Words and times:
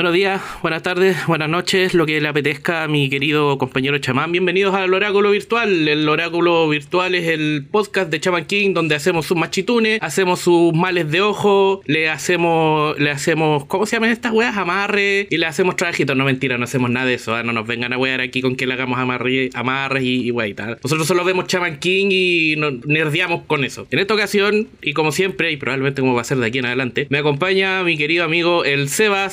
Buenos 0.00 0.14
días, 0.14 0.40
buenas 0.62 0.82
tardes, 0.82 1.26
buenas 1.26 1.50
noches, 1.50 1.92
lo 1.92 2.06
que 2.06 2.22
le 2.22 2.28
apetezca 2.28 2.84
a 2.84 2.88
mi 2.88 3.10
querido 3.10 3.58
compañero 3.58 3.98
chamán. 3.98 4.32
Bienvenidos 4.32 4.74
al 4.74 4.94
Oráculo 4.94 5.30
Virtual. 5.30 5.86
El 5.86 6.08
Oráculo 6.08 6.66
Virtual 6.70 7.14
es 7.14 7.28
el 7.28 7.66
podcast 7.70 8.10
de 8.10 8.18
Chaman 8.18 8.46
King 8.46 8.72
donde 8.72 8.94
hacemos 8.94 9.26
sus 9.26 9.36
machitunes, 9.36 9.98
hacemos 10.00 10.40
sus 10.40 10.72
males 10.72 11.10
de 11.10 11.20
ojo, 11.20 11.82
le 11.84 12.08
hacemos, 12.08 12.98
le 12.98 13.10
hacemos, 13.10 13.66
¿cómo 13.66 13.84
se 13.84 13.96
llaman 13.96 14.08
estas 14.08 14.32
weas? 14.32 14.56
Amarre 14.56 15.26
y 15.28 15.36
le 15.36 15.44
hacemos 15.44 15.76
trabajitos. 15.76 16.16
No 16.16 16.24
mentira, 16.24 16.56
no 16.56 16.64
hacemos 16.64 16.88
nada 16.88 17.04
de 17.04 17.12
eso. 17.12 17.34
¿ah? 17.34 17.42
No 17.42 17.52
nos 17.52 17.66
vengan 17.66 17.92
a 17.92 17.98
wear 17.98 18.22
aquí 18.22 18.40
con 18.40 18.56
que 18.56 18.66
le 18.66 18.72
hagamos 18.72 18.98
amarre, 18.98 19.50
amarres 19.52 20.02
y, 20.02 20.30
y 20.30 20.54
tal. 20.54 20.78
Nosotros 20.82 21.06
solo 21.06 21.24
vemos 21.24 21.46
Chaman 21.46 21.78
King 21.78 22.06
y 22.10 22.56
nos 22.56 22.86
nerdeamos 22.86 23.42
con 23.46 23.64
eso. 23.64 23.86
En 23.90 23.98
esta 23.98 24.14
ocasión, 24.14 24.66
y 24.80 24.94
como 24.94 25.12
siempre, 25.12 25.52
y 25.52 25.58
probablemente 25.58 26.00
como 26.00 26.14
va 26.14 26.22
a 26.22 26.24
ser 26.24 26.38
de 26.38 26.46
aquí 26.46 26.56
en 26.56 26.64
adelante, 26.64 27.06
me 27.10 27.18
acompaña 27.18 27.82
mi 27.82 27.98
querido 27.98 28.24
amigo 28.24 28.64
el 28.64 28.88
Seba 28.88 29.28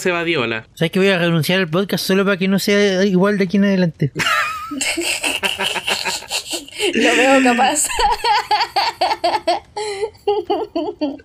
¿Sabes 0.73 0.91
que 0.91 0.99
voy 0.99 1.09
a 1.09 1.17
renunciar 1.17 1.59
al 1.59 1.67
podcast 1.67 2.05
solo 2.05 2.23
para 2.25 2.37
que 2.37 2.47
no 2.47 2.59
sea 2.59 3.03
igual 3.05 3.37
de 3.37 3.43
aquí 3.45 3.57
en 3.57 3.65
adelante? 3.65 4.11
Lo 6.93 7.15
veo 7.15 7.43
capaz. 7.43 7.87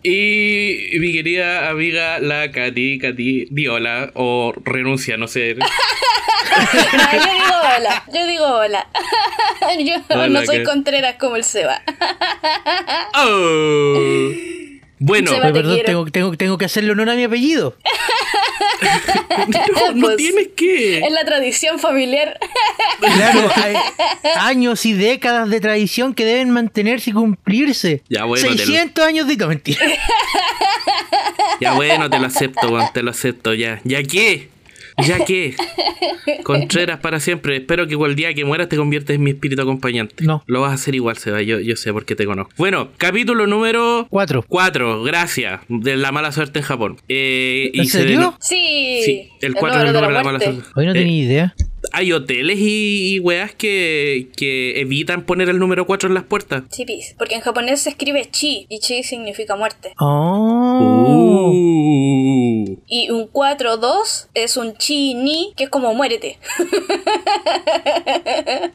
Y 0.03 0.99
mi 0.99 1.13
querida 1.13 1.69
amiga 1.71 2.19
la 2.19 2.51
Katy, 2.51 2.99
Katy 2.99 3.47
Diola, 3.51 4.11
o 4.15 4.53
renuncia, 4.65 5.17
no 5.17 5.29
sé. 5.29 5.57
No, 6.53 7.12
yo 7.12 7.33
digo 7.33 7.55
hola. 7.77 8.05
Yo 8.12 8.27
digo 8.27 8.45
hola. 8.45 8.87
Yo 9.79 9.95
Hola, 10.11 10.29
no 10.29 10.45
soy. 10.45 10.65
Contreras 10.65 11.17
como 11.19 11.37
el 11.37 11.45
Seba. 11.45 11.81
Oh. 13.15 14.31
Bueno, 15.05 15.31
perdón, 15.41 15.75
quiero. 15.75 15.84
tengo, 15.86 16.06
tengo, 16.11 16.36
tengo 16.36 16.58
que 16.58 16.64
hacerle 16.64 16.92
honor 16.92 17.11
a 17.11 17.14
mi 17.14 17.25
apellido. 17.25 17.77
no, 19.75 19.92
no 19.94 20.00
Pues, 20.00 20.17
tienes 20.17 20.48
que. 20.56 20.98
Es 20.98 21.12
la 21.12 21.25
tradición 21.25 21.78
familiar. 21.78 22.39
Claro, 23.00 23.50
hay 23.56 23.75
años 24.39 24.84
y 24.86 24.92
décadas 24.92 25.48
de 25.50 25.61
tradición 25.61 26.14
que 26.14 26.25
deben 26.25 26.50
mantenerse 26.50 27.11
y 27.11 27.12
cumplirse. 27.12 28.03
Ya, 28.09 28.25
bueno, 28.25 28.42
te 28.47 28.50
lo- 28.53 28.56
600 28.64 29.05
años 29.05 29.27
de... 29.27 29.36
No, 29.36 29.48
mentira. 29.48 29.81
Ya 31.61 31.75
bueno, 31.75 32.09
te 32.11 32.19
lo 32.19 32.27
acepto, 32.27 32.69
weón, 32.70 32.87
te 32.92 33.03
lo 33.03 33.11
acepto, 33.11 33.55
ya. 33.55 33.81
¿Ya 33.84 34.03
qué? 34.03 34.50
¿Ya 34.98 35.25
qué? 35.25 35.55
Contreras 36.45 37.01
para 37.01 37.21
siempre. 37.21 37.57
Espero 37.57 37.87
que 37.87 37.93
igual 37.93 38.15
día 38.15 38.35
que 38.35 38.45
mueras 38.45 38.69
te 38.69 38.77
conviertes 38.77 39.17
en 39.17 39.23
mi 39.23 39.31
espíritu 39.31 39.62
acompañante. 39.62 40.25
No. 40.25 40.43
Lo 40.47 40.61
vas 40.61 40.73
a 40.73 40.75
hacer 40.75 40.95
igual, 40.95 41.17
Seba. 41.17 41.43
Yo, 41.43 41.61
yo 41.61 41.77
sé 41.77 41.93
porque 41.93 42.15
te 42.17 42.27
conozco. 42.27 42.53
Bueno, 42.57 42.91
capítulo 42.99 43.47
número 43.47 44.07
Cuatro. 44.11 44.45
4. 44.49 45.03
Gracias. 45.03 45.61
De 45.69 45.97
la 45.97 46.12
mala 46.12 46.33
suerte 46.33 46.61
en 46.61 46.65
Japón. 46.65 46.97
Eh, 47.09 47.71
¿En 47.75 47.87
se 47.87 48.01
serio? 48.01 48.37
Sí. 48.41 49.03
Sí, 49.05 49.29
el 49.41 49.55
4 49.55 49.79
es 49.81 49.87
el 49.87 49.93
número 49.93 50.09
de 50.09 50.12
la 50.15 50.23
mala 50.25 50.41
suerte. 50.41 50.62
Hoy 50.77 50.87
no 50.87 50.93
Eh, 50.93 50.95
tenía 50.95 51.23
idea. 51.25 51.55
Hay 51.93 52.12
hoteles 52.12 52.59
y, 52.59 53.15
y 53.17 53.21
weas 53.21 53.55
que, 53.55 54.29
que 54.37 54.81
evitan 54.81 55.23
poner 55.23 55.48
el 55.51 55.59
número 55.59 55.87
4 55.87 56.09
en 56.09 56.15
las 56.15 56.25
puertas. 56.25 56.62
Sí, 56.71 56.84
pis. 56.87 57.15
Porque 57.19 57.34
en 57.34 57.41
japonés 57.43 57.83
se 57.83 57.91
escribe 57.91 58.27
chi 58.31 58.67
y 58.69 58.79
chi 58.81 59.03
significa 59.03 59.57
muerte. 59.57 59.93
Oh. 59.99 61.53
Uh. 61.55 62.79
Y 62.87 63.11
un 63.11 63.31
4-2 63.31 64.29
es 64.34 64.57
un 64.57 64.75
chi 64.77 65.15
ni 65.15 65.53
que 65.57 65.65
es 65.65 65.71
como 65.71 65.95
muérete. 65.95 66.39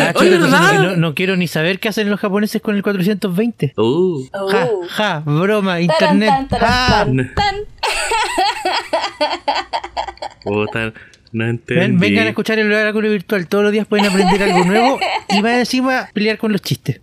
Ah, 0.00 0.12
Oye, 0.16 0.30
chuta, 0.36 0.44
¿verdad? 0.46 0.82
no, 0.82 0.96
no 0.96 1.14
quiero 1.14 1.36
ni 1.36 1.46
saber 1.48 1.78
qué 1.80 1.88
hacen 1.88 2.10
los 2.10 2.20
japoneses 2.20 2.60
con 2.62 2.76
el 2.76 2.82
420. 2.82 3.74
Uh. 3.76 4.24
Ja, 4.50 4.68
Oh. 4.72 4.82
ja, 4.88 5.22
broma, 5.24 5.78
Taran, 5.78 5.82
internet. 5.82 6.28
tan, 6.28 6.48
taran, 6.48 6.68
ja. 6.68 7.04
tan, 7.34 7.34
tan. 7.34 7.56
Puta, 10.42 10.92
no 11.36 11.46
entendí. 11.48 11.80
Ven- 11.80 11.98
vengan 12.00 12.26
a 12.26 12.30
escuchar 12.30 12.58
el 12.58 12.72
oráculo 12.72 13.10
virtual. 13.10 13.46
Todos 13.46 13.64
los 13.64 13.72
días 13.72 13.86
pueden 13.86 14.06
aprender 14.06 14.42
algo 14.42 14.64
nuevo 14.64 14.98
y 15.28 15.42
más 15.42 15.58
encima 15.58 16.08
pelear 16.14 16.38
con 16.38 16.50
los 16.52 16.62
chistes. 16.62 17.00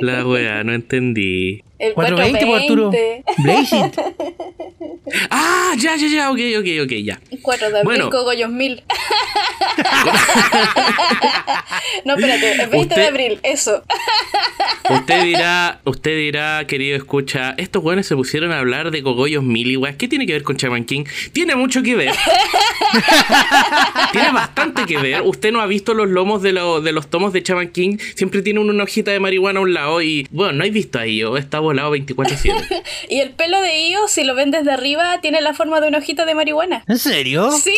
La 0.00 0.26
wea, 0.26 0.62
no 0.64 0.72
entendí. 0.72 1.62
El 1.82 1.94
420 1.94 2.46
por 2.46 2.60
Arturo. 2.60 2.90
420. 2.90 3.42
Blaze 3.42 3.76
it. 3.76 3.98
Ah, 5.30 5.72
ya, 5.78 5.96
ya, 5.96 6.06
ya, 6.06 6.30
ok, 6.30 6.38
ok, 6.60 6.66
ok, 6.84 6.92
ya. 7.04 7.20
4 7.42 7.70
de 7.70 7.78
abril, 7.80 7.84
Bueno. 7.84 8.08
cogollos 8.10 8.50
mil. 8.50 8.82
no, 12.04 12.14
espérate, 12.14 12.52
el 12.62 12.68
20 12.68 12.78
Usted- 12.78 12.96
de 12.96 13.06
abril, 13.08 13.40
eso. 13.42 13.82
Usted 14.90 15.24
dirá, 15.24 15.80
usted 15.84 16.16
dirá, 16.16 16.66
querido 16.66 16.96
escucha, 16.96 17.54
estos 17.56 17.82
weones 17.82 18.06
se 18.06 18.14
pusieron 18.16 18.52
a 18.52 18.58
hablar 18.58 18.90
de 18.90 19.02
cogollos 19.02 19.42
mil 19.42 19.70
y 19.70 19.76
weas. 19.76 19.96
¿Qué 19.96 20.08
tiene 20.08 20.26
que 20.26 20.32
ver 20.34 20.42
con 20.42 20.56
Chaman 20.56 20.84
King? 20.84 21.04
Tiene 21.32 21.54
mucho 21.56 21.82
que 21.82 21.94
ver. 21.96 22.12
tiene 24.12 24.32
bastante 24.32 24.84
que 24.86 24.98
ver. 24.98 25.22
Usted 25.22 25.52
no 25.52 25.60
ha 25.60 25.66
visto 25.66 25.94
los 25.94 26.08
lomos 26.08 26.42
de, 26.42 26.52
lo- 26.52 26.80
de 26.80 26.92
los 26.92 27.08
tomos 27.08 27.32
de 27.32 27.42
Chaman 27.42 27.68
King. 27.68 27.96
Siempre 28.14 28.42
tiene 28.42 28.60
una 28.60 28.82
hojita 28.84 29.10
de 29.12 29.20
marihuana 29.20 29.60
a 29.60 29.62
un 29.62 29.72
lado 29.74 30.02
y, 30.02 30.26
bueno, 30.30 30.52
no 30.52 30.64
he 30.64 30.70
visto 30.70 30.98
ahí, 30.98 31.22
está 31.38 31.58
volado 31.72 31.94
24-7. 31.96 32.82
Y 33.08 33.18
el 33.20 33.30
pelo 33.30 33.60
de 33.60 33.88
Io, 33.88 34.06
si 34.08 34.24
lo 34.24 34.34
ven 34.34 34.50
desde 34.50 34.70
arriba, 34.72 35.20
tiene 35.20 35.40
la 35.40 35.52
forma 35.54 35.80
de 35.80 35.88
una 35.88 35.98
hojita 35.98 36.24
de 36.24 36.34
marihuana. 36.34 36.84
¿En 36.88 36.98
serio? 36.98 37.50
Sí. 37.52 37.74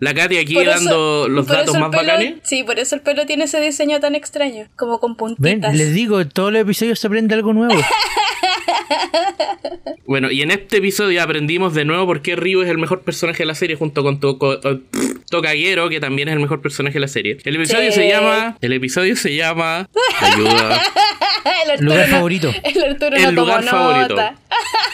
La 0.00 0.14
Katy 0.14 0.38
aquí 0.38 0.54
Por 0.54 0.62
eso- 0.64 0.72
dando 0.72 1.28
los 1.28 1.46
por 1.46 1.56
datos 1.56 1.68
eso 1.74 1.76
el 1.76 1.80
más 1.82 1.90
pelo- 1.90 2.06
bacanes. 2.12 2.34
Sí, 2.42 2.64
por 2.64 2.78
eso 2.78 2.94
el 2.96 3.00
pelo 3.02 3.26
tiene 3.26 3.44
ese 3.44 3.60
diseño 3.60 4.00
tan 4.00 4.14
extraño, 4.14 4.66
como 4.76 4.98
con 4.98 5.12
Ven, 5.38 5.60
puntitas. 5.60 5.74
les 5.76 5.94
digo, 5.94 6.20
en 6.20 6.28
todos 6.30 6.52
los 6.52 6.62
episodios 6.62 6.98
se 6.98 7.06
aprende 7.06 7.34
algo 7.34 7.52
nuevo. 7.52 7.74
Bueno, 10.06 10.30
y 10.30 10.42
en 10.42 10.50
este 10.50 10.78
episodio 10.78 11.22
aprendimos 11.22 11.74
de 11.74 11.84
nuevo 11.84 12.04
por 12.06 12.22
qué 12.22 12.36
Ryu 12.36 12.62
es 12.62 12.68
el 12.68 12.76
mejor 12.78 13.02
personaje 13.02 13.38
de 13.38 13.46
la 13.46 13.54
serie 13.54 13.76
junto 13.76 14.02
con 14.02 14.20
Toko- 14.20 14.60
eh, 14.64 14.80
Tokagero, 15.30 15.88
que 15.88 16.00
también 16.00 16.28
es 16.28 16.34
el 16.34 16.40
mejor 16.40 16.60
personaje 16.60 16.94
de 16.94 17.00
la 17.00 17.08
serie. 17.08 17.38
El 17.44 17.56
episodio 17.56 17.90
Sí. 17.92 18.00
se 18.00 18.08
llama... 18.08 18.58
El 18.60 18.72
episodio 18.74 19.16
se 19.16 19.34
llama... 19.34 19.88
Ayuda. 20.20 20.82
el 21.78 21.84
Lugar 21.84 22.08
no- 22.08 22.14
favorito. 22.16 22.52
El 22.62 22.82
Arturo 22.84 23.16
El 23.16 23.22
no 23.22 23.28
tomó 23.28 23.40
lugar 23.40 23.64
favorito. 23.64 24.08
nota. 24.16 24.34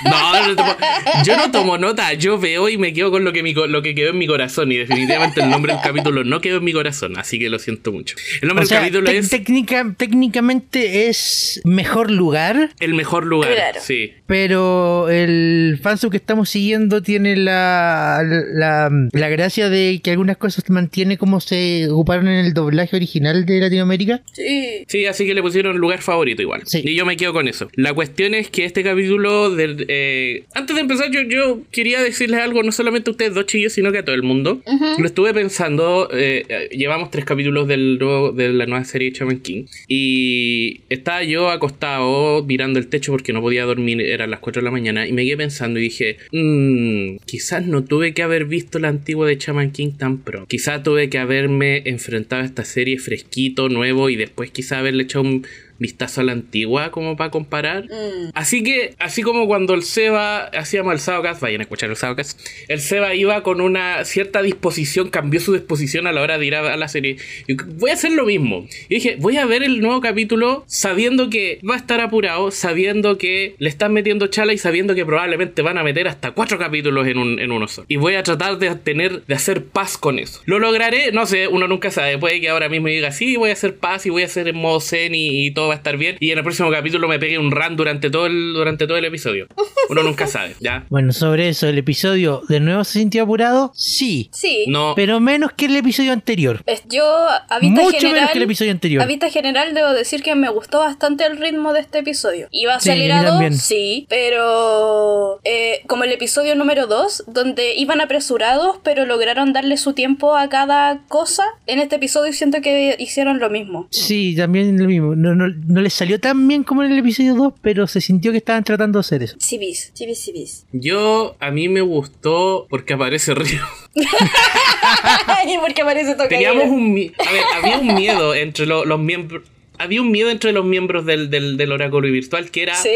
No, 0.05 0.47
no 0.47 0.55
tomo- 0.57 0.77
yo 1.25 1.37
no 1.37 1.51
tomo 1.51 1.79
nota, 1.79 2.13
yo 2.15 2.39
veo 2.39 2.69
y 2.69 2.79
me 2.79 2.93
quedo 2.93 3.11
con 3.11 3.25
lo 3.25 3.33
que, 3.33 3.43
mi 3.43 3.53
co- 3.55 3.67
lo 3.67 3.83
que 3.83 3.97
quedó 3.97 4.11
en 4.11 4.19
mi 4.19 4.29
corazón 4.29 4.71
y 4.71 4.77
definitivamente 4.77 5.41
el 5.41 5.51
nombre 5.51 5.73
del 5.73 5.83
capítulo 5.83 6.23
no 6.23 6.41
quedó 6.41 6.59
en 6.59 6.65
mi 6.65 6.73
corazón, 6.73 7.19
así 7.19 7.39
que 7.41 7.49
lo 7.49 7.59
siento 7.59 7.91
mucho. 7.91 8.15
El 8.41 8.47
nombre 8.49 8.65
O 8.65 8.69
sea, 8.69 8.81
del 8.81 8.93
capítulo 8.93 9.11
es 9.11 9.29
técnica- 9.31 9.93
técnicamente 9.97 11.09
es 11.09 11.61
mejor 11.65 12.13
lugar, 12.13 12.71
El 12.79 12.95
mejor 12.95 13.27
lugar. 13.27 13.53
Claro. 13.53 13.81
Sí. 13.88 14.12
pero 14.26 15.09
el 15.09 15.78
fansub 15.82 16.10
que 16.10 16.19
estamos 16.19 16.50
siguiendo 16.50 17.03
tiene 17.03 17.34
la, 17.37 18.22
la, 18.53 18.91
la 19.12 19.28
gracia 19.28 19.69
de 19.71 20.00
que 20.04 20.10
algunas 20.10 20.37
cosas 20.37 20.69
mantiene 20.71 21.16
como 21.19 21.41
se 21.41 21.88
ocuparon 21.91 22.28
en 22.28 22.44
el 22.44 22.53
doblaje 22.54 22.94
original 22.97 23.47
de 23.47 23.60
Latinoamérica. 23.60 24.22
Sí. 24.32 24.84
Sí, 24.87 25.06
así 25.06 25.26
que 25.26 25.34
le 25.34 25.43
pusieron 25.43 25.78
lugar 25.78 26.00
favorito 26.03 26.43
igual. 26.43 26.62
Sí. 26.66 26.82
Y 26.84 26.94
yo 26.94 27.06
me 27.06 27.16
quedo 27.16 27.32
con 27.32 27.49
eso. 27.49 27.69
La 27.75 27.94
cuestión 27.94 28.34
es 28.34 28.50
que 28.50 28.65
este 28.65 28.84
capítulo, 28.84 29.50
del, 29.54 29.84
eh, 29.88 30.44
antes 30.55 30.76
de 30.76 30.82
empezar, 30.82 31.10
yo, 31.10 31.22
yo 31.22 31.60
quería 31.72 32.03
decirles 32.03 32.41
algo, 32.41 32.62
no 32.62 32.72
solamente 32.72 33.10
a 33.10 33.12
ustedes 33.12 33.34
dos 33.34 33.47
chillos, 33.47 33.72
sino 33.72 33.91
que 33.93 33.99
a 33.99 34.05
todo 34.05 34.15
el 34.15 34.22
mundo. 34.22 34.60
Lo 34.99 35.06
estuve 35.06 35.32
pensando, 35.34 36.09
eh, 36.12 36.44
eh, 36.49 36.69
llevamos 36.76 37.10
tres 37.10 37.25
capítulos 37.25 37.66
del 37.66 37.99
nuevo- 37.99 38.32
de 38.32 38.50
la 38.53 38.66
nueva 38.66 38.84
serie 38.84 39.10
de 39.10 39.19
Shaman 39.19 39.38
King. 39.41 39.65
Y 39.87 40.82
estaba 40.91 41.22
yo 41.25 41.50
acostado 41.50 42.44
mirando 42.44 42.78
el 42.78 42.88
techo 42.88 43.12
porque 43.12 43.32
no 43.32 43.41
podía 43.41 43.65
dormir, 43.69 44.01
eran 44.01 44.31
las 44.31 44.41
4 44.41 44.61
de 44.61 44.65
la 44.65 44.71
mañana, 44.71 45.06
y 45.06 45.12
me 45.12 45.25
quedé 45.25 45.37
pensando 45.37 45.79
y 45.79 45.83
dije, 45.83 46.17
"Mm, 46.33 47.19
quizás 47.25 47.67
no 47.67 47.84
tuve 47.84 48.15
que 48.15 48.23
haber 48.23 48.45
visto 48.47 48.79
la 48.79 48.89
antigua 48.89 49.26
de 49.26 49.37
Shaman 49.37 49.70
King 49.70 49.93
tan 49.99 50.19
pronto. 50.19 50.47
Quizás 50.47 50.82
tuve 50.82 51.09
que 51.09 51.19
haberme 51.19 51.82
enfrentado 51.85 52.43
a 52.43 52.44
esta 52.44 52.65
serie 52.65 52.99
fresquito, 52.99 53.69
nuevo, 53.69 54.11
y 54.11 54.17
después 54.17 54.50
quizás 54.50 54.79
haberle 54.79 55.05
echado 55.05 55.25
un 55.25 55.47
vistazo 55.79 56.21
a 56.21 56.25
la 56.25 56.33
antigua 56.33 56.91
como 56.91 57.17
para 57.17 57.31
comparar. 57.31 57.85
Mm. 57.85 58.31
Así 58.35 58.63
que, 58.63 58.95
así 58.99 59.23
como 59.23 59.47
cuando 59.47 59.75
el 59.75 59.83
Seba 59.83 60.45
hacíamos 60.47 60.93
el 60.93 61.01
Saocast, 61.01 61.41
vayan 61.41 61.61
a 61.61 61.65
escuchar 61.65 61.91
el 61.91 61.97
Saocast, 61.97 62.41
el 62.69 62.81
Seba 62.81 63.15
iba 63.15 63.43
con 63.43 63.61
una 63.61 64.05
cierta 64.05 64.43
disposición, 64.43 65.11
cambió 65.11 65.41
su 65.41 65.53
disposición 65.53 66.07
a 66.07 66.13
la 66.13 66.23
hora 66.23 66.39
de 66.39 66.47
ir 66.47 66.55
a, 66.55 66.73
a 66.73 66.77
la 66.77 66.89
serie. 66.89 67.17
Y 67.47 67.55
voy 67.55 67.91
a 67.91 67.95
hacer 67.95 68.13
lo 68.13 68.27
mismo. 68.27 68.67
Y 68.89 68.97
dije, 68.97 69.17
voy 69.19 69.37
a 69.37 69.47
ver 69.47 69.63
el 69.63 69.81
nuevo 69.81 70.01
capítulo 70.01 70.65
sabiendo 70.67 71.31
que 71.31 71.61
va 71.69 71.75
a 71.75 71.79
estar 71.79 72.01
apurado, 72.01 72.51
sabiendo 72.51 73.19
que 73.19 73.55
le 73.59 73.69
están 73.69 73.93
metiendo 73.93 74.27
chala 74.29 74.53
y 74.53 74.59
sabiendo 74.59 74.95
que 74.95 75.05
probablemente 75.05 75.63
van 75.63 75.79
a 75.79 75.85
meter 75.85 76.09
hasta 76.09 76.33
cuatro 76.33 76.59
capítulos 76.59 77.07
en, 77.07 77.19
un, 77.19 77.39
en 77.39 77.53
uno 77.53 77.69
solo. 77.69 77.87
Y 77.89 77.97
voy 77.97 78.15
a 78.15 78.23
tratar 78.23 78.59
de 78.59 78.75
tener, 78.77 79.25
de 79.27 79.35
hacer 79.35 79.65
paz 79.65 79.99
con 79.99 80.19
eso. 80.19 80.41
¿Lo 80.45 80.59
lograré? 80.59 81.13
No 81.13 81.27
sé, 81.27 81.49
uno 81.49 81.69
nunca 81.69 81.91
sabe. 81.91 82.19
Puede 82.19 82.41
que 82.41 82.49
ahora 82.49 82.69
mismo 82.69 82.89
diga, 82.89 83.13
sí, 83.13 83.37
voy 83.37 83.51
a 83.51 83.53
hacer 83.53 83.77
paz 83.77 84.07
y 84.07 84.11
voy 84.11 84.23
a 84.23 84.27
hacer 84.27 84.49
en 84.49 84.57
modo 84.57 84.81
zen 84.81 85.15
y, 85.15 85.47
y 85.47 85.51
todo 85.53 85.68
todo 85.69 85.70
va 85.70 85.75
a 85.75 85.76
estar 85.76 85.97
bien 85.97 86.17
y 86.20 86.31
en 86.31 86.38
el 86.38 86.44
próximo 86.44 86.70
capítulo 86.70 87.09
me 87.09 87.19
pegue 87.19 87.38
un 87.38 87.50
run 87.50 87.76
durante 87.76 88.11
todo 88.11 88.26
el, 88.26 88.53
durante 88.55 88.87
todo 88.87 88.97
el 88.97 89.05
episodio. 89.05 89.47
Uno 89.91 90.03
nunca 90.03 90.26
sabe, 90.26 90.55
¿ya? 90.61 90.87
Bueno, 90.88 91.12
sobre 91.12 91.49
eso, 91.49 91.67
¿el 91.69 91.76
episodio 91.79 92.43
de 92.49 92.61
nuevo 92.61 92.85
se 92.85 93.00
sintió 93.00 93.23
apurado? 93.25 93.73
Sí. 93.75 94.31
Sí. 94.32 94.65
No, 94.69 94.94
Pero 94.97 95.20
menos 95.20 95.53
que 95.53 95.67
el 95.67 95.76
episodio 95.76 96.12
anterior. 96.12 96.62
Es- 96.67 96.82
Yo, 96.88 97.05
a 97.05 97.59
vista 97.61 97.82
Mucho 97.82 97.99
general, 97.99 98.15
menos 98.15 98.31
que 98.32 98.38
el 98.38 98.44
episodio 98.44 98.70
anterior. 98.73 99.03
A 99.03 99.06
vista 99.06 99.31
general, 99.31 99.75
debo 99.75 99.91
decir 99.93 100.23
que 100.23 100.35
me 100.35 100.49
gustó 100.49 100.79
bastante 100.79 101.25
el 101.26 101.37
ritmo 101.37 101.73
de 101.73 101.81
este 101.81 101.99
episodio. 101.99 102.49
Iba 102.50 102.81
Sí, 102.81 102.91
acelerado, 102.91 103.29
también. 103.32 103.55
sí, 103.55 104.06
pero 104.09 105.41
eh, 105.44 105.81
como 105.87 106.05
el 106.05 106.12
episodio 106.12 106.55
número 106.55 106.87
2, 106.87 107.25
donde 107.26 107.75
iban 107.76 108.00
apresurados, 108.00 108.79
pero 108.82 109.05
lograron 109.06 109.53
darle 109.53 109.76
su 109.76 109.93
tiempo 109.93 110.37
a 110.37 110.49
cada 110.49 111.00
cosa, 111.09 111.43
en 111.67 111.79
este 111.79 111.97
episodio 111.97 112.32
siento 112.32 112.61
que 112.62 112.97
hicieron 112.99 113.38
lo 113.38 113.50
mismo. 113.50 113.87
Sí, 113.91 114.35
también 114.37 114.81
lo 114.81 114.88
mismo. 114.88 115.15
No, 115.17 115.35
no, 115.35 115.47
no 115.66 115.81
les 115.81 115.94
salió 115.94 116.20
tan 116.20 116.46
bien 116.49 116.62
como 116.64 116.82
en 116.82 116.93
el 116.93 116.99
episodio 116.99 117.34
2, 117.34 117.55
pero 117.62 117.87
se 117.87 118.00
sintió 118.00 118.31
que 118.32 118.38
estaban 118.38 118.64
tratando 118.64 118.99
de 118.99 119.00
hacer 119.00 119.22
eso. 119.22 119.37
Civis, 119.40 119.90
civis, 119.94 120.19
civis. 120.25 120.66
yo 120.72 121.37
a 121.40 121.50
mí 121.50 121.69
me 121.69 121.81
gustó 121.81 122.66
porque 122.70 122.94
aparece 122.94 123.34
Río. 123.34 123.62
Ay, 125.26 125.56
porque 125.60 125.84
parece 125.84 126.12
tocar. 126.12 126.28
Teníamos 126.28 126.64
un 126.64 127.12
a 127.26 127.32
ver, 127.32 127.43
había 127.56 127.78
un 127.78 127.94
miedo 127.94 128.34
entre 128.34 128.66
lo- 128.66 128.84
los 128.84 128.99
miembros 129.00 129.43
había 129.79 130.03
un 130.03 130.11
miedo 130.11 130.31
entre 130.31 130.53
los 130.53 130.65
miembros 130.65 131.05
del, 131.07 131.31
del, 131.31 131.57
del 131.57 131.73
oráculo 131.73 132.09
virtual 132.11 132.51
que 132.51 132.63
era 132.63 132.75
Sí. 132.75 132.89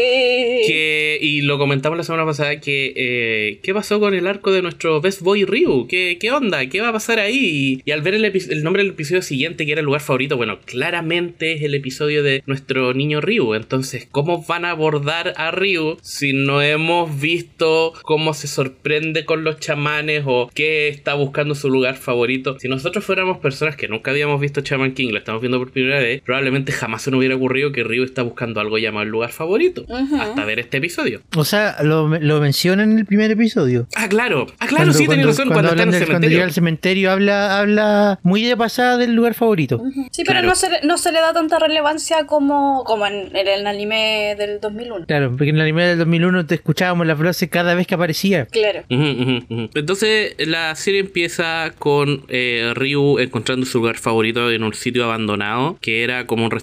que 0.67 1.17
y 1.21 1.41
lo 1.41 1.57
comentamos 1.57 1.97
la 1.97 2.03
semana 2.03 2.25
pasada 2.25 2.59
que 2.59 2.93
eh, 2.95 3.59
qué 3.63 3.73
pasó 3.73 3.99
con 3.99 4.13
el 4.13 4.27
arco 4.27 4.51
de 4.51 4.61
nuestro 4.61 5.01
best 5.01 5.21
boy 5.21 5.45
Ryu 5.45 5.87
qué, 5.87 6.17
qué 6.19 6.31
onda 6.31 6.65
qué 6.67 6.81
va 6.81 6.89
a 6.89 6.93
pasar 6.93 7.19
ahí 7.19 7.81
y, 7.85 7.91
al 7.91 8.01
ver 8.01 8.15
el, 8.15 8.25
el 8.25 8.63
nombre 8.63 8.83
del 8.83 8.91
episodio 8.93 9.21
siguiente 9.21 9.65
que 9.65 9.71
era 9.71 9.79
el 9.79 9.85
lugar 9.85 10.01
favorito 10.01 10.37
bueno 10.37 10.59
claramente 10.65 11.53
es 11.53 11.61
el 11.63 11.75
episodio 11.75 12.23
de 12.23 12.43
nuestro 12.45 12.93
niño 12.93 13.21
Ryu. 13.21 13.53
Entonces 13.53 14.07
cómo 14.11 14.43
van 14.45 14.65
a 14.65 14.71
abordar 14.71 15.33
a 15.37 15.51
Ryu 15.51 15.97
si 16.01 16.33
no 16.33 16.61
hemos 16.61 17.19
visto 17.21 17.93
cómo 18.03 18.33
se 18.33 18.47
sorprende 18.47 19.25
con 19.25 19.43
los 19.43 19.59
chamanes 19.59 20.23
o 20.25 20.49
qué 20.53 20.87
está 20.89 21.13
buscando 21.13 21.55
su 21.55 21.69
lugar 21.69 21.95
favorito 21.95 22.57
si 22.59 22.67
nosotros 22.67 23.03
fuéramos 23.05 23.37
personas 23.37 23.75
que 23.75 23.87
nunca 23.87 24.11
habíamos 24.11 24.41
visto 24.41 24.61
Chaman 24.61 24.93
King 24.93 25.09
lo 25.11 25.19
estamos 25.19 25.41
viendo 25.41 25.59
por 25.59 25.71
primera 25.71 25.99
vez 25.99 26.21
probablemente 26.21 26.72
jamás 26.73 27.01
se 27.03 27.11
nos 27.11 27.19
hubiera 27.19 27.35
ocurrido 27.35 27.71
que 27.71 27.83
Ryu 27.83 28.03
está 28.03 28.21
buscando 28.23 28.59
algo 28.59 28.77
llamado 28.77 29.03
el 29.03 29.09
lugar 29.09 29.31
favorito 29.31 29.85
hasta 30.19 30.45
ver 30.45 30.59
este 30.59 30.77
episodio 30.77 31.21
O 31.35 31.45
sea, 31.45 31.77
lo, 31.83 32.07
lo 32.19 32.41
mencionan 32.41 32.91
en 32.91 32.99
el 32.99 33.05
primer 33.05 33.31
episodio. 33.31 33.87
Ah, 33.95 34.07
claro. 34.09 34.47
Ah, 34.59 34.67
claro, 34.67 34.75
Cuando- 34.85 34.93
sí, 34.93 35.07
tenés 35.07 35.25
cuando- 35.25 35.27
razón. 35.27 35.47
Cuando, 35.49 35.69
está 35.69 35.83
en 35.83 35.87
hablan 35.89 35.93
el 35.93 35.99
del- 35.99 36.07
cuando 36.07 36.13
cementerio. 36.25 36.37
llega 36.37 36.45
al 36.45 36.51
cementerio 36.53 37.11
habla, 37.11 37.59
habla 37.59 38.19
muy 38.23 38.43
de 38.43 38.57
pasada 38.57 38.97
del 38.97 39.13
lugar 39.13 39.33
favorito. 39.33 39.81
Sí, 40.11 40.23
pero 40.25 40.39
Claro. 40.39 40.47
no, 40.47 40.55
se 40.55 40.69
le, 40.69 40.81
no 40.83 40.97
se 40.97 41.11
le 41.11 41.19
da 41.19 41.33
tanta 41.33 41.59
relevancia 41.59 42.25
como, 42.25 42.83
como 42.85 43.05
en, 43.05 43.35
en 43.35 43.47
el 43.47 43.67
anime 43.67 44.35
del 44.37 44.59
2001. 44.59 45.05
Claro, 45.05 45.29
porque 45.31 45.49
en 45.49 45.55
el 45.55 45.61
anime 45.61 45.85
del 45.87 45.97
2001 45.99 46.45
te 46.45 46.55
escuchábamos 46.55 47.05
la 47.07 47.15
frase 47.15 47.49
cada 47.49 47.75
vez 47.75 47.87
que 47.87 47.95
aparecía. 47.95 48.45
Claro. 48.47 48.83
Entonces 48.89 50.35
la 50.39 50.75
serie 50.75 51.01
empieza 51.01 51.71
con 51.77 52.23
eh, 52.29 52.71
Ryu 52.75 53.19
encontrando 53.19 53.65
su 53.65 53.79
lugar 53.79 53.97
favorito 53.97 54.51
en 54.51 54.63
un 54.63 54.73
sitio 54.73 55.03
abandonado 55.05 55.77
que 55.81 56.03
era 56.03 56.25
como 56.27 56.45
un 56.45 56.51
restaurante, 56.51 56.62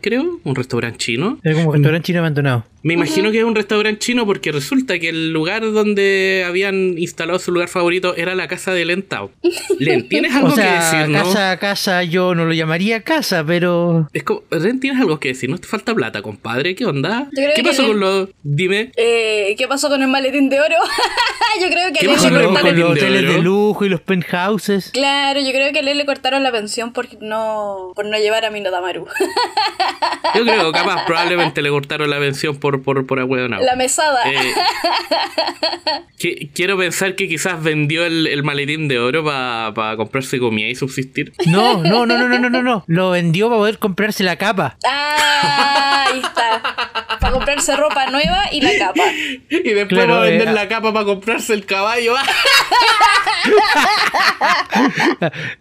creo, 0.00 0.40
un 0.44 0.54
restaurante 0.54 0.98
chino. 0.98 1.38
Era 1.42 1.54
como 1.54 1.68
un 1.68 1.74
restaurante 1.74 2.06
chino 2.06 2.18
abandonado. 2.20 2.64
Me 2.84 2.94
imagino 2.94 3.32
que 3.32 3.38
es 3.38 3.44
un 3.44 3.56
restaurante 3.56 3.98
chino 3.98 4.24
porque 4.24 4.52
resulta 4.52 4.98
que 5.00 5.08
el 5.08 5.32
lugar 5.32 5.62
donde 5.72 6.44
habían 6.46 6.96
instalado 6.96 7.38
su 7.40 7.50
lugar 7.50 7.68
favorito 7.68 8.14
era 8.16 8.34
la 8.36 8.46
casa 8.46 8.72
de 8.72 8.84
Len 8.84 9.02
Tao. 9.02 9.30
Len, 9.80 10.08
¿tienes 10.08 10.34
algo 10.34 10.48
O 10.48 10.50
sea, 10.52 10.64
que 10.64 10.84
decir, 10.96 11.08
no? 11.08 11.24
casa, 11.24 11.56
casa, 11.58 12.04
yo 12.04 12.34
no 12.36 12.44
lo 12.44 12.52
llamaría 12.52 13.02
casa, 13.02 13.44
pero... 13.44 14.08
Es 14.12 14.22
como, 14.22 14.42
Ren, 14.50 14.78
¿tienes 14.80 15.00
algo 15.00 15.18
que 15.18 15.28
decir? 15.28 15.50
¿No 15.50 15.58
te 15.58 15.66
falta 15.66 15.92
plata, 15.94 16.22
compadre? 16.22 16.74
¿Qué 16.76 16.86
onda? 16.86 17.28
¿Qué 17.34 17.62
pasó 17.64 17.82
Len- 17.82 17.90
con 17.90 18.00
los...? 18.00 18.28
Dime. 18.42 18.92
Eh, 18.96 19.54
¿Qué 19.58 19.66
pasó 19.66 19.88
con 19.88 20.00
el 20.00 20.08
maletín 20.08 20.48
de 20.48 20.60
oro? 20.60 20.76
yo 21.60 21.68
creo 21.68 21.92
que 21.92 21.98
¿Qué 21.98 22.08
pasó 22.08 22.30
Con, 22.30 22.54
con 22.54 22.64
los 22.64 22.76
de 22.76 22.84
hoteles 22.84 23.22
de 23.28 23.42
lujo 23.42 23.84
y 23.84 23.88
los 23.88 24.00
penthouses. 24.00 24.90
Claro, 24.92 25.40
yo 25.40 25.50
creo 25.50 25.72
que 25.72 25.80
a 25.80 25.82
Lele 25.82 25.96
le 25.96 26.06
cortaron 26.06 26.42
la 26.44 26.52
pensión 26.52 26.92
por 26.92 27.08
no, 27.20 27.92
por 27.96 28.06
no 28.06 28.16
llevar 28.18 28.44
a 28.44 28.50
Mino 28.50 28.70
Damaru. 28.70 29.06
Yo 30.34 30.44
creo, 30.44 30.72
capaz, 30.72 31.04
probablemente 31.06 31.62
le 31.62 31.70
cortaron 31.70 32.10
la 32.10 32.18
pensión 32.18 32.56
por, 32.56 32.82
por, 32.82 33.06
por 33.06 33.18
ahueonao. 33.18 33.62
la 33.62 33.76
mesada. 33.76 34.20
Eh, 34.30 34.54
que- 36.18 36.50
quiero 36.54 36.76
pensar 36.76 37.14
que 37.14 37.28
quizás 37.28 37.62
vendió 37.62 38.04
el, 38.04 38.26
el 38.26 38.42
maletín 38.42 38.88
de 38.88 38.98
oro 38.98 39.24
para 39.24 39.96
comprarse 39.96 40.38
comida 40.38 40.68
y 40.68 40.74
subsistir. 40.74 41.32
No, 41.46 41.82
no, 41.82 42.06
no, 42.06 42.18
no, 42.18 42.28
no, 42.28 42.38
no, 42.38 42.50
no, 42.50 42.62
no. 42.62 42.84
Lo 42.86 43.10
vendió 43.10 43.48
para 43.48 43.58
poder 43.58 43.78
comprarse 43.78 44.22
la 44.24 44.36
capa. 44.36 44.76
Ah, 44.86 46.06
ahí 46.08 46.20
está. 46.20 47.06
Para 47.28 47.36
comprarse 47.36 47.76
ropa 47.76 48.10
nueva 48.10 48.44
y 48.52 48.60
la 48.60 48.70
capa. 48.78 49.02
Y 49.50 49.62
después 49.62 49.88
Claro, 49.88 50.14
va 50.14 50.20
a 50.22 50.24
vender 50.24 50.48
eh, 50.48 50.52
la 50.52 50.68
capa 50.68 50.92
para 50.92 51.04
comprarse 51.04 51.52
el 51.54 51.64
caballo. 51.66 52.14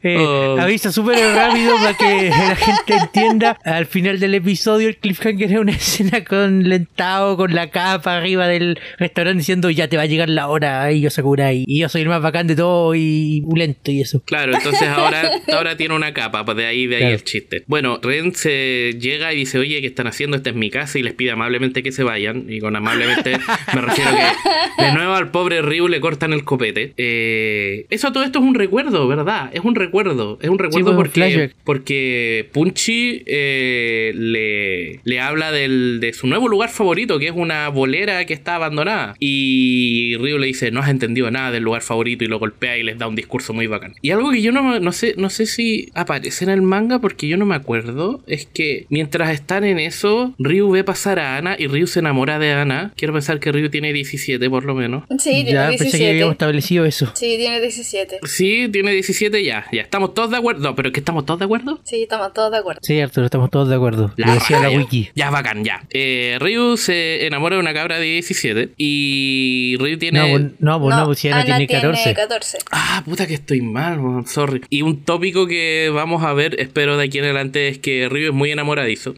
Eh, 0.03 0.17
Oh. 0.17 0.57
Avisa 0.59 0.91
súper 0.91 1.17
rápido 1.35 1.75
para 1.77 1.93
que 1.95 2.29
la 2.29 2.55
gente 2.55 2.93
entienda. 2.93 3.57
Al 3.63 3.85
final 3.85 4.19
del 4.19 4.35
episodio, 4.35 4.87
el 4.89 4.97
cliffhanger 4.97 5.51
es 5.51 5.57
una 5.59 5.71
escena 5.73 6.23
con 6.23 6.63
Lentao, 6.67 7.37
con 7.37 7.53
la 7.53 7.69
capa 7.69 8.17
arriba 8.17 8.47
del 8.47 8.79
restaurante 8.97 9.37
diciendo 9.39 9.69
ya 9.69 9.87
te 9.87 9.97
va 9.97 10.03
a 10.03 10.05
llegar 10.05 10.29
la 10.29 10.47
hora 10.47 10.91
y 10.91 11.01
yo 11.01 11.09
Sakura 11.09 11.53
y, 11.53 11.63
y 11.67 11.81
yo 11.81 11.89
soy 11.89 12.01
el 12.01 12.09
más 12.09 12.21
bacán 12.21 12.47
de 12.47 12.55
todo 12.55 12.93
y 12.95 13.43
lento 13.55 13.91
y 13.91 14.01
eso. 14.01 14.21
Claro, 14.25 14.53
entonces 14.55 14.87
ahora, 14.87 15.31
ahora 15.53 15.77
tiene 15.77 15.95
una 15.95 16.13
capa, 16.13 16.43
pues 16.45 16.57
de 16.57 16.65
ahí, 16.65 16.87
de 16.87 16.95
ahí 16.95 17.01
Claro. 17.01 17.15
el 17.15 17.23
chiste. 17.23 17.63
Bueno, 17.67 17.99
Ren 18.01 18.33
se 18.35 18.93
llega 18.99 19.33
y 19.33 19.37
dice, 19.37 19.59
oye, 19.59 19.81
¿qué 19.81 19.87
están 19.87 20.07
haciendo? 20.07 20.37
Esta 20.37 20.49
es 20.49 20.55
mi 20.55 20.69
casa 20.69 20.97
y 20.99 21.03
les 21.03 21.13
pide 21.13 21.35
amablemente 21.57 21.83
que 21.83 21.92
se 21.92 22.04
vayan. 22.04 22.45
Y 22.48 22.59
con 22.59 22.75
amablemente 22.75 23.38
me 23.74 23.81
refiero 23.81 24.12
que 24.12 24.83
de 24.83 24.94
nuevo 24.94 25.13
al 25.13 25.31
pobre 25.31 25.62
Ryu 25.62 25.88
le 25.88 26.00
cortan 26.00 26.33
el 26.33 26.44
copete. 26.44 26.94
Eh, 26.98 27.86
eso 27.89 28.12
todo 28.12 28.24
esto 28.24 28.39
es 28.39 28.45
un 28.45 28.56
recuerdo, 28.56 29.07
¿verdad? 29.07 29.50
Es 29.54 29.62
un 29.62 29.75
recuerdo. 29.75 30.38
Es 30.42 30.50
un 30.50 30.59
recuerdo 30.59 30.95
pues, 30.95 30.98
un 30.98 31.13
porque, 31.13 31.51
porque 31.63 32.50
Punchy 32.54 33.24
eh, 33.25 34.12
le, 34.15 35.00
le 35.04 35.19
habla 35.19 35.51
del, 35.51 36.00
de 36.00 36.13
su 36.13 36.27
nuevo 36.27 36.48
lugar 36.48 36.69
favorito, 36.69 37.19
que 37.19 37.27
es 37.27 37.33
una 37.36 37.69
bolera 37.69 38.25
que 38.25 38.33
está 38.33 38.56
abandonada. 38.56 39.15
Y 39.19 40.15
Ryu 40.18 40.38
le 40.38 40.48
dice, 40.48 40.71
no 40.71 40.81
has 40.81 40.89
entendido 40.89 41.30
nada 41.31 41.51
del 41.51 41.63
lugar 41.63 41.81
favorito 41.81 42.24
y 42.24 42.27
lo 42.27 42.39
golpea 42.39 42.77
y 42.77 42.83
les 42.83 42.98
da 42.98 43.07
un 43.07 43.15
discurso 43.15 43.54
muy 43.54 43.68
bacán. 43.68 43.95
Y 44.01 44.12
algo 44.12 44.31
que 44.31 44.42
yo 44.42 44.51
no, 44.51 44.80
no 44.80 44.92
sé, 44.92 45.15
no 45.18 45.30
sé 45.30 45.45
si 45.45 45.89
aparece 45.95 46.45
en 46.45 46.51
el 46.51 46.62
manga 46.62 47.00
porque 47.00 47.27
yo 47.27 47.38
no 47.38 47.45
me 47.45 47.56
acuerdo, 47.56 48.21
es 48.27 48.45
que 48.45 48.86
mientras 48.89 49.31
están 49.31 49.63
en 49.63 49.80
eso, 49.80 50.33
Ryu 50.38 50.69
ve 50.69 50.83
pasar 50.83 51.19
a 51.19 51.38
Ana 51.38 51.46
y 51.57 51.67
Ryu 51.67 51.88
se 51.88 51.99
enamora 51.99 52.39
de 52.39 52.51
Ana. 52.51 52.94
Quiero 52.95 53.13
pensar 53.13 53.39
que 53.39 53.51
Ryu 53.51 53.69
tiene 53.69 53.94
17 53.94 54.49
por 54.49 54.65
lo 54.65 54.75
menos. 54.75 55.03
Sí, 55.19 55.29
tiene 55.44 55.51
ya 55.53 55.67
pensé 55.69 55.85
que 55.85 55.89
17. 55.89 56.09
habíamos 56.09 56.31
establecido 56.33 56.85
eso. 56.85 57.11
Sí, 57.15 57.35
tiene 57.38 57.61
17. 57.61 58.19
Sí, 58.23 58.69
tiene 58.71 58.91
17 58.91 59.44
ya, 59.44 59.66
ya. 59.71 59.81
¿Estamos 59.81 60.13
todos 60.13 60.31
de 60.31 60.37
acuerdo? 60.37 60.61
No, 60.61 60.75
pero 60.75 60.89
es 60.89 60.94
que 60.94 60.99
estamos 60.99 61.25
todos 61.25 61.39
de 61.39 61.45
acuerdo. 61.45 61.80
Sí, 61.83 62.04
estamos 62.04 62.33
todos 62.33 62.51
de 62.51 62.57
acuerdo. 62.57 62.80
Sí, 62.83 62.99
Arturo, 62.99 63.25
estamos 63.25 63.49
todos 63.49 63.69
de 63.69 63.75
acuerdo. 63.75 64.13
La 64.18 64.27
Lo 64.27 64.33
decía 64.33 64.59
la 64.59 64.69
wiki. 64.69 65.09
Ya, 65.16 65.30
bacán, 65.30 65.63
ya. 65.63 65.83
Eh, 65.92 66.37
Ryu 66.39 66.77
se 66.77 67.25
enamora 67.25 67.56
de 67.56 67.61
una 67.61 67.73
cabra 67.73 67.99
de 67.99 68.06
17 68.06 68.71
y 68.77 69.75
Ryu 69.80 69.97
tiene... 69.97 70.19
No, 70.19 70.27
pues, 70.27 70.51
no, 70.59 70.81
pues 70.81 70.95
no, 70.95 71.06
pues 71.06 71.19
si 71.19 71.27
Ana, 71.30 71.42
Ana 71.42 71.57
tiene 71.57 71.68
14. 71.68 72.13
14. 72.13 72.57
Ah, 72.71 73.04
puta 73.06 73.27
que 73.27 73.35
estoy 73.35 73.61
mal, 73.61 73.99
weón, 73.99 74.27
sorry. 74.27 74.61
Y 74.69 74.81
un 74.81 75.04
tópico 75.04 75.47
que 75.47 75.92
vamos 75.94 76.23
a 76.23 76.33
ver, 76.33 76.59
espero 76.59 76.97
de 76.97 77.06
aquí 77.06 77.19
en 77.19 77.25
adelante, 77.25 77.68
es 77.68 77.80
que 77.80 78.09
Ryu 78.09 78.27
es 78.27 78.33
muy 78.33 78.51
enamoradizo. 78.51 79.16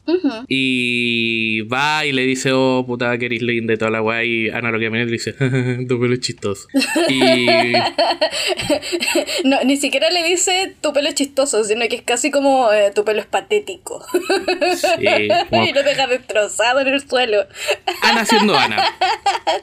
Y 0.48 1.62
va 1.62 2.06
y 2.06 2.12
le 2.12 2.19
dice, 2.22 2.52
oh, 2.54 2.84
puta, 2.86 3.18
que 3.18 3.26
eres 3.26 3.42
linda 3.42 3.74
y 3.74 3.78
toda 3.78 3.92
la 3.92 4.02
weá. 4.02 4.24
Y 4.24 4.50
Ana 4.50 4.72
lo 4.72 4.80
que 4.80 4.90
le 4.90 5.06
dice, 5.06 5.34
tu 5.88 6.00
pelo 6.00 6.14
es 6.14 6.20
chistoso. 6.20 6.68
Y 7.10 7.48
No, 9.44 9.64
ni 9.64 9.78
siquiera 9.78 10.10
le 10.10 10.24
dice 10.24 10.74
tu 10.82 10.94
pelo 10.94 11.10
es 11.10 11.16
chistoso, 11.16 11.64
sino 11.64 11.88
que 11.88 11.96
es 11.98 12.02
casi 12.02 12.32
como 12.32 12.72
eh, 12.72 12.92
tu 12.94 13.04
pelo 13.04 13.20
es 13.20 13.26
patético. 13.26 14.06
sí, 14.76 15.28
como 15.50 15.66
y 15.66 15.74
lo 15.74 15.84
deja 15.84 16.08
destrozado 16.08 16.82
en 16.82 16.88
el 16.88 17.02
suelo. 17.08 17.46
Ana 18.04 18.26
siendo 18.26 18.58
Ana. 18.58 18.84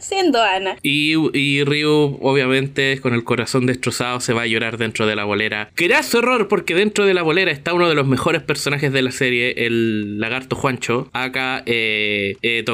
Siendo 0.01 0.43
Ana. 0.43 0.77
Y, 0.83 1.15
y 1.37 1.65
Ryu, 1.65 2.19
obviamente, 2.21 3.01
con 3.01 3.15
el 3.15 3.25
corazón 3.25 3.67
destrozado, 3.67 4.21
se 4.21 4.33
va 4.33 4.43
a 4.43 4.47
llorar 4.47 4.79
dentro 4.79 5.07
de 5.07 5.17
la 5.17 5.25
bolera. 5.25 5.71
Graso 5.77 6.19
error, 6.19 6.49
porque 6.49 6.75
dentro 6.75 7.07
de 7.07 7.15
la 7.15 7.23
bolera 7.23 7.51
está 7.51 7.75
uno 7.75 7.89
de 7.89 7.95
los 7.95 8.07
mejores 8.07 8.43
personajes 8.43 8.93
de 8.93 9.03
la 9.03 9.13
serie, 9.13 9.67
el 9.67 10.19
lagarto 10.19 10.57
Juancho, 10.57 11.09
acá 11.13 11.63
eh, 11.67 12.37
eh, 12.47 12.65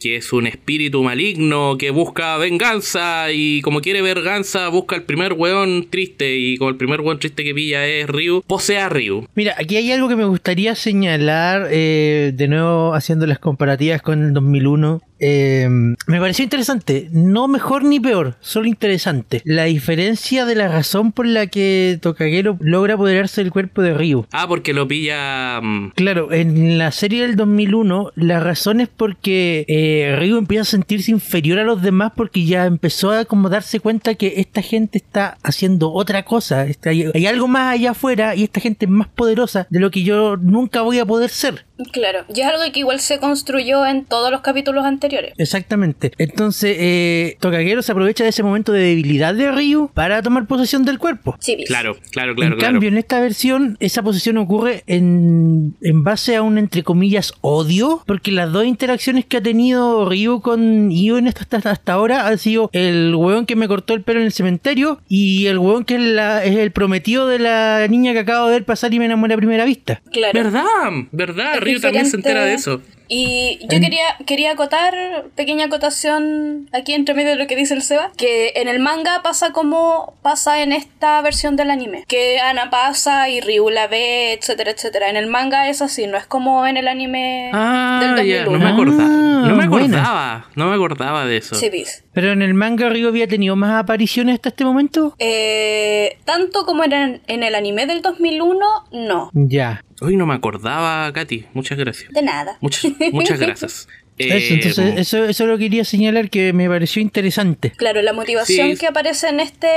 que 0.00 0.16
es 0.16 0.32
un 0.32 0.46
espíritu 0.46 1.02
maligno 1.02 1.76
que 1.78 1.90
busca 1.90 2.36
venganza 2.36 3.32
y 3.32 3.60
como 3.62 3.80
quiere 3.80 4.02
venganza, 4.02 4.68
busca 4.68 4.96
el 4.96 5.04
primer 5.04 5.34
weón 5.34 5.88
triste 5.90 6.36
y 6.36 6.56
como 6.56 6.70
el 6.70 6.76
primer 6.76 7.00
weón 7.00 7.18
triste 7.18 7.44
que 7.44 7.54
pilla 7.54 7.86
es 7.86 8.06
Ryu, 8.08 8.42
posee 8.46 8.78
a 8.78 8.88
Ryu. 8.88 9.26
Mira, 9.34 9.54
aquí 9.58 9.76
hay 9.76 9.92
algo 9.92 10.08
que 10.08 10.16
me 10.16 10.24
gustaría 10.24 10.74
señalar, 10.74 11.68
eh, 11.70 12.32
de 12.34 12.48
nuevo 12.48 12.94
haciendo 12.94 13.26
las 13.26 13.38
comparativas 13.38 14.02
con 14.02 14.22
el 14.22 14.32
2001. 14.32 15.02
Eh, 15.18 15.68
me 15.68 16.20
pareció 16.20 16.42
interesante. 16.44 17.08
No 17.12 17.48
mejor 17.48 17.84
ni 17.84 18.00
peor, 18.00 18.36
solo 18.40 18.66
interesante. 18.66 19.40
La 19.44 19.64
diferencia 19.64 20.44
de 20.44 20.54
la 20.54 20.68
razón 20.68 21.12
por 21.12 21.26
la 21.26 21.46
que 21.46 21.98
Tokagero 22.02 22.56
logra 22.60 22.94
apoderarse 22.94 23.42
del 23.42 23.50
cuerpo 23.52 23.82
de 23.82 23.94
Ryu. 23.94 24.26
Ah, 24.32 24.46
porque 24.48 24.72
lo 24.72 24.86
pilla. 24.88 25.60
mm, 25.62 25.90
Claro, 25.94 26.32
en 26.32 26.78
la 26.78 26.90
serie 26.92 27.22
del 27.22 27.36
2001 27.36 28.12
la 28.14 28.40
razón 28.40 28.80
es 28.80 28.88
porque 28.88 29.64
eh, 29.68 30.16
Ryu 30.18 30.36
empieza 30.38 30.62
a 30.62 30.64
sentirse 30.64 31.10
inferior 31.10 31.58
a 31.58 31.64
los 31.64 31.82
demás 31.82 32.12
porque 32.16 32.44
ya 32.44 32.66
empezó 32.66 33.10
a 33.10 33.24
como 33.24 33.48
darse 33.48 33.80
cuenta 33.80 34.14
que 34.14 34.34
esta 34.36 34.62
gente 34.62 34.98
está 34.98 35.38
haciendo 35.42 35.92
otra 35.92 36.24
cosa. 36.24 36.64
Está- 36.66 36.90
hay, 36.90 37.10
hay 37.14 37.26
algo 37.26 37.48
más 37.48 37.72
allá 37.74 37.92
afuera 37.92 38.34
y 38.34 38.44
esta 38.44 38.60
gente 38.60 38.86
es 38.86 38.90
más 38.90 39.08
poderosa 39.08 39.66
de 39.70 39.80
lo 39.80 39.90
que 39.90 40.02
yo 40.02 40.36
nunca 40.36 40.82
voy 40.82 40.98
a 40.98 41.06
poder 41.06 41.30
ser. 41.30 41.64
Claro, 41.92 42.24
y 42.34 42.40
es 42.40 42.46
algo 42.46 42.62
que 42.72 42.80
igual 42.80 43.00
se 43.00 43.18
construyó 43.18 43.84
en 43.86 44.04
todos 44.04 44.30
los 44.30 44.40
capítulos 44.40 44.84
anteriores. 44.84 45.05
Exactamente. 45.38 46.12
Entonces, 46.18 46.76
eh, 46.78 47.36
Tokagero 47.40 47.82
se 47.82 47.92
aprovecha 47.92 48.24
de 48.24 48.30
ese 48.30 48.42
momento 48.42 48.72
de 48.72 48.80
debilidad 48.80 49.34
de 49.34 49.50
Ryu 49.52 49.90
para 49.94 50.22
tomar 50.22 50.46
posesión 50.46 50.84
del 50.84 50.98
cuerpo. 50.98 51.36
Sí. 51.40 51.56
Claro, 51.66 51.96
claro, 52.10 52.34
claro, 52.34 52.52
en 52.54 52.58
claro. 52.58 52.72
cambio, 52.74 52.88
en 52.88 52.96
esta 52.98 53.20
versión, 53.20 53.76
esa 53.80 54.02
posesión 54.02 54.36
ocurre 54.38 54.82
en, 54.86 55.74
en 55.82 56.02
base 56.02 56.36
a 56.36 56.42
un, 56.42 56.58
entre 56.58 56.82
comillas, 56.82 57.32
odio, 57.40 58.02
porque 58.06 58.32
las 58.32 58.52
dos 58.52 58.64
interacciones 58.64 59.24
que 59.24 59.38
ha 59.38 59.42
tenido 59.42 60.08
Ryu 60.08 60.40
con 60.40 60.90
Io 60.90 61.18
en 61.18 61.26
esta, 61.26 61.42
hasta, 61.42 61.70
hasta 61.70 61.92
ahora 61.92 62.26
han 62.26 62.38
sido 62.38 62.70
el 62.72 63.14
hueón 63.14 63.46
que 63.46 63.56
me 63.56 63.68
cortó 63.68 63.94
el 63.94 64.02
pelo 64.02 64.20
en 64.20 64.26
el 64.26 64.32
cementerio 64.32 65.00
y 65.08 65.46
el 65.46 65.58
hueón 65.58 65.84
que 65.84 65.94
es, 65.96 66.00
la- 66.00 66.44
es 66.44 66.56
el 66.56 66.70
prometido 66.72 67.26
de 67.28 67.38
la 67.38 67.86
niña 67.88 68.12
que 68.12 68.20
acabo 68.20 68.46
de 68.46 68.52
ver 68.54 68.64
pasar 68.64 68.92
y 68.94 68.98
me 68.98 69.04
enamoré 69.06 69.34
a 69.34 69.36
primera 69.36 69.64
vista. 69.64 70.00
Claro. 70.12 70.32
¿Verdad? 70.34 70.64
¿Verdad? 71.12 71.54
Es 71.54 71.60
Río 71.60 71.80
también 71.80 72.06
se 72.06 72.16
entera 72.16 72.44
de 72.44 72.54
eso. 72.54 72.80
Y 73.08 73.58
yo 73.70 73.80
quería, 73.80 74.04
quería 74.26 74.52
acotar, 74.52 74.94
pequeña 75.34 75.66
acotación 75.66 76.68
aquí 76.72 76.92
entre 76.94 77.14
medio 77.14 77.30
de 77.30 77.36
lo 77.36 77.46
que 77.46 77.56
dice 77.56 77.74
el 77.74 77.82
Seba, 77.82 78.10
que 78.16 78.52
en 78.56 78.68
el 78.68 78.78
manga 78.80 79.20
pasa 79.22 79.52
como 79.52 80.14
pasa 80.22 80.62
en 80.62 80.72
esta 80.72 81.20
versión 81.22 81.56
del 81.56 81.70
anime, 81.70 82.04
que 82.08 82.38
Ana 82.40 82.70
pasa 82.70 83.28
y 83.28 83.40
Ryu 83.40 83.70
la 83.70 83.86
ve, 83.86 84.32
etcétera, 84.32 84.70
etcétera. 84.72 85.08
En 85.10 85.16
el 85.16 85.26
manga 85.28 85.68
es 85.68 85.82
así, 85.82 86.06
no 86.06 86.16
es 86.16 86.26
como 86.26 86.66
en 86.66 86.76
el 86.76 86.88
anime 86.88 87.50
Ah, 87.52 88.12
del 88.16 88.26
ya, 88.26 88.44
2001. 88.44 88.58
no 88.58 88.64
me 88.64 88.70
acordaba. 88.70 89.08
Ah, 89.08 89.48
no 89.48 89.56
me 89.56 89.68
buena. 89.68 89.84
acordaba. 90.02 90.46
No 90.56 90.66
me 90.68 90.74
acordaba 90.74 91.24
de 91.26 91.36
eso. 91.36 91.54
Sí, 91.54 91.70
bis. 91.70 92.02
Pero 92.12 92.32
en 92.32 92.42
el 92.42 92.54
manga 92.54 92.88
Ryu 92.88 93.08
había 93.08 93.28
tenido 93.28 93.54
más 93.56 93.80
apariciones 93.82 94.34
hasta 94.34 94.48
este 94.48 94.64
momento. 94.64 95.14
Eh, 95.18 96.18
tanto 96.24 96.64
como 96.64 96.84
en 96.84 96.92
el, 96.92 97.20
en 97.26 97.42
el 97.42 97.54
anime 97.54 97.86
del 97.86 98.02
2001, 98.02 98.58
no. 98.92 99.30
Ya. 99.34 99.82
Uy, 100.00 100.16
no 100.16 100.26
me 100.26 100.34
acordaba, 100.34 101.10
Katy. 101.12 101.46
Muchas 101.54 101.78
gracias. 101.78 102.12
De 102.12 102.20
nada. 102.22 102.58
Muchas, 102.60 102.95
muchas 103.12 103.38
gracias. 103.40 103.88
Eso, 104.18 104.34
Eh, 104.34 104.48
entonces, 104.54 104.94
eso, 104.96 105.24
eso 105.26 105.46
lo 105.46 105.58
quería 105.58 105.84
señalar 105.84 106.30
que 106.30 106.54
me 106.54 106.66
pareció 106.70 107.02
interesante. 107.02 107.70
Claro, 107.76 108.00
la 108.00 108.14
motivación 108.14 108.70
Sí. 108.70 108.76
que 108.78 108.86
aparece 108.86 109.28
en 109.28 109.40
este 109.40 109.68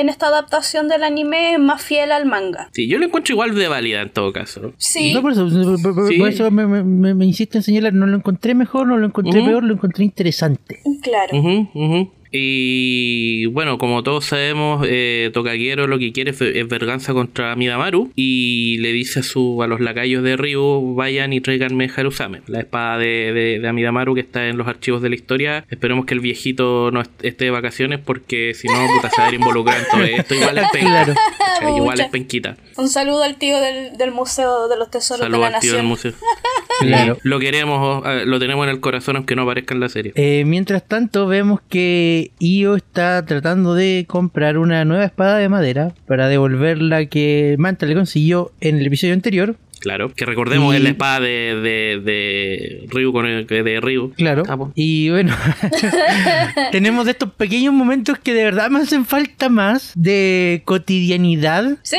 en 0.00 0.08
esta 0.08 0.28
adaptación 0.28 0.86
del 0.86 1.02
anime 1.02 1.54
es 1.54 1.58
más 1.58 1.82
fiel 1.82 2.12
al 2.12 2.24
manga. 2.26 2.68
Sí, 2.72 2.86
yo 2.86 2.98
lo 2.98 3.06
encuentro 3.06 3.32
igual 3.34 3.56
de 3.56 3.66
válida 3.66 4.02
en 4.02 4.10
todo 4.10 4.32
caso. 4.32 4.60
¿no? 4.60 4.72
Sí, 4.78 5.12
No, 5.12 5.20
por 5.20 5.32
eso, 5.32 5.48
por- 5.48 5.94
por- 5.96 6.08
Sí. 6.08 6.16
por 6.16 6.28
eso 6.28 6.48
me, 6.52 6.64
me, 6.64 7.26
insisto 7.26 7.58
en 7.58 7.64
señalar, 7.64 7.92
no 7.92 8.06
lo 8.06 8.16
encontré 8.16 8.54
mejor, 8.54 8.86
no 8.86 8.96
lo 8.98 9.06
encontré 9.06 9.42
peor, 9.42 9.64
lo 9.64 9.74
encontré 9.74 10.04
interesante. 10.04 10.78
claro. 11.02 11.36
Ujú, 11.36 11.68
ujú. 11.74 12.12
Y 12.32 13.46
bueno, 13.46 13.78
como 13.78 14.02
todos 14.02 14.24
sabemos, 14.24 14.86
eh, 14.88 15.30
Tokagero 15.32 15.86
lo 15.86 15.98
que 15.98 16.12
quiere 16.12 16.30
es, 16.32 16.40
es 16.40 16.66
venganza 16.68 17.12
contra 17.12 17.54
Midamaru 17.56 18.10
y 18.16 18.78
le 18.78 18.92
dice 18.92 19.20
a, 19.20 19.22
su, 19.22 19.62
a 19.62 19.66
los 19.66 19.80
lacayos 19.80 20.22
de 20.22 20.36
Ryu, 20.36 20.94
vayan 20.94 21.32
y 21.32 21.40
tráiganme 21.40 21.90
Harusame, 21.94 22.42
la 22.46 22.60
espada 22.60 22.98
de, 22.98 23.32
de, 23.32 23.58
de 23.60 23.68
Amidamaru 23.68 24.14
que 24.14 24.20
está 24.22 24.48
en 24.48 24.56
los 24.56 24.66
archivos 24.66 25.02
de 25.02 25.10
la 25.10 25.14
historia. 25.14 25.64
Esperemos 25.70 26.06
que 26.06 26.14
el 26.14 26.20
viejito 26.20 26.90
no 26.90 27.02
est- 27.02 27.24
esté 27.24 27.44
de 27.46 27.50
vacaciones 27.50 28.00
porque 28.00 28.54
si 28.54 28.66
no, 28.66 28.86
puta, 28.96 29.10
se 29.10 29.20
va 29.20 29.26
a 29.26 29.30
ver 29.30 29.38
involucrado 29.40 29.80
en 29.80 29.86
todo 29.90 30.02
esto. 30.04 30.34
Igual 30.34 30.58
es 30.58 30.64
penca. 30.72 31.14
Igual 31.76 32.00
es 32.00 32.08
penquita. 32.08 32.56
Un 32.76 32.88
saludo 32.88 33.22
al 33.22 33.36
tío 33.36 33.60
del, 33.60 33.96
del 33.98 34.10
Museo 34.10 34.68
de 34.68 34.76
los 34.78 34.90
Tesoros 34.90 35.20
de 35.20 35.26
Saludos 35.26 35.50
la 35.50 35.56
al 35.56 35.60
tío 35.62 35.74
del 35.74 35.84
museo. 35.84 36.12
Claro. 36.80 37.18
Lo 37.22 37.38
queremos, 37.38 38.02
eh, 38.06 38.22
lo 38.26 38.38
tenemos 38.38 38.64
en 38.64 38.70
el 38.70 38.80
corazón 38.80 39.16
aunque 39.16 39.36
no 39.36 39.42
aparezca 39.42 39.74
en 39.74 39.80
la 39.80 39.88
serie. 39.88 40.12
Eh, 40.16 40.44
mientras 40.46 40.86
tanto, 40.86 41.26
vemos 41.26 41.60
que 41.68 42.30
Io 42.40 42.76
está 42.76 43.24
tratando 43.24 43.74
de 43.74 44.04
comprar 44.08 44.58
una 44.58 44.84
nueva 44.84 45.04
espada 45.04 45.38
de 45.38 45.48
madera 45.48 45.94
para 46.06 46.28
devolver 46.28 46.80
la 46.80 47.06
que 47.06 47.56
Manta 47.58 47.86
le 47.86 47.94
consiguió 47.94 48.52
en 48.60 48.78
el 48.78 48.86
episodio 48.86 49.14
anterior. 49.14 49.56
Claro, 49.80 50.12
que 50.14 50.24
recordemos 50.24 50.72
Y- 50.72 50.76
es 50.76 50.82
la 50.84 50.90
espada 50.90 51.18
de, 51.18 51.56
de, 51.60 52.00
de 52.04 52.86
Ryu 52.88 53.12
con 53.12 53.26
el, 53.26 53.46
de 53.48 53.80
Ryu. 53.80 54.12
Claro. 54.16 54.44
Ah, 54.48 54.56
pues. 54.56 54.70
Y 54.76 55.10
bueno, 55.10 55.34
tenemos 56.70 57.04
de 57.04 57.10
estos 57.12 57.32
pequeños 57.32 57.74
momentos 57.74 58.16
que 58.18 58.32
de 58.34 58.44
verdad 58.44 58.70
me 58.70 58.78
hacen 58.78 59.04
falta 59.04 59.48
más 59.48 59.92
de 59.96 60.62
cotidianidad 60.64 61.78
Sí, 61.82 61.96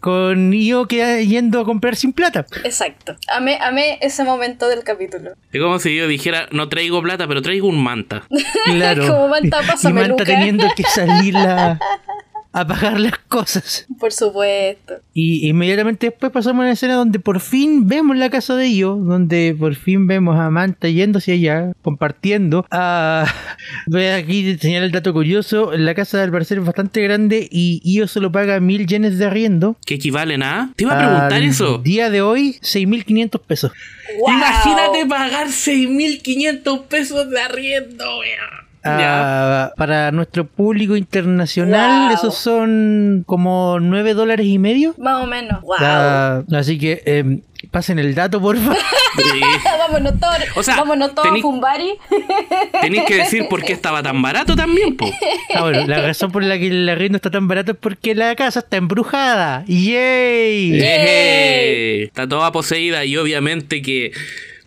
con 0.00 0.52
Io 0.52 0.86
que 0.86 1.26
yendo 1.26 1.60
a 1.60 1.64
comprar 1.64 1.96
sin 1.96 2.12
plata. 2.12 2.46
exacto. 2.64 3.16
Amé, 3.34 3.58
amé 3.60 3.98
ese 4.00 4.24
momento 4.24 4.68
del 4.68 4.82
capítulo. 4.84 5.32
Es 5.52 5.60
como 5.60 5.78
si 5.78 5.96
yo 5.96 6.06
dijera, 6.08 6.48
no 6.52 6.68
traigo 6.68 7.02
plata, 7.02 7.26
pero 7.28 7.42
traigo 7.42 7.68
un 7.68 7.82
manta. 7.82 8.22
Claro. 8.64 9.06
Como 9.10 9.28
Manta, 9.28 9.60
y 9.62 9.66
pásame 9.66 9.94
Manta 10.00 10.08
Luca. 10.10 10.24
teniendo 10.24 10.66
que 10.76 10.82
salir 10.84 11.36
a, 11.36 11.78
a 12.52 12.66
pagar 12.66 12.98
las 12.98 13.18
cosas. 13.28 13.86
Por 13.98 14.12
supuesto. 14.12 14.94
Y 15.14 15.48
inmediatamente 15.48 16.08
después 16.08 16.32
pasamos 16.32 16.60
a 16.60 16.64
una 16.64 16.72
escena 16.72 16.94
donde 16.94 17.20
por 17.20 17.40
fin 17.40 17.86
vemos 17.86 18.16
la 18.16 18.30
casa 18.30 18.56
de 18.56 18.68
Io, 18.68 18.96
donde 18.96 19.54
por 19.58 19.74
fin 19.76 20.06
vemos 20.06 20.38
a 20.38 20.50
Manta 20.50 20.88
yendo 20.88 21.18
hacia 21.18 21.34
allá, 21.34 21.72
compartiendo. 21.82 22.66
Ah, 22.70 23.26
ve 23.86 24.12
aquí 24.12 24.56
señala 24.58 24.86
el 24.86 24.92
dato 24.92 25.12
curioso, 25.12 25.72
la 25.76 25.94
casa 25.94 26.22
al 26.22 26.32
parecer 26.32 26.58
es 26.58 26.64
bastante 26.64 27.02
grande 27.02 27.48
y 27.50 27.80
Io 27.84 28.08
solo 28.08 28.32
paga 28.32 28.58
mil 28.60 28.86
yenes 28.86 29.18
de 29.18 29.26
arriendo. 29.26 29.76
¿Qué 29.86 29.94
equivalen 29.94 30.42
a? 30.42 30.72
Te 30.76 30.84
iba 30.84 30.94
a 30.94 30.98
preguntar 30.98 31.32
Al 31.32 31.44
eso. 31.44 31.78
Día 31.78 32.10
de 32.10 32.20
hoy, 32.22 32.58
6.500 32.62 33.40
pesos. 33.40 33.72
¡Wow! 34.18 34.34
Imagínate 34.34 35.06
pagar 35.06 35.48
6.500 35.48 36.84
pesos 36.86 37.30
de 37.30 37.40
arriendo, 37.40 38.04
wea. 38.18 38.59
Ah, 38.82 39.72
para 39.76 40.10
nuestro 40.12 40.46
público 40.46 40.96
internacional, 40.96 42.08
Wow. 42.08 42.16
esos 42.16 42.34
son 42.34 43.24
como 43.26 43.78
9 43.80 44.14
dólares 44.14 44.46
y 44.46 44.58
medio. 44.58 44.94
Más 44.98 45.22
o 45.22 45.26
menos. 45.26 45.60
¡Wow! 45.62 45.76
Ah, 45.80 46.42
así 46.54 46.78
que 46.78 47.02
em, 47.04 47.42
pasen 47.70 47.98
el 47.98 48.14
dato, 48.14 48.40
por 48.40 48.56
favor. 48.56 48.76
Sí. 49.16 49.40
Vámonos 49.78 50.18
todos, 50.18 50.36
O 50.56 50.62
sea, 50.62 50.76
vámonos 50.76 51.14
todos 51.14 51.28
tení- 51.28 51.40
a 51.40 51.42
Fumbari. 51.42 51.98
Tenéis 52.80 53.02
que 53.04 53.14
decir 53.16 53.48
por 53.48 53.62
qué 53.62 53.72
estaba 53.74 54.02
tan 54.02 54.22
barato 54.22 54.56
también, 54.56 54.96
po. 54.96 55.10
Ah, 55.54 55.62
bueno, 55.62 55.86
la 55.86 56.00
razón 56.00 56.30
por 56.30 56.42
la 56.44 56.56
que 56.58 56.68
el 56.68 56.88
arriendo 56.88 57.16
está 57.16 57.30
tan 57.30 57.48
barato 57.48 57.72
es 57.72 57.78
porque 57.78 58.14
la 58.14 58.34
casa 58.36 58.60
está 58.60 58.76
embrujada. 58.78 59.64
¡Yay! 59.66 60.80
Eje. 60.80 62.02
Está 62.04 62.26
toda 62.28 62.50
poseída 62.52 63.04
y 63.04 63.16
obviamente 63.16 63.82
que 63.82 64.12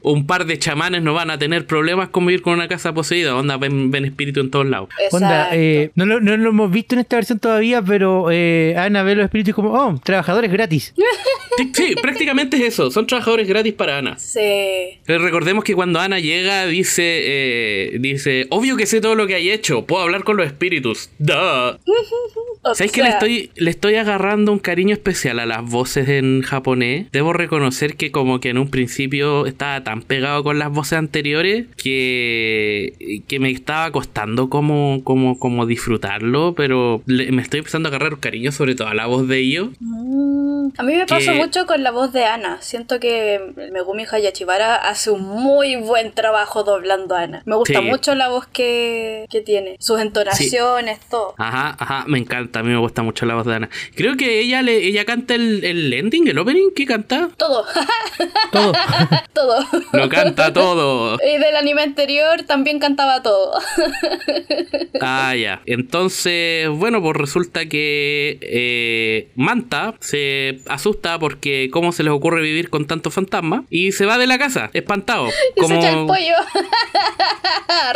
un 0.03 0.27
par 0.27 0.45
de 0.45 0.59
chamanes 0.59 1.01
no 1.01 1.13
van 1.13 1.31
a 1.31 1.39
tener 1.39 1.65
problemas 1.65 2.09
con 2.09 2.25
vivir 2.25 2.41
con 2.41 2.53
una 2.53 2.67
casa 2.67 2.93
poseída. 2.93 3.35
Onda, 3.35 3.57
ven, 3.57 3.89
ven 3.89 4.05
espíritu 4.05 4.41
en 4.41 4.51
todos 4.51 4.65
lados. 4.65 4.89
Onda, 5.11 5.49
eh, 5.53 5.91
no, 5.95 6.05
lo, 6.05 6.19
no 6.19 6.35
lo 6.37 6.49
hemos 6.49 6.71
visto 6.71 6.95
en 6.95 6.99
esta 6.99 7.15
versión 7.15 7.39
todavía, 7.39 7.81
pero 7.81 8.29
eh, 8.31 8.75
Ana 8.77 9.03
ve 9.03 9.15
los 9.15 9.25
espíritus 9.25 9.55
como, 9.55 9.73
oh, 9.73 9.99
trabajadores 10.03 10.51
gratis. 10.51 10.93
Sí, 11.55 11.71
sí, 11.71 11.95
prácticamente 12.01 12.57
es 12.57 12.63
eso. 12.63 12.89
Son 12.89 13.05
trabajadores 13.05 13.47
gratis 13.47 13.73
para 13.73 13.99
Ana. 13.99 14.17
Sí. 14.17 14.99
Pero 15.05 15.19
recordemos 15.23 15.63
que 15.63 15.75
cuando 15.75 15.99
Ana 15.99 16.17
llega 16.17 16.65
dice, 16.65 17.03
eh, 17.05 17.97
dice, 17.99 18.47
obvio 18.49 18.75
que 18.75 18.87
sé 18.87 19.01
todo 19.01 19.13
lo 19.13 19.27
que 19.27 19.35
hay 19.35 19.51
hecho, 19.51 19.85
puedo 19.85 20.01
hablar 20.01 20.23
con 20.23 20.35
los 20.35 20.47
espíritus. 20.47 21.11
Duh. 21.19 21.77
O 22.65 22.75
¿Sabes 22.75 22.93
que 22.93 23.01
le 23.01 23.07
sea, 23.09 23.15
estoy, 23.15 23.51
le 23.55 23.69
estoy 23.69 23.95
agarrando 23.95 24.53
un 24.53 24.59
cariño 24.59 24.93
especial 24.93 25.39
a 25.39 25.45
las 25.45 25.69
voces 25.69 26.07
en 26.07 26.43
japonés? 26.43 27.07
Debo 27.11 27.33
reconocer 27.33 27.97
que 27.97 28.09
como 28.13 28.39
que 28.39 28.51
en 28.51 28.57
un 28.57 28.69
principio 28.69 29.45
estaba 29.45 29.83
tan 29.83 29.92
pegado 30.01 30.43
con 30.43 30.59
las 30.59 30.71
voces 30.71 30.93
anteriores 30.99 31.65
que, 31.75 33.21
que 33.27 33.39
me 33.39 33.51
estaba 33.51 33.91
costando 33.91 34.49
como, 34.49 35.01
como, 35.03 35.39
como 35.39 35.65
disfrutarlo, 35.65 36.53
pero 36.55 37.01
le- 37.05 37.31
me 37.31 37.41
estoy 37.41 37.59
empezando 37.59 37.87
a 37.87 37.91
agarrar 37.91 38.19
cariño 38.19 38.51
sobre 38.51 38.75
todo 38.75 38.87
a 38.87 38.93
la 38.93 39.05
voz 39.05 39.27
de 39.27 39.39
ellos. 39.39 39.69
mm, 39.79 40.69
A 40.77 40.83
mí 40.83 40.95
me 40.95 41.05
pasa 41.05 41.31
que- 41.33 41.37
mucho 41.37 41.65
con 41.65 41.83
la 41.83 41.91
voz 41.91 42.11
de 42.13 42.25
Ana. 42.25 42.57
Siento 42.61 42.99
que 42.99 43.39
Megumi 43.71 44.05
Hayashibara 44.09 44.75
hace 44.75 45.11
un 45.11 45.21
muy 45.21 45.75
buen 45.75 46.11
trabajo 46.13 46.63
doblando 46.63 47.15
a 47.15 47.21
Ana. 47.21 47.43
Me 47.45 47.55
gusta 47.55 47.79
Sí. 47.79 47.85
mucho 47.85 48.15
la 48.15 48.29
voz 48.29 48.47
que, 48.47 49.25
que 49.29 49.41
tiene. 49.41 49.75
Sus 49.79 49.99
entonaciones, 49.99 50.99
todo. 51.09 51.35
Ajá, 51.37 51.75
ajá, 51.79 52.05
me 52.07 52.17
encanta, 52.19 52.59
a 52.59 52.63
mí 52.63 52.69
me 52.69 52.77
gusta 52.79 53.03
mucho 53.03 53.25
la 53.25 53.35
voz 53.35 53.45
de 53.45 53.55
Ana. 53.55 53.69
Creo 53.95 54.15
que 54.17 54.39
ella 54.39 54.61
le, 54.61 54.77
ella 54.77 55.05
canta 55.05 55.35
el, 55.35 55.63
el 55.63 55.91
ending, 55.93 56.27
el 56.27 56.37
opening, 56.37 56.69
¿qué 56.75 56.85
canta? 56.85 57.29
Todo. 57.37 57.65
Todo. 58.51 58.71
todo. 59.33 59.65
Lo 59.93 60.09
canta 60.09 60.53
todo. 60.53 61.17
Y 61.25 61.37
del 61.37 61.55
anime 61.55 61.81
anterior 61.81 62.43
también 62.43 62.79
cantaba 62.79 63.21
todo. 63.21 63.53
Ah, 65.05 65.35
ya. 65.35 65.61
Entonces, 65.65 66.69
bueno, 66.69 67.01
pues 67.01 67.17
resulta 67.17 67.65
que 67.65 68.37
eh, 68.41 69.31
Manta 69.35 69.95
se 69.99 70.59
asusta 70.69 71.19
porque 71.19 71.69
cómo 71.73 71.91
se 71.91 72.03
les 72.03 72.13
ocurre 72.13 72.41
vivir 72.41 72.69
con 72.69 72.87
tantos 72.87 73.13
fantasmas 73.13 73.63
y 73.69 73.91
se 73.91 74.05
va 74.05 74.17
de 74.17 74.27
la 74.27 74.37
casa, 74.37 74.69
espantado. 74.73 75.27
Y 75.55 75.65
se 75.65 75.75
echa 75.75 75.89
el 75.89 76.05
pollo. 76.05 76.35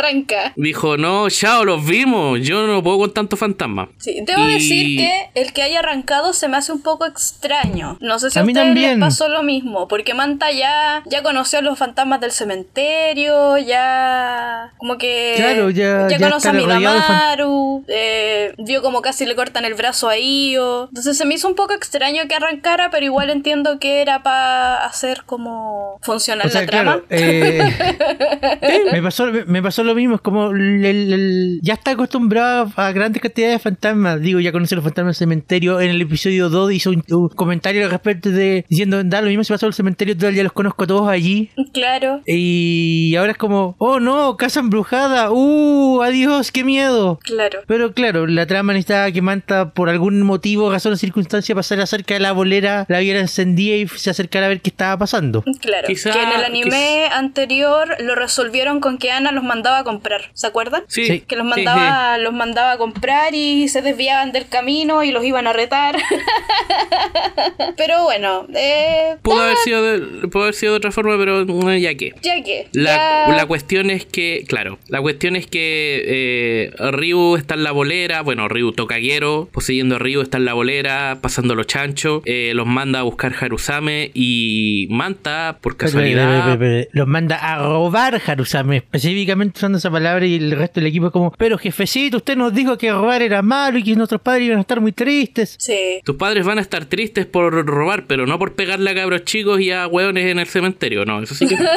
Arranca. 0.08 0.52
dijo, 0.56 0.96
no, 0.96 1.28
chao, 1.30 1.64
los 1.64 1.84
vimos, 1.84 2.40
yo 2.40 2.66
no 2.66 2.82
puedo 2.82 2.98
con 2.98 3.12
tantos 3.14 3.38
fantasmas. 3.38 3.88
Sí, 3.98 4.22
debo 4.26 4.48
Y- 4.48 4.54
decir 4.54 4.98
que 4.98 5.30
el 5.34 5.52
que 5.52 5.62
haya 5.62 5.80
arrancado 5.80 6.32
se 6.32 6.48
me 6.48 6.56
hace 6.56 6.72
un 6.72 6.82
poco 6.82 7.04
extraño. 7.06 7.96
No 8.00 8.18
sé 8.18 8.30
si 8.30 8.38
a, 8.38 8.42
A 8.42 8.44
mí 8.44 8.52
ustedes 8.52 8.68
les 8.68 8.74
también. 8.82 9.00
pasó 9.00 9.28
lo 9.28 9.42
mismo, 9.42 9.86
porque 9.88 10.14
Manta 10.14 10.50
ya, 10.52 11.02
ya 11.06 11.22
conoció 11.22 11.58
a 11.58 11.62
los 11.62 11.78
fantasmas 11.78 12.20
del 12.20 12.32
cementerio, 12.32 13.58
ya 13.58 14.72
como 14.78 14.98
que 14.98 15.34
Claro, 15.36 15.70
ya- 15.70 16.08
ya 16.08 16.18
conoce 16.18 16.48
a 16.48 16.52
Midamaru, 16.52 17.84
eh, 17.88 18.54
vio 18.58 18.82
como 18.82 19.02
casi 19.02 19.26
le 19.26 19.34
cortan 19.36 19.64
el 19.64 19.74
brazo 19.74 20.08
a 20.08 20.16
Io. 20.18 20.88
Entonces 20.88 21.16
se 21.18 21.24
me 21.24 21.34
hizo 21.34 21.48
un 21.48 21.54
poco 21.54 21.74
extraño 21.74 22.22
que 22.28 22.34
arrancara, 22.34 22.90
pero 22.90 23.04
igual 23.04 23.30
entiendo 23.30 23.78
que 23.78 24.00
era 24.00 24.22
para 24.22 24.84
hacer 24.84 25.22
como 25.26 25.98
funcionar 26.02 26.46
O 26.46 26.50
sea, 26.50 26.62
la 26.62 26.66
trama. 26.66 26.92
claro, 26.92 27.06
eh, 27.10 28.88
me, 28.92 29.02
pasó, 29.02 29.26
me, 29.26 29.44
me 29.44 29.62
pasó 29.62 29.82
lo 29.84 29.94
mismo, 29.98 30.14
es 30.16 30.20
como 30.20 30.50
el- 30.50 30.84
el- 30.84 31.12
el- 31.12 31.60
ya 31.62 31.74
está 31.74 31.90
acostumbrado 31.92 32.72
a 32.76 32.92
grandes 32.92 33.20
cantidades 33.22 33.56
de 33.56 33.58
fantasmas, 33.58 34.20
digo, 34.20 34.40
ya 34.40 34.52
conoce 34.52 34.74
los 34.74 34.84
fantasmas 34.84 35.16
del 35.18 35.26
cementerio, 35.26 35.80
en 35.80 35.90
el 35.90 36.00
episodio 36.00 36.48
2 36.48 36.72
hizo 36.72 36.90
un, 36.90 37.04
un 37.10 37.28
comentario 37.28 37.84
al 37.84 37.90
respecto 37.90 38.30
de 38.30 38.64
diciendo, 38.68 39.02
da 39.04 39.20
lo 39.20 39.28
mismo 39.28 39.44
si 39.44 39.52
pasó 39.52 39.66
el 39.66 39.74
cementerio, 39.74 40.14
total, 40.16 40.34
ya 40.34 40.42
los 40.42 40.52
conozco 40.52 40.84
a 40.84 40.86
todos 40.86 41.08
allí. 41.08 41.50
Claro, 41.72 42.22
Y 42.26 43.14
ahora 43.16 43.32
es 43.32 43.38
como, 43.38 43.74
oh 43.78 44.00
no, 44.00 44.36
casa 44.36 44.60
embrujada, 44.60 45.30
uh, 45.30 46.02
adiós, 46.02 46.50
qué 46.52 46.64
miedo. 46.64 47.18
claro. 47.22 47.60
Pero 47.66 47.92
claro, 47.92 48.26
la 48.26 48.46
trama 48.46 48.72
necesitaba 48.72 49.10
que 49.12 49.20
Manta, 49.22 49.70
por 49.74 49.88
algún 49.88 50.22
motivo, 50.22 50.70
razón 50.70 50.92
o 50.92 50.96
circunstancia, 50.96 51.54
pasara 51.54 51.86
cerca 51.86 52.14
de 52.14 52.20
la 52.20 52.32
bolera, 52.32 52.86
la 52.88 52.98
viera 53.00 53.20
encendida 53.20 53.76
y 53.76 53.86
se 53.88 54.10
acercara 54.10 54.46
a 54.46 54.48
ver 54.48 54.60
qué 54.60 54.70
estaba 54.70 54.96
pasando. 54.98 55.42
Claro, 55.60 55.86
Quizá- 55.88 56.12
que 56.12 56.22
en 56.22 56.32
el 56.32 56.44
anime 56.44 57.06
anterior 57.12 57.96
lo 58.00 58.14
resolvieron 58.14 58.80
con 58.80 58.98
que 58.98 59.10
Ana 59.10 59.32
los 59.32 59.44
mandaba 59.44 59.78
a 59.78 59.84
comprar, 59.88 60.30
¿se 60.34 60.46
acuerdan? 60.46 60.82
Sí. 60.88 61.20
Que 61.26 61.34
los 61.36 61.44
sí, 61.46 61.50
mandaba, 61.50 62.18
los 62.18 62.32
mandaba 62.34 62.72
a 62.72 62.78
comprar 62.78 63.34
y 63.34 63.68
se 63.68 63.82
desviaban 63.82 64.32
del 64.32 64.46
camino 64.48 65.02
y 65.02 65.10
los 65.10 65.24
iban 65.24 65.46
a 65.46 65.52
retar. 65.52 65.96
pero 67.76 68.04
bueno, 68.04 68.46
eh. 68.54 69.16
Pudo 69.22 69.40
haber, 69.40 69.56
sido 69.56 69.82
de, 69.82 70.28
pudo 70.28 70.42
haber 70.44 70.54
sido 70.54 70.72
de 70.72 70.76
otra 70.78 70.92
forma, 70.92 71.16
pero 71.18 71.70
eh, 71.70 71.80
ya 71.80 71.94
que. 71.94 72.14
ya 72.22 72.42
que. 72.42 72.68
La, 72.72 72.96
ya- 73.28 73.36
la 73.36 73.46
cuestión 73.46 73.90
es 73.90 74.04
que, 74.04 74.44
claro, 74.46 74.78
la 74.88 75.00
cuestión 75.00 75.36
es 75.36 75.46
que 75.46 76.02
eh, 76.06 76.90
Ryu 76.90 77.36
está 77.36 77.54
en 77.54 77.64
la 77.64 77.72
bolera, 77.72 78.22
bueno, 78.22 78.48
Ryu 78.48 78.72
Tokaguero, 78.72 79.48
poseyendo 79.52 79.96
a 79.96 79.98
Ryu 79.98 80.20
está 80.20 80.38
en 80.38 80.44
la 80.44 80.54
bolera, 80.54 81.18
pasando 81.20 81.54
los 81.54 81.66
chanchos, 81.66 82.22
eh, 82.24 82.52
los 82.54 82.66
manda 82.66 83.00
a 83.00 83.02
buscar 83.02 83.34
Harusame 83.40 84.10
y 84.14 84.86
Manta, 84.90 85.58
por 85.60 85.76
casualidad... 85.76 86.28
Pero, 86.44 86.58
pero, 86.58 86.58
pero, 86.58 86.88
Los 86.92 87.06
manda 87.06 87.36
a 87.36 87.58
robar 87.58 88.20
Harusame, 88.26 88.76
específicamente 88.78 89.60
esa 89.78 89.90
palabra 89.90 90.26
y 90.26 90.36
el 90.36 90.50
resto 90.52 90.80
del 90.80 90.88
equipo 90.88 91.06
es 91.06 91.12
como, 91.12 91.30
pero 91.32 91.58
jefecito, 91.58 92.18
usted 92.18 92.36
nos 92.36 92.52
dijo 92.54 92.76
que 92.78 92.90
robar 92.92 93.22
era 93.22 93.42
malo 93.42 93.78
y 93.78 93.82
que 93.82 93.94
nuestros 93.94 94.20
padres 94.20 94.44
iban 94.46 94.58
a 94.58 94.62
estar 94.62 94.80
muy 94.80 94.92
tristes. 94.92 95.56
Sí. 95.58 96.00
Tus 96.04 96.16
padres 96.16 96.44
van 96.44 96.58
a 96.58 96.60
estar 96.60 96.84
tristes 96.84 97.26
por 97.26 97.52
robar, 97.66 98.06
pero 98.06 98.26
no 98.26 98.38
por 98.38 98.54
pegarle 98.54 98.90
a 98.90 98.94
cabros 98.94 99.24
chicos 99.24 99.60
y 99.60 99.70
a 99.70 99.86
hueones 99.86 100.26
en 100.26 100.38
el 100.38 100.46
cementerio, 100.46 101.04
no, 101.04 101.22
eso 101.22 101.34
sí 101.34 101.46
que... 101.46 101.56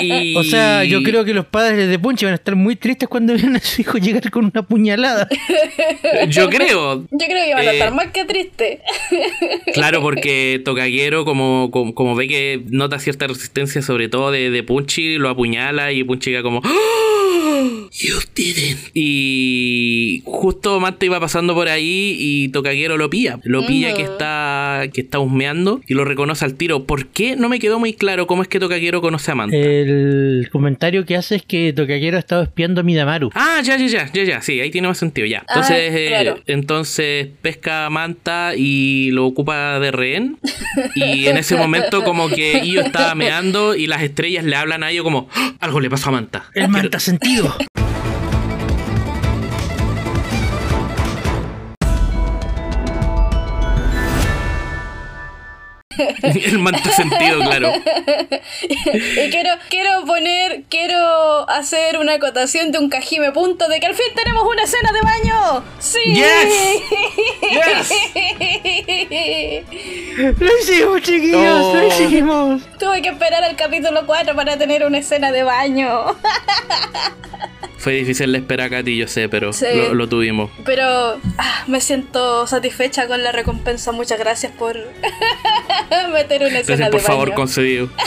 Y- 0.00 0.36
O 0.36 0.42
sea, 0.42 0.84
yo 0.84 1.02
creo 1.02 1.24
que 1.24 1.34
los 1.34 1.46
padres 1.46 1.88
de 1.88 1.98
Punch 1.98 2.22
van 2.24 2.32
a 2.32 2.36
estar 2.36 2.56
muy 2.56 2.76
tristes 2.76 3.08
cuando 3.08 3.32
vean 3.36 3.56
a 3.56 3.60
su 3.60 3.80
hijo 3.82 3.98
llegar 3.98 4.30
con 4.30 4.44
una 4.46 4.62
puñalada. 4.62 5.28
Yo 6.28 6.48
creo, 6.48 7.02
Yo 7.10 7.26
creo 7.26 7.44
que 7.46 7.54
van 7.54 7.68
a 7.68 7.70
Eh, 7.72 7.74
estar 7.74 7.94
más 7.94 8.08
que 8.08 8.24
tristes. 8.24 8.80
Claro, 9.72 10.00
porque 10.02 10.60
Tokaguero, 10.64 11.24
como, 11.24 11.70
como, 11.70 11.94
como 11.94 12.14
ve 12.14 12.28
que 12.28 12.62
nota 12.70 12.98
cierta 12.98 13.26
resistencia, 13.26 13.82
sobre 13.82 14.08
todo 14.08 14.30
de, 14.30 14.50
de 14.50 14.62
Punchy, 14.62 15.16
lo 15.18 15.28
apuñala 15.28 15.92
y 15.92 16.04
Punchy 16.04 16.33
como. 16.42 16.60
"Oh, 16.64 17.23
You 17.92 18.16
didn't. 18.34 18.90
Y 18.94 20.22
justo 20.24 20.80
Manta 20.80 21.04
iba 21.06 21.20
pasando 21.20 21.54
por 21.54 21.68
ahí 21.68 22.16
y 22.18 22.48
Tokaguero 22.48 22.96
lo 22.96 23.08
pilla. 23.10 23.38
Lo 23.44 23.66
pilla 23.66 23.94
que 23.94 24.02
está 24.02 24.82
que 24.92 25.00
está 25.02 25.18
husmeando 25.20 25.80
y 25.86 25.94
lo 25.94 26.04
reconoce 26.04 26.44
al 26.44 26.54
tiro. 26.54 26.84
¿Por 26.84 27.06
qué? 27.06 27.36
No 27.36 27.48
me 27.48 27.58
quedó 27.58 27.78
muy 27.78 27.92
claro 27.94 28.26
cómo 28.26 28.42
es 28.42 28.48
que 28.48 28.58
Tokaguero 28.60 29.00
conoce 29.00 29.30
a 29.30 29.34
Manta. 29.34 29.56
El 29.56 30.48
comentario 30.50 31.04
que 31.06 31.16
hace 31.16 31.36
es 31.36 31.42
que 31.42 31.72
Tokaguero 31.72 32.16
ha 32.16 32.20
estado 32.20 32.42
espiando 32.42 32.80
a 32.80 32.84
Midamaru. 32.84 33.30
Ah, 33.34 33.60
ya, 33.62 33.76
ya, 33.76 33.86
ya, 33.86 34.10
ya, 34.12 34.24
ya, 34.24 34.42
sí, 34.42 34.60
ahí 34.60 34.70
tiene 34.70 34.88
más 34.88 34.98
sentido, 34.98 35.26
ya. 35.26 35.44
Entonces, 35.48 35.76
Ah, 35.92 35.96
eh, 35.98 36.06
claro. 36.08 36.38
entonces 36.46 37.28
pesca 37.42 37.86
a 37.86 37.90
Manta 37.90 38.52
y 38.56 39.10
lo 39.12 39.26
ocupa 39.26 39.78
de 39.80 39.90
rehén. 39.90 40.38
Y 40.94 41.26
en 41.26 41.36
ese 41.36 41.56
momento 41.56 42.02
como 42.04 42.28
que 42.28 42.62
Io 42.64 42.80
estaba 42.80 43.14
meando 43.14 43.74
y 43.76 43.86
las 43.86 44.02
estrellas 44.02 44.44
le 44.44 44.56
hablan 44.56 44.82
a 44.82 44.92
Io 44.92 45.04
como, 45.04 45.28
"¡Ah! 45.34 45.54
algo 45.60 45.80
le 45.80 45.90
pasó 45.90 46.08
a 46.08 46.12
Manta. 46.12 46.44
El 46.54 46.68
manta 46.68 46.98
sentido. 47.00 47.33
pedido. 47.34 47.83
El 56.22 56.58
Manta 56.58 56.90
sentido, 56.90 57.40
claro. 57.40 57.72
Y 58.62 59.30
quiero, 59.30 59.50
quiero 59.68 60.04
poner, 60.06 60.64
quiero 60.68 61.48
hacer 61.48 61.98
una 61.98 62.14
acotación 62.14 62.72
de 62.72 62.78
un 62.78 62.88
Kajime 62.88 63.32
punto 63.32 63.68
de 63.68 63.80
que 63.80 63.86
al 63.86 63.94
fin 63.94 64.06
tenemos 64.14 64.44
una 64.46 64.62
escena 64.64 64.92
de 64.92 65.00
baño. 65.02 65.64
¡Sí! 65.78 66.14
Lo 70.16 70.58
hicimos, 70.60 71.02
chiquillos, 71.02 71.64
Oh. 71.64 71.74
lo 71.74 71.86
hicimos. 71.88 72.62
Tuve 72.78 73.02
que 73.02 73.08
esperar 73.08 73.42
al 73.44 73.56
capítulo 73.56 74.06
4 74.06 74.34
para 74.34 74.56
tener 74.56 74.84
una 74.84 74.98
escena 74.98 75.32
de 75.32 75.42
baño. 75.42 76.16
Fue 77.84 77.92
difícil 77.92 78.32
de 78.32 78.38
esperar, 78.38 78.70
Katy, 78.70 78.96
yo 78.96 79.06
sé, 79.06 79.28
pero 79.28 79.52
Sí. 79.52 79.66
lo, 79.76 79.92
lo 79.92 80.08
tuvimos. 80.08 80.50
Pero 80.64 81.20
ah, 81.36 81.64
me 81.66 81.80
siento 81.82 82.46
satisfecha 82.46 83.06
con 83.06 83.22
la 83.22 83.30
recompensa. 83.30 83.92
Muchas 83.92 84.18
gracias 84.18 84.52
por 84.52 84.74
meter 86.12 86.40
una 86.46 86.60
escena 86.60 86.88
Gracias, 86.88 86.90
por 86.90 87.00
de 87.00 87.06
favor, 87.06 87.28
baño. 87.28 87.36
concedido. 87.36 87.90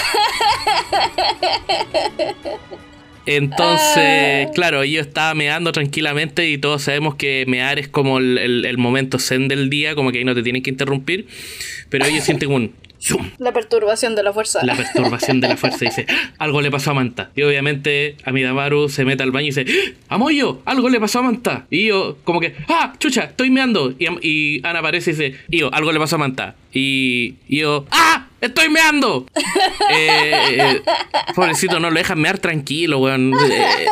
Entonces, 3.27 4.47
claro, 4.55 4.85
yo 4.85 5.01
estaba 5.01 5.33
meando 5.33 5.73
tranquilamente 5.73 6.47
y 6.49 6.57
todos 6.57 6.83
sabemos 6.83 7.15
que 7.15 7.43
mear 7.47 7.77
es 7.77 7.89
como 7.89 8.19
el, 8.19 8.37
el- 8.37 8.65
el 8.65 8.77
momento 8.77 9.19
zen 9.19 9.49
del 9.49 9.69
día, 9.69 9.95
como 9.95 10.11
que 10.13 10.19
ahí 10.19 10.23
no 10.23 10.33
te 10.33 10.43
tienen 10.43 10.63
que 10.63 10.69
interrumpir, 10.69 11.27
pero 11.89 12.05
ellos 12.05 12.23
sienten 12.23 12.47
como 12.47 12.55
un 12.55 12.73
La 13.38 13.53
perturbación 13.53 14.15
de 14.15 14.23
la 14.23 14.33
fuerza. 14.33 14.63
la 14.63 14.75
perturbación 14.75 15.39
de 15.41 15.47
la 15.49 15.57
fuerza 15.57 15.86
dice, 15.86 16.05
"Ah, 16.10 16.31
algo 16.39 16.62
le 16.62 16.71
pasó 16.71 16.91
a 16.91 16.93
Manta. 16.93 17.31
Y 17.36 17.43
obviamente 17.43 18.17
Amidamaru 18.25 18.89
se 18.89 19.05
mete 19.05 19.23
al 19.23 19.31
baño 19.31 19.47
y 19.47 19.51
dice, 19.51 19.65
¡Ah, 20.10 20.15
Amoyo, 20.15 20.62
algo 20.65 20.89
le 20.89 20.99
pasó 20.99 21.19
a 21.19 21.21
Manta. 21.23 21.65
Y 21.69 21.88
yo 21.88 22.17
como 22.23 22.39
que, 22.39 22.55
ah, 22.69 22.93
chucha, 22.99 23.25
estoy 23.25 23.49
meando. 23.49 23.93
Y, 23.99 24.62
Ana 24.65 24.79
aparece 24.79 25.12
y 25.12 25.13
dice, 25.13 25.36
yo, 25.49 25.73
algo 25.73 25.91
le 25.91 25.99
pasó 25.99 26.15
a 26.15 26.19
Manta. 26.19 26.55
Y, 26.73 27.36
y 27.47 27.60
yo, 27.60 27.86
¡ah! 27.91 28.26
¡Estoy 28.41 28.69
meando! 28.69 29.26
Eh, 29.89 30.32
eh, 30.52 30.82
pobrecito, 31.34 31.80
no 31.80 31.89
lo 31.89 31.97
dejan 31.97 32.19
mear 32.19 32.39
tranquilo, 32.39 33.00
weón. 33.00 33.34
Eh, 33.34 33.86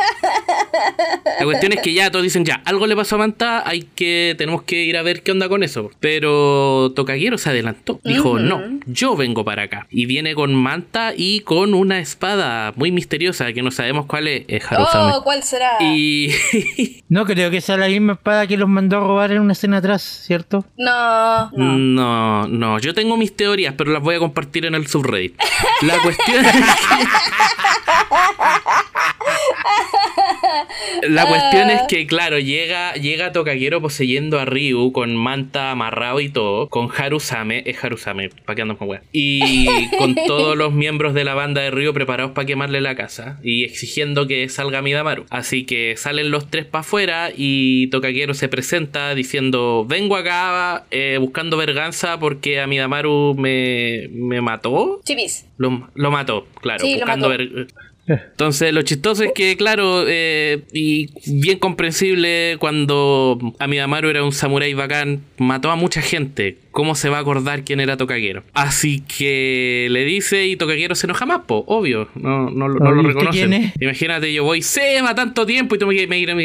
la 1.38 1.44
cuestión 1.44 1.72
es 1.72 1.80
que 1.80 1.94
ya 1.94 2.10
todos 2.10 2.22
dicen, 2.22 2.44
ya, 2.44 2.60
algo 2.66 2.86
le 2.86 2.94
pasó 2.94 3.14
a 3.14 3.18
Manta, 3.18 3.66
hay 3.66 3.88
que, 3.94 4.34
tenemos 4.36 4.62
que 4.62 4.84
ir 4.84 4.96
a 4.98 5.02
ver 5.02 5.22
qué 5.22 5.32
onda 5.32 5.48
con 5.48 5.62
eso. 5.62 5.90
Pero 6.00 6.92
Tokaguero 6.94 7.38
se 7.38 7.50
adelantó. 7.50 8.00
Dijo, 8.04 8.38
no, 8.38 8.62
yo 8.86 9.16
vengo 9.16 9.44
para 9.44 9.62
acá. 9.62 9.86
Y 9.90 10.06
viene 10.06 10.34
con 10.34 10.54
Manta 10.54 11.12
y 11.16 11.40
con 11.40 11.72
una 11.72 11.98
espada 11.98 12.72
muy 12.76 12.92
misteriosa 12.92 13.52
que 13.52 13.62
no 13.62 13.70
sabemos 13.70 14.06
cuál 14.06 14.28
es. 14.28 14.44
Oh, 14.76 15.22
¿cuál 15.24 15.42
será? 15.42 15.78
Y 15.80 16.30
No 17.08 17.24
creo 17.24 17.50
que 17.50 17.60
sea 17.60 17.76
la 17.76 17.86
misma 17.86 18.14
espada 18.14 18.46
que 18.46 18.56
los 18.56 18.68
mandó 18.68 18.96
a 18.96 19.00
robar 19.00 19.30
en 19.32 19.40
una 19.40 19.52
escena 19.52 19.78
atrás, 19.78 20.02
¿cierto? 20.02 20.64
No, 20.76 21.50
no. 21.52 21.78
no, 21.78 22.48
no, 22.48 22.78
yo 22.80 22.94
tengo 22.94 23.16
mis 23.16 23.34
teorías, 23.34 23.74
pero 23.76 23.92
las 23.92 24.02
voy 24.02 24.16
a 24.16 24.18
compartir 24.18 24.35
en 24.66 24.74
el 24.74 24.86
subreddit. 24.86 25.40
La 25.82 25.98
cuestión 26.00 26.44
La 31.02 31.26
cuestión 31.26 31.70
es 31.70 31.82
que, 31.88 32.06
claro, 32.06 32.38
llega, 32.38 32.94
llega 32.94 33.32
Tokaguero 33.32 33.80
poseyendo 33.80 34.38
a 34.38 34.44
Ryu 34.44 34.92
con 34.92 35.16
manta 35.16 35.70
amarrado 35.70 36.20
y 36.20 36.28
todo, 36.28 36.68
con 36.68 36.88
Harusame, 36.96 37.62
es 37.66 37.82
Harusame, 37.82 38.30
para 38.44 38.56
que 38.56 38.62
andamos 38.62 38.78
con 38.78 38.88
weas. 38.88 39.02
Y 39.12 39.66
con 39.98 40.14
todos 40.14 40.56
los 40.56 40.72
miembros 40.72 41.14
de 41.14 41.24
la 41.24 41.34
banda 41.34 41.60
de 41.62 41.70
Ryu 41.70 41.92
preparados 41.92 42.32
para 42.32 42.46
quemarle 42.46 42.80
la 42.80 42.94
casa 42.96 43.38
y 43.42 43.64
exigiendo 43.64 44.26
que 44.26 44.48
salga 44.48 44.82
Midamaru. 44.82 45.24
Así 45.30 45.64
que 45.64 45.96
salen 45.96 46.30
los 46.30 46.50
tres 46.50 46.64
para 46.64 46.80
afuera 46.80 47.30
y 47.36 47.88
Tokaguero 47.88 48.34
se 48.34 48.48
presenta 48.48 49.14
diciendo: 49.14 49.84
Vengo 49.88 50.16
acá 50.16 50.84
eh, 50.90 51.18
buscando 51.20 51.56
verganza 51.56 52.18
porque 52.18 52.60
a 52.60 52.66
Midamaru 52.66 53.34
me, 53.38 54.08
me 54.12 54.40
mató. 54.40 55.00
Chivis. 55.04 55.46
Lo, 55.58 55.88
lo 55.94 56.10
mató, 56.10 56.46
claro, 56.60 56.84
Sí, 56.84 56.92
lo 56.94 56.98
buscando 57.00 57.28
mató. 57.30 57.38
ver- 57.42 57.66
Entonces, 58.06 58.72
lo 58.72 58.82
chistoso 58.82 59.24
es 59.24 59.32
que, 59.32 59.56
claro, 59.56 60.04
eh, 60.06 60.62
y 60.72 61.08
bien 61.40 61.58
comprensible, 61.58 62.56
cuando 62.58 63.38
Amidamaru 63.58 64.08
era 64.08 64.24
un 64.24 64.32
samurái 64.32 64.74
bacán, 64.74 65.22
mató 65.38 65.70
a 65.70 65.76
mucha 65.76 66.00
gente. 66.00 66.58
¿Cómo 66.76 66.94
se 66.94 67.08
va 67.08 67.16
a 67.16 67.20
acordar 67.22 67.64
quién 67.64 67.80
era 67.80 67.96
Tokagero? 67.96 68.42
Así 68.52 69.00
que 69.00 69.88
le 69.90 70.04
dice 70.04 70.46
y 70.46 70.56
Tokagero 70.56 70.94
se 70.94 71.06
enoja 71.06 71.24
más, 71.24 71.40
po, 71.46 71.64
obvio, 71.66 72.10
no, 72.14 72.50
no, 72.50 72.68
lo- 72.68 72.78
no 72.80 72.92
lo 72.92 73.02
¿Viste 73.02 73.18
reconoce. 73.24 73.72
Imagínate, 73.80 74.30
yo 74.34 74.44
voy, 74.44 74.60
Seba, 74.60 75.14
tanto 75.14 75.46
tiempo 75.46 75.74
y 75.74 75.78
tú 75.78 75.86
me 75.86 76.06
me 76.06 76.18
miras 76.18 76.36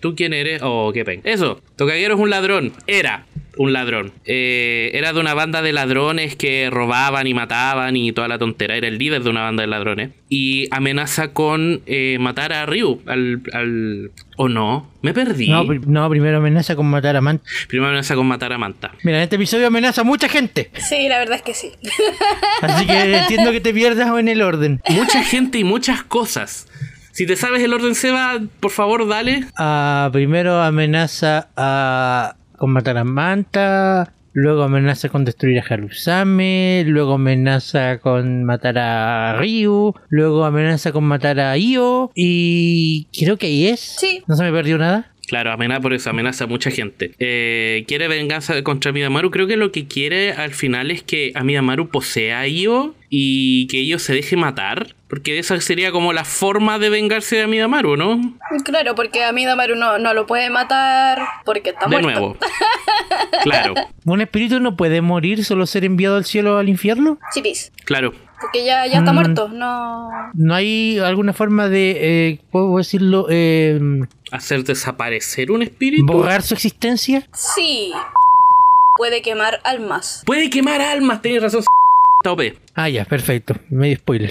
tú 0.00 0.14
quién 0.14 0.34
eres. 0.34 0.60
Oh, 0.62 0.90
qué 0.92 1.06
pena. 1.06 1.22
Eso, 1.24 1.62
Tokagero 1.76 2.16
es 2.16 2.20
un 2.20 2.28
ladrón. 2.28 2.72
Era 2.86 3.24
un 3.56 3.72
ladrón. 3.72 4.12
Eh, 4.26 4.90
era 4.92 5.12
de 5.14 5.20
una 5.20 5.32
banda 5.34 5.62
de 5.62 5.72
ladrones 5.72 6.36
que 6.36 6.68
robaban 6.70 7.26
y 7.26 7.32
mataban 7.34 7.96
y 7.96 8.12
toda 8.12 8.28
la 8.28 8.38
tontera. 8.38 8.76
Era 8.76 8.88
el 8.88 8.98
líder 8.98 9.22
de 9.22 9.30
una 9.30 9.40
banda 9.42 9.62
de 9.62 9.66
ladrones. 9.68 10.10
Y 10.28 10.68
amenaza 10.70 11.32
con 11.32 11.80
eh, 11.86 12.18
matar 12.20 12.52
a 12.52 12.66
Ryu. 12.66 13.00
Al, 13.06 13.40
al... 13.52 14.10
¿O 14.36 14.48
no? 14.48 14.88
Me 15.00 15.14
perdí. 15.14 15.48
No, 15.48 15.64
pri- 15.66 15.80
no, 15.86 16.08
primero 16.10 16.38
amenaza 16.38 16.74
con 16.74 16.86
matar 16.86 17.16
a 17.16 17.20
Manta. 17.20 17.44
Primero 17.68 17.88
amenaza 17.90 18.14
con 18.16 18.26
matar 18.26 18.52
a 18.52 18.58
Manta. 18.58 18.90
Mira, 19.04 19.18
en 19.18 19.22
este 19.24 19.36
episodio 19.36 19.68
amenaza 19.68 20.00
a 20.00 20.04
mucha 20.04 20.28
gente. 20.28 20.70
Sí, 20.76 21.08
la 21.08 21.18
verdad 21.18 21.36
es 21.36 21.42
que 21.42 21.54
sí. 21.54 21.72
Así 22.62 22.86
que 22.86 23.16
entiendo 23.18 23.52
que 23.52 23.60
te 23.60 23.72
pierdas 23.72 24.08
en 24.18 24.28
el 24.28 24.42
orden. 24.42 24.80
Mucha 24.88 25.22
gente 25.22 25.58
y 25.58 25.64
muchas 25.64 26.02
cosas. 26.02 26.66
Si 27.12 27.26
te 27.26 27.36
sabes 27.36 27.62
el 27.62 27.72
orden, 27.72 27.94
Seba, 27.94 28.40
por 28.60 28.70
favor, 28.70 29.06
dale. 29.08 29.44
Ah, 29.56 30.08
primero 30.12 30.60
amenaza 30.62 31.48
a 31.56 32.34
con 32.56 32.70
matar 32.72 32.96
a 32.98 33.04
Manta, 33.04 34.12
luego 34.38 34.62
amenaza 34.62 35.08
con 35.08 35.24
destruir 35.24 35.58
a 35.58 35.64
Harusame, 35.68 36.84
luego 36.86 37.14
amenaza 37.14 37.98
con 37.98 38.44
matar 38.44 38.78
a 38.78 39.36
Ryu, 39.40 39.94
luego 40.08 40.44
amenaza 40.44 40.92
con 40.92 41.04
matar 41.04 41.40
a 41.40 41.56
Io 41.58 42.12
y 42.14 43.08
creo 43.18 43.36
que 43.36 43.46
ahí 43.46 43.66
es. 43.66 43.80
Sí. 43.80 44.22
No 44.28 44.36
se 44.36 44.44
me 44.44 44.52
perdió 44.52 44.78
nada. 44.78 45.12
Claro, 45.28 45.52
amenaza 45.52 45.80
por 45.80 45.92
eso, 45.92 46.10
amenaza 46.10 46.44
a 46.44 46.46
mucha 46.46 46.70
gente. 46.70 47.12
Eh, 47.18 47.84
quiere 47.86 48.08
venganza 48.08 48.62
contra 48.62 48.92
Midamaru. 48.92 49.30
Creo 49.30 49.46
que 49.46 49.56
lo 49.56 49.70
que 49.72 49.86
quiere 49.86 50.32
al 50.32 50.52
final 50.52 50.90
es 50.90 51.02
que 51.02 51.32
Amidamaru 51.34 51.88
posea 51.90 52.40
a 52.40 52.46
Io 52.48 52.94
y 53.10 53.66
que 53.68 53.82
Io 53.82 53.98
se 53.98 54.14
deje 54.14 54.36
matar. 54.36 54.94
Porque 55.08 55.38
esa 55.38 55.58
sería 55.60 55.90
como 55.90 56.12
la 56.12 56.24
forma 56.24 56.78
de 56.78 56.90
vengarse 56.90 57.36
de 57.36 57.42
Amidamaru, 57.44 57.96
¿no? 57.96 58.20
Claro, 58.64 58.94
porque 58.94 59.24
a 59.24 59.32
Midamaru 59.32 59.74
no, 59.74 59.98
no 59.98 60.12
lo 60.12 60.26
puede 60.26 60.50
matar 60.50 61.22
porque 61.46 61.70
está 61.70 61.86
de 61.86 61.98
muerto. 61.98 62.08
nuevo. 62.08 62.36
claro, 63.42 63.74
¿Un 64.04 64.20
espíritu 64.20 64.60
no 64.60 64.76
puede 64.76 65.00
morir, 65.00 65.44
solo 65.44 65.66
ser 65.66 65.84
enviado 65.84 66.16
al 66.16 66.24
cielo 66.24 66.56
o 66.56 66.58
al 66.58 66.68
infierno? 66.68 67.18
Chipis. 67.34 67.72
claro. 67.84 68.12
Porque 68.40 68.64
ya, 68.64 68.86
ya 68.86 68.98
está 68.98 69.12
Mm. 69.12 69.14
muerto. 69.14 69.48
No. 69.48 70.08
¿No 70.34 70.54
hay 70.54 70.98
alguna 70.98 71.32
forma 71.32 71.68
de, 71.68 71.96
eh, 72.28 72.40
puedo 72.50 72.76
decirlo, 72.78 73.26
eh, 73.30 73.80
Hacer 74.30 74.64
desaparecer 74.64 75.50
un 75.50 75.62
espíritu. 75.62 76.06
borrar 76.06 76.42
su 76.42 76.54
existencia? 76.54 77.26
Sí. 77.34 77.92
Puede 78.96 79.22
quemar 79.22 79.60
almas. 79.64 80.22
Puede 80.26 80.50
quemar 80.50 80.80
almas, 80.80 81.22
tenés 81.22 81.42
razón. 81.42 81.64
OP. 82.26 82.58
Ah, 82.74 82.88
ya, 82.88 83.04
perfecto. 83.04 83.54
Medio 83.70 83.96
spoiler. 83.96 84.30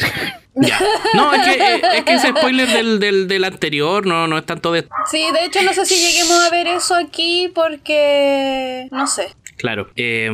Ya. 0.60 0.80
No, 1.14 1.34
es 1.34 1.42
que, 1.46 1.52
eh, 1.76 1.82
es 1.98 2.04
que 2.04 2.14
ese 2.16 2.30
spoiler 2.30 2.68
del, 2.68 3.00
del, 3.00 3.28
del 3.28 3.44
anterior 3.44 4.06
no, 4.06 4.28
no 4.28 4.38
es 4.40 4.46
tanto 4.46 4.72
de. 4.74 4.88
Sí, 5.10 5.24
de 5.32 5.46
hecho 5.46 5.62
no 5.64 5.72
sé 5.74 5.86
si 5.86 5.96
lleguemos 5.96 6.40
a 6.46 6.50
ver 6.50 6.66
eso 6.68 6.96
aquí 6.96 7.52
porque... 7.56 8.88
No 8.92 9.06
sé. 9.08 9.30
Claro. 9.58 9.90
Eh, 9.96 10.30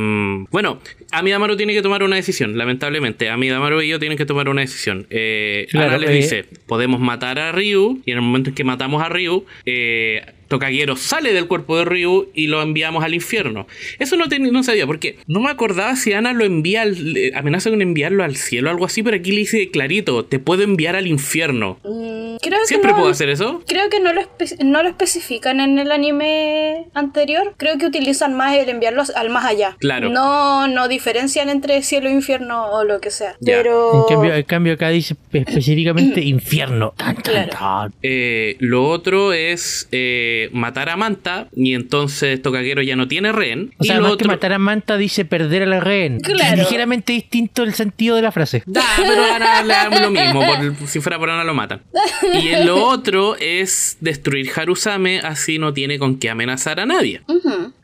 bueno, 0.50 0.80
Amidamaru 1.18 1.56
tiene 1.56 1.72
que 1.74 1.82
tomar 1.82 2.02
una 2.02 2.16
decisión, 2.16 2.56
lamentablemente. 2.58 3.28
Amidamaru 3.30 3.80
y 3.82 3.88
yo 3.88 3.98
tienen 3.98 4.18
que 4.18 4.26
tomar 4.26 4.48
una 4.48 4.60
decisión. 4.62 5.06
Eh, 5.10 5.66
Claro, 5.70 5.88
Ana 5.90 5.98
les 5.98 6.10
eh. 6.10 6.14
dice, 6.14 6.44
podemos 6.66 7.00
matar 7.00 7.38
a 7.38 7.52
Ryu, 7.52 8.00
y 8.04 8.10
en 8.12 8.18
el 8.18 8.22
momento 8.22 8.50
en 8.50 8.54
que 8.56 8.64
matamos 8.64 9.02
a 9.02 9.08
Ryu, 9.08 9.44
eh, 9.66 10.22
Tokagero 10.48 10.94
sale 10.94 11.32
del 11.32 11.46
cuerpo 11.46 11.78
de 11.78 11.86
Ryu 11.86 12.28
y 12.34 12.48
lo 12.48 12.60
enviamos 12.62 13.02
al 13.02 13.14
infierno. 13.14 13.66
Eso 13.98 14.16
no, 14.16 14.28
ten- 14.28 14.52
no 14.52 14.62
sabía, 14.62 14.86
porque 14.86 15.16
no 15.26 15.40
me 15.40 15.50
acordaba 15.50 15.96
si 15.96 16.12
Ana 16.12 16.32
lo 16.34 16.44
envía, 16.44 16.82
al- 16.82 17.32
amenaza 17.34 17.70
con 17.70 17.80
enviarlo 17.80 18.22
al 18.22 18.36
cielo 18.36 18.68
o 18.68 18.72
algo 18.72 18.84
así, 18.84 19.02
pero 19.02 19.16
aquí 19.16 19.32
le 19.32 19.38
dice 19.38 19.70
clarito, 19.70 20.26
te 20.26 20.38
puedo 20.38 20.62
enviar 20.62 20.96
al 20.96 21.06
infierno. 21.06 21.78
Mm, 21.82 22.36
creo 22.42 22.60
que 22.60 22.66
¿Siempre 22.66 22.90
no- 22.90 22.98
puedo 22.98 23.08
hacer 23.10 23.30
eso? 23.30 23.62
Creo 23.66 23.88
que 23.88 24.00
no 24.00 24.12
lo, 24.12 24.20
espe- 24.20 24.62
no 24.62 24.82
lo 24.82 24.90
especifican 24.90 25.60
en 25.60 25.78
el 25.78 25.90
anime 25.90 26.84
anterior. 26.92 27.54
Creo 27.56 27.78
que 27.78 27.86
utilizan 27.86 28.34
más 28.34 28.54
el 28.56 28.68
enviarlos 28.68 29.10
al 29.16 29.30
más 29.30 29.46
allá. 29.46 29.76
Claro. 29.80 30.10
No, 30.10 30.68
no 30.68 30.88
diferencian 31.04 31.50
entre 31.50 31.82
cielo 31.82 32.08
e 32.08 32.12
infierno 32.12 32.70
o 32.70 32.82
lo 32.84 32.98
que 33.00 33.10
sea. 33.10 33.32
Ya. 33.40 33.56
Pero. 33.58 34.06
En 34.08 34.14
cambio, 34.14 34.34
en 34.34 34.42
cambio 34.44 34.72
acá 34.72 34.88
dice 34.88 35.14
específicamente 35.32 36.20
infierno. 36.24 36.94
Tan, 36.96 37.16
tan, 37.16 37.22
Claro. 37.22 37.50
tan. 37.52 37.94
Eh, 38.02 38.56
lo 38.60 38.88
otro 38.88 39.32
es 39.34 39.86
eh, 39.92 40.48
matar 40.52 40.88
a 40.88 40.96
Manta 40.96 41.48
y 41.54 41.74
entonces 41.74 42.40
Tokagero 42.40 42.80
ya 42.82 42.96
no 42.96 43.06
tiene 43.08 43.32
rehén. 43.32 43.72
O 43.78 43.84
y 43.84 43.88
sea, 43.88 43.96
lo 43.96 44.02
más 44.04 44.12
otro... 44.12 44.24
que 44.28 44.34
matar 44.34 44.52
a 44.54 44.58
Manta 44.58 44.96
dice 44.96 45.24
perder 45.26 45.62
al 45.64 45.80
rehén. 45.82 46.20
Claro. 46.20 46.56
Ligeramente 46.56 47.12
distinto 47.12 47.62
el 47.64 47.74
sentido 47.74 48.16
de 48.16 48.22
la 48.22 48.32
frase. 48.32 48.62
Da, 48.66 48.82
pero 48.96 49.22
Ana 49.24 49.62
le 49.62 49.68
da 49.74 50.00
lo 50.00 50.10
mismo, 50.10 50.40
por- 50.78 50.88
si 50.88 51.00
fuera 51.00 51.18
por 51.18 51.28
Ana 51.30 51.44
lo 51.44 51.54
matan. 51.54 51.82
Y 52.42 52.64
lo 52.64 52.86
otro 52.88 53.36
es 53.38 53.98
destruir 54.00 54.50
Harusame, 54.56 55.18
así 55.20 55.58
no 55.58 55.72
tiene 55.74 55.98
con 55.98 56.18
qué 56.18 56.30
amenazar 56.30 56.80
a 56.80 56.86
nadie. 56.86 57.20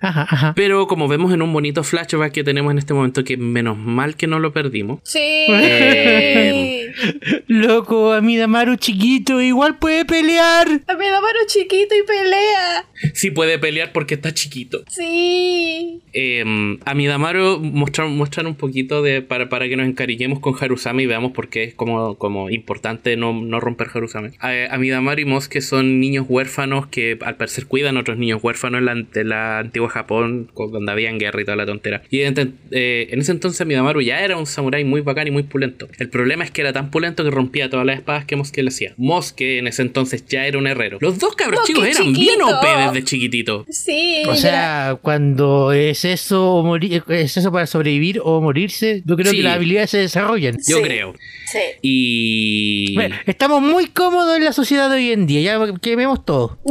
Ajá, 0.01 0.23
ajá. 0.29 0.53
Pero 0.57 0.87
como 0.87 1.09
vemos 1.09 1.33
en 1.33 1.43
un 1.43 1.53
bonito 1.53 1.85
flashback 1.85 2.33
que 2.33 2.45
tenemos 2.45 2.71
en 2.73 2.79
este 2.79 2.95
momento, 2.95 3.10
que 3.13 3.37
menos 3.37 3.77
mal 3.77 4.17
que 4.17 4.27
no 4.27 4.39
lo 4.39 4.53
perdimos. 4.53 5.01
Sí. 5.05 5.19
Eh. 5.21 6.93
Loco, 7.49 8.13
Amidamaru 8.13 8.77
chiquito, 8.77 9.41
igual 9.41 9.79
puede 9.79 10.05
pelear. 10.05 10.67
A 10.87 10.95
mi 10.95 11.07
Damaru 11.07 11.39
chiquito 11.47 11.95
y 11.95 12.07
pelea. 12.07 12.87
Sí 13.15 13.31
puede 13.31 13.59
pelear 13.59 13.93
porque 13.93 14.15
está 14.15 14.33
chiquito. 14.33 14.83
Sí. 14.89 16.01
Eh, 16.13 16.79
a 16.85 16.95
Midamaru 16.95 17.61
muestran, 17.61 18.17
muestran 18.17 18.47
un 18.47 18.55
poquito 18.55 19.03
de 19.03 19.23
para, 19.23 19.49
para 19.49 19.69
que 19.69 19.77
nos 19.77 19.87
encariñemos 19.87 20.41
con 20.41 20.55
Harusame 20.61 21.05
y 21.05 21.07
veamos 21.07 21.33
por 21.33 21.49
qué 21.49 21.65
es 21.65 21.75
como, 21.75 22.17
como 22.17 22.51
importante 22.51 23.17
no, 23.17 23.33
no 23.33 23.61
romper 23.61 23.89
Harusame. 23.93 24.33
A, 24.41 24.53
a 24.71 24.79
Midamaru 24.79 25.21
y 25.21 25.25
Mosuke 25.25 25.61
son 25.61 26.01
niños 26.01 26.27
huérfanos 26.29 26.87
que 26.87 27.19
al 27.21 27.37
parecer 27.37 27.67
cuidan 27.67 27.97
a 27.97 28.01
otros 28.01 28.19
niños 28.19 28.43
huérfanos 28.43 28.81
en 28.81 28.85
la, 28.85 28.95
de 28.95 29.25
la 29.25 29.59
antigua 29.59 29.89
Japón, 29.89 30.51
donde 30.55 30.93
habían 30.93 31.19
guerra 31.19 31.41
y 31.41 31.45
toda 31.45 31.57
la 31.57 31.67
tontera. 31.67 32.03
Y 32.11 32.23
en, 32.23 32.35
eh, 33.03 33.09
en 33.11 33.21
ese 33.21 33.33
entonces 33.33 33.67
Midamaru 33.67 34.01
ya 34.03 34.21
era 34.21 34.37
un 34.37 34.47
samurái 34.47 34.85
muy 34.85 35.01
bacán 35.01 35.29
y 35.29 35.31
muy 35.31 35.43
pulento. 35.43 35.89
El 35.99 36.09
problema 36.09 36.45
es 36.45 36.51
que 36.51 36.61
era 36.61 36.73
tan 36.73 36.91
pulento 36.91 37.25
que 37.25 37.31
rompía 37.31 37.69
todas 37.71 37.87
las 37.87 37.97
espadas 37.99 38.25
que 38.25 38.37
Mosuke 38.37 38.59
le 38.63 38.69
hacía. 38.69 38.95
Mosuke 38.97 39.59
en 39.59 39.67
ese 39.67 39.83
entonces 39.83 40.25
ya 40.27 40.47
era 40.47 40.59
un 40.59 40.67
herrero. 40.67 40.99
Los 41.01 41.19
dos 41.19 41.35
cabros 41.37 41.65
chicos 41.65 41.87
eran 41.87 42.13
bien. 42.13 42.41
OP 42.43 42.67
desde 42.87 43.05
chiquitito. 43.05 43.65
Sí. 43.69 44.23
O 44.29 44.35
sea, 44.35 44.99
cuando 45.03 45.73
es 45.73 46.05
eso 46.05 46.55
o 46.55 46.63
morir, 46.63 47.03
es 47.09 47.37
eso 47.37 47.53
para 47.53 47.67
sobrevivir 47.67 48.21
o 48.23 48.41
morirse, 48.41 49.03
yo 49.05 49.17
creo 49.17 49.31
Sí. 49.31 49.39
que 49.39 49.43
las 49.43 49.55
habilidades 49.57 49.91
se 49.91 49.99
desarrollan. 49.99 50.57
Yo 50.67 50.77
Sí. 50.79 50.83
creo. 50.83 51.15
Sí. 51.51 51.59
Y. 51.83 52.95
Bueno, 52.95 53.17
estamos 53.27 53.61
muy 53.63 53.87
cómodos 53.87 54.37
en 54.37 54.45
la 54.45 54.53
sociedad 54.53 54.89
de 54.89 54.97
hoy 54.97 55.11
en 55.13 55.27
día, 55.27 55.41
ya 55.41 55.75
quememos 55.81 56.25
todo. 56.25 56.59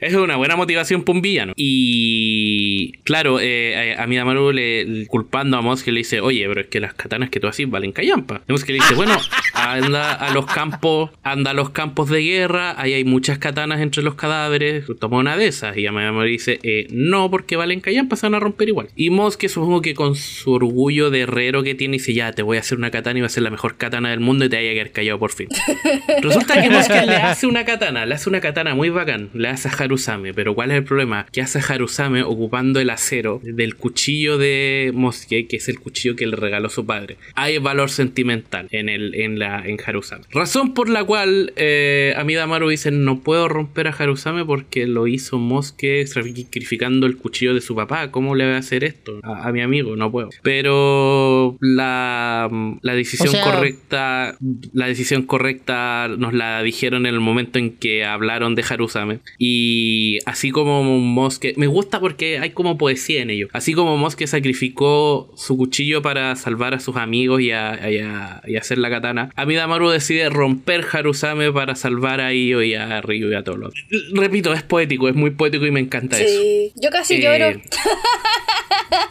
Es 0.00 0.14
una 0.14 0.36
buena 0.36 0.56
motivación 0.56 1.04
para 1.04 1.16
un 1.16 1.22
villano. 1.22 1.52
Y 1.56 2.92
claro, 3.04 3.38
eh, 3.40 3.76
a 3.96 4.06
Midamaru 4.06 4.52
le, 4.52 4.84
le- 4.84 5.06
culpando 5.06 5.56
a 5.56 5.60
Mosuke 5.62 5.88
le 5.92 5.98
dice, 5.98 6.20
oye, 6.20 6.46
pero 6.48 6.60
es 6.62 6.66
que 6.68 6.80
las 6.80 6.94
katanas 6.94 7.30
que 7.30 7.40
tú 7.40 7.46
haces 7.48 7.68
valen 7.70 7.92
callampa. 7.92 8.42
Y 8.48 8.52
Mosuke 8.52 8.68
le 8.70 8.74
dice, 8.74 8.94
bueno, 8.94 9.16
anda 9.54 10.12
a 10.14 10.32
los 10.32 10.46
campos, 10.46 11.10
anda 11.22 11.50
a 11.50 11.54
los 11.54 11.70
campos 11.70 12.08
de 12.08 12.22
guerra, 12.22 12.80
ahí 12.80 12.92
hay 12.94 13.04
muchas 13.04 13.38
katanas 13.38 13.80
entre 13.80 14.02
los 14.02 14.14
cadáveres, 14.14 14.84
toma 15.00 15.18
una 15.18 15.36
de 15.36 15.46
esas. 15.46 15.76
Y 15.76 15.82
Midamaru 15.82 16.26
dice, 16.28 16.58
eh, 16.62 16.86
no, 16.90 17.30
porque 17.30 17.56
valen 17.56 17.80
callampa, 17.80 18.16
se 18.16 18.26
van 18.26 18.34
a 18.34 18.40
romper 18.40 18.68
igual. 18.68 18.88
Y 18.96 19.10
Mosuke 19.10 19.48
supongo 19.48 19.82
que 19.82 19.94
con 19.94 20.14
su 20.16 20.52
orgullo 20.52 21.10
de 21.10 21.20
herrero 21.20 21.62
que 21.62 21.74
tiene, 21.74 21.94
dice, 21.94 22.14
ya, 22.14 22.32
te 22.32 22.42
voy 22.42 22.56
a 22.56 22.60
hacer 22.60 22.78
una 22.78 22.90
katana 22.90 23.18
y 23.18 23.22
va 23.22 23.26
a 23.26 23.30
ser 23.30 23.42
la 23.42 23.50
mejor 23.50 23.76
katana 23.76 24.10
del 24.10 24.20
mundo 24.20 24.44
y 24.44 24.48
te 24.48 24.56
vaya 24.56 24.70
a 24.70 24.74
quedar 24.74 24.90
callado 24.90 25.18
por 25.18 25.32
fin. 25.32 25.48
Resulta 26.22 26.60
que 26.60 26.70
Mosuke 26.70 27.06
le 27.06 27.16
hace 27.16 27.46
una 27.46 27.64
katana, 27.64 28.06
le 28.06 28.14
hace 28.14 28.28
una 28.28 28.40
katana 28.40 28.74
muy 28.74 28.90
bacán, 28.90 29.30
le 29.34 29.48
hace 29.48 29.68
a 29.68 29.72
Harusame, 29.72 30.34
pero 30.34 30.54
¿cuál 30.54 30.70
es 30.70 30.78
el 30.78 30.84
problema? 30.84 31.26
Que 31.32 31.40
hace 31.42 31.58
a 31.58 31.62
Harusame 31.62 32.22
ocupando 32.22 32.80
el 32.80 32.90
acero 32.90 33.40
del 33.42 33.71
cuchillo 33.76 34.38
de 34.38 34.90
Mosuke, 34.94 35.46
que 35.48 35.56
es 35.56 35.68
el 35.68 35.78
cuchillo 35.80 36.16
que 36.16 36.26
le 36.26 36.36
regaló 36.36 36.68
su 36.68 36.84
padre. 36.86 37.16
Hay 37.34 37.58
valor 37.58 37.90
sentimental 37.90 38.68
en 38.70 38.88
el 38.88 39.14
en 39.14 39.38
la 39.38 39.66
en 39.66 39.78
Harusame. 39.84 40.24
Razón 40.30 40.74
por 40.74 40.88
la 40.88 41.04
cual 41.04 41.52
eh, 41.56 42.14
Amidamaru 42.16 42.68
dice 42.68 42.90
no 42.90 43.20
puedo 43.20 43.48
romper 43.48 43.88
a 43.88 43.90
Harusame 43.90 44.44
porque 44.44 44.86
lo 44.86 45.06
hizo 45.06 45.38
Mosuke 45.38 46.06
sacrificando 46.06 47.06
el 47.06 47.16
cuchillo 47.16 47.54
de 47.54 47.60
su 47.60 47.74
papá. 47.74 48.10
¿Cómo 48.10 48.34
le 48.34 48.44
voy 48.44 48.54
a 48.54 48.58
hacer 48.58 48.84
esto 48.84 49.20
a, 49.22 49.48
a 49.48 49.52
mi 49.52 49.60
amigo? 49.60 49.96
No 49.96 50.10
puedo. 50.10 50.30
Pero 50.42 51.56
la, 51.60 52.50
la 52.82 52.94
decisión 52.94 53.28
O 53.28 53.32
sea- 53.32 53.44
correcta 53.44 54.36
la 54.72 54.86
decisión 54.86 55.22
correcta 55.22 56.08
nos 56.18 56.32
la 56.34 56.62
dijeron 56.62 57.06
en 57.06 57.14
el 57.14 57.20
momento 57.20 57.58
en 57.58 57.70
que 57.72 58.04
hablaron 58.04 58.54
de 58.54 58.64
Harusame 58.68 59.18
y 59.38 60.18
así 60.26 60.50
como 60.50 60.82
Mosque, 61.00 61.54
me 61.56 61.66
gusta 61.66 62.00
porque 62.00 62.38
hay 62.38 62.50
como 62.50 62.78
poesía 62.78 63.22
en 63.22 63.30
ello. 63.30 63.48
Así 63.62 63.74
como 63.74 63.96
Mosque 63.96 64.26
sacrificó 64.26 65.32
su 65.36 65.56
cuchillo 65.56 66.02
para 66.02 66.34
salvar 66.34 66.74
a 66.74 66.80
sus 66.80 66.96
amigos 66.96 67.40
y 67.42 67.52
a, 67.52 67.88
y 67.88 67.98
a- 67.98 68.42
y 68.44 68.56
a 68.56 68.58
hacer 68.58 68.76
la 68.78 68.90
katana, 68.90 69.30
Amidamaru 69.36 69.88
decide 69.90 70.28
romper 70.30 70.84
Harusame 70.92 71.52
para 71.52 71.76
salvar 71.76 72.20
a 72.20 72.32
Io 72.34 72.60
y 72.64 72.74
a 72.74 73.00
Ryu 73.02 73.30
y 73.30 73.34
a 73.34 73.44
todos 73.44 73.60
los. 73.60 73.72
Repito, 74.14 74.52
es 74.52 74.64
poético, 74.64 75.08
es 75.08 75.14
muy 75.14 75.30
poético 75.30 75.64
y 75.64 75.70
me 75.70 75.78
encanta 75.78 76.18
eso. 76.18 76.42
Sí, 76.42 76.72
yo 76.74 76.90
casi 76.90 77.14
Eh, 77.14 77.20
lloro. 77.22 77.60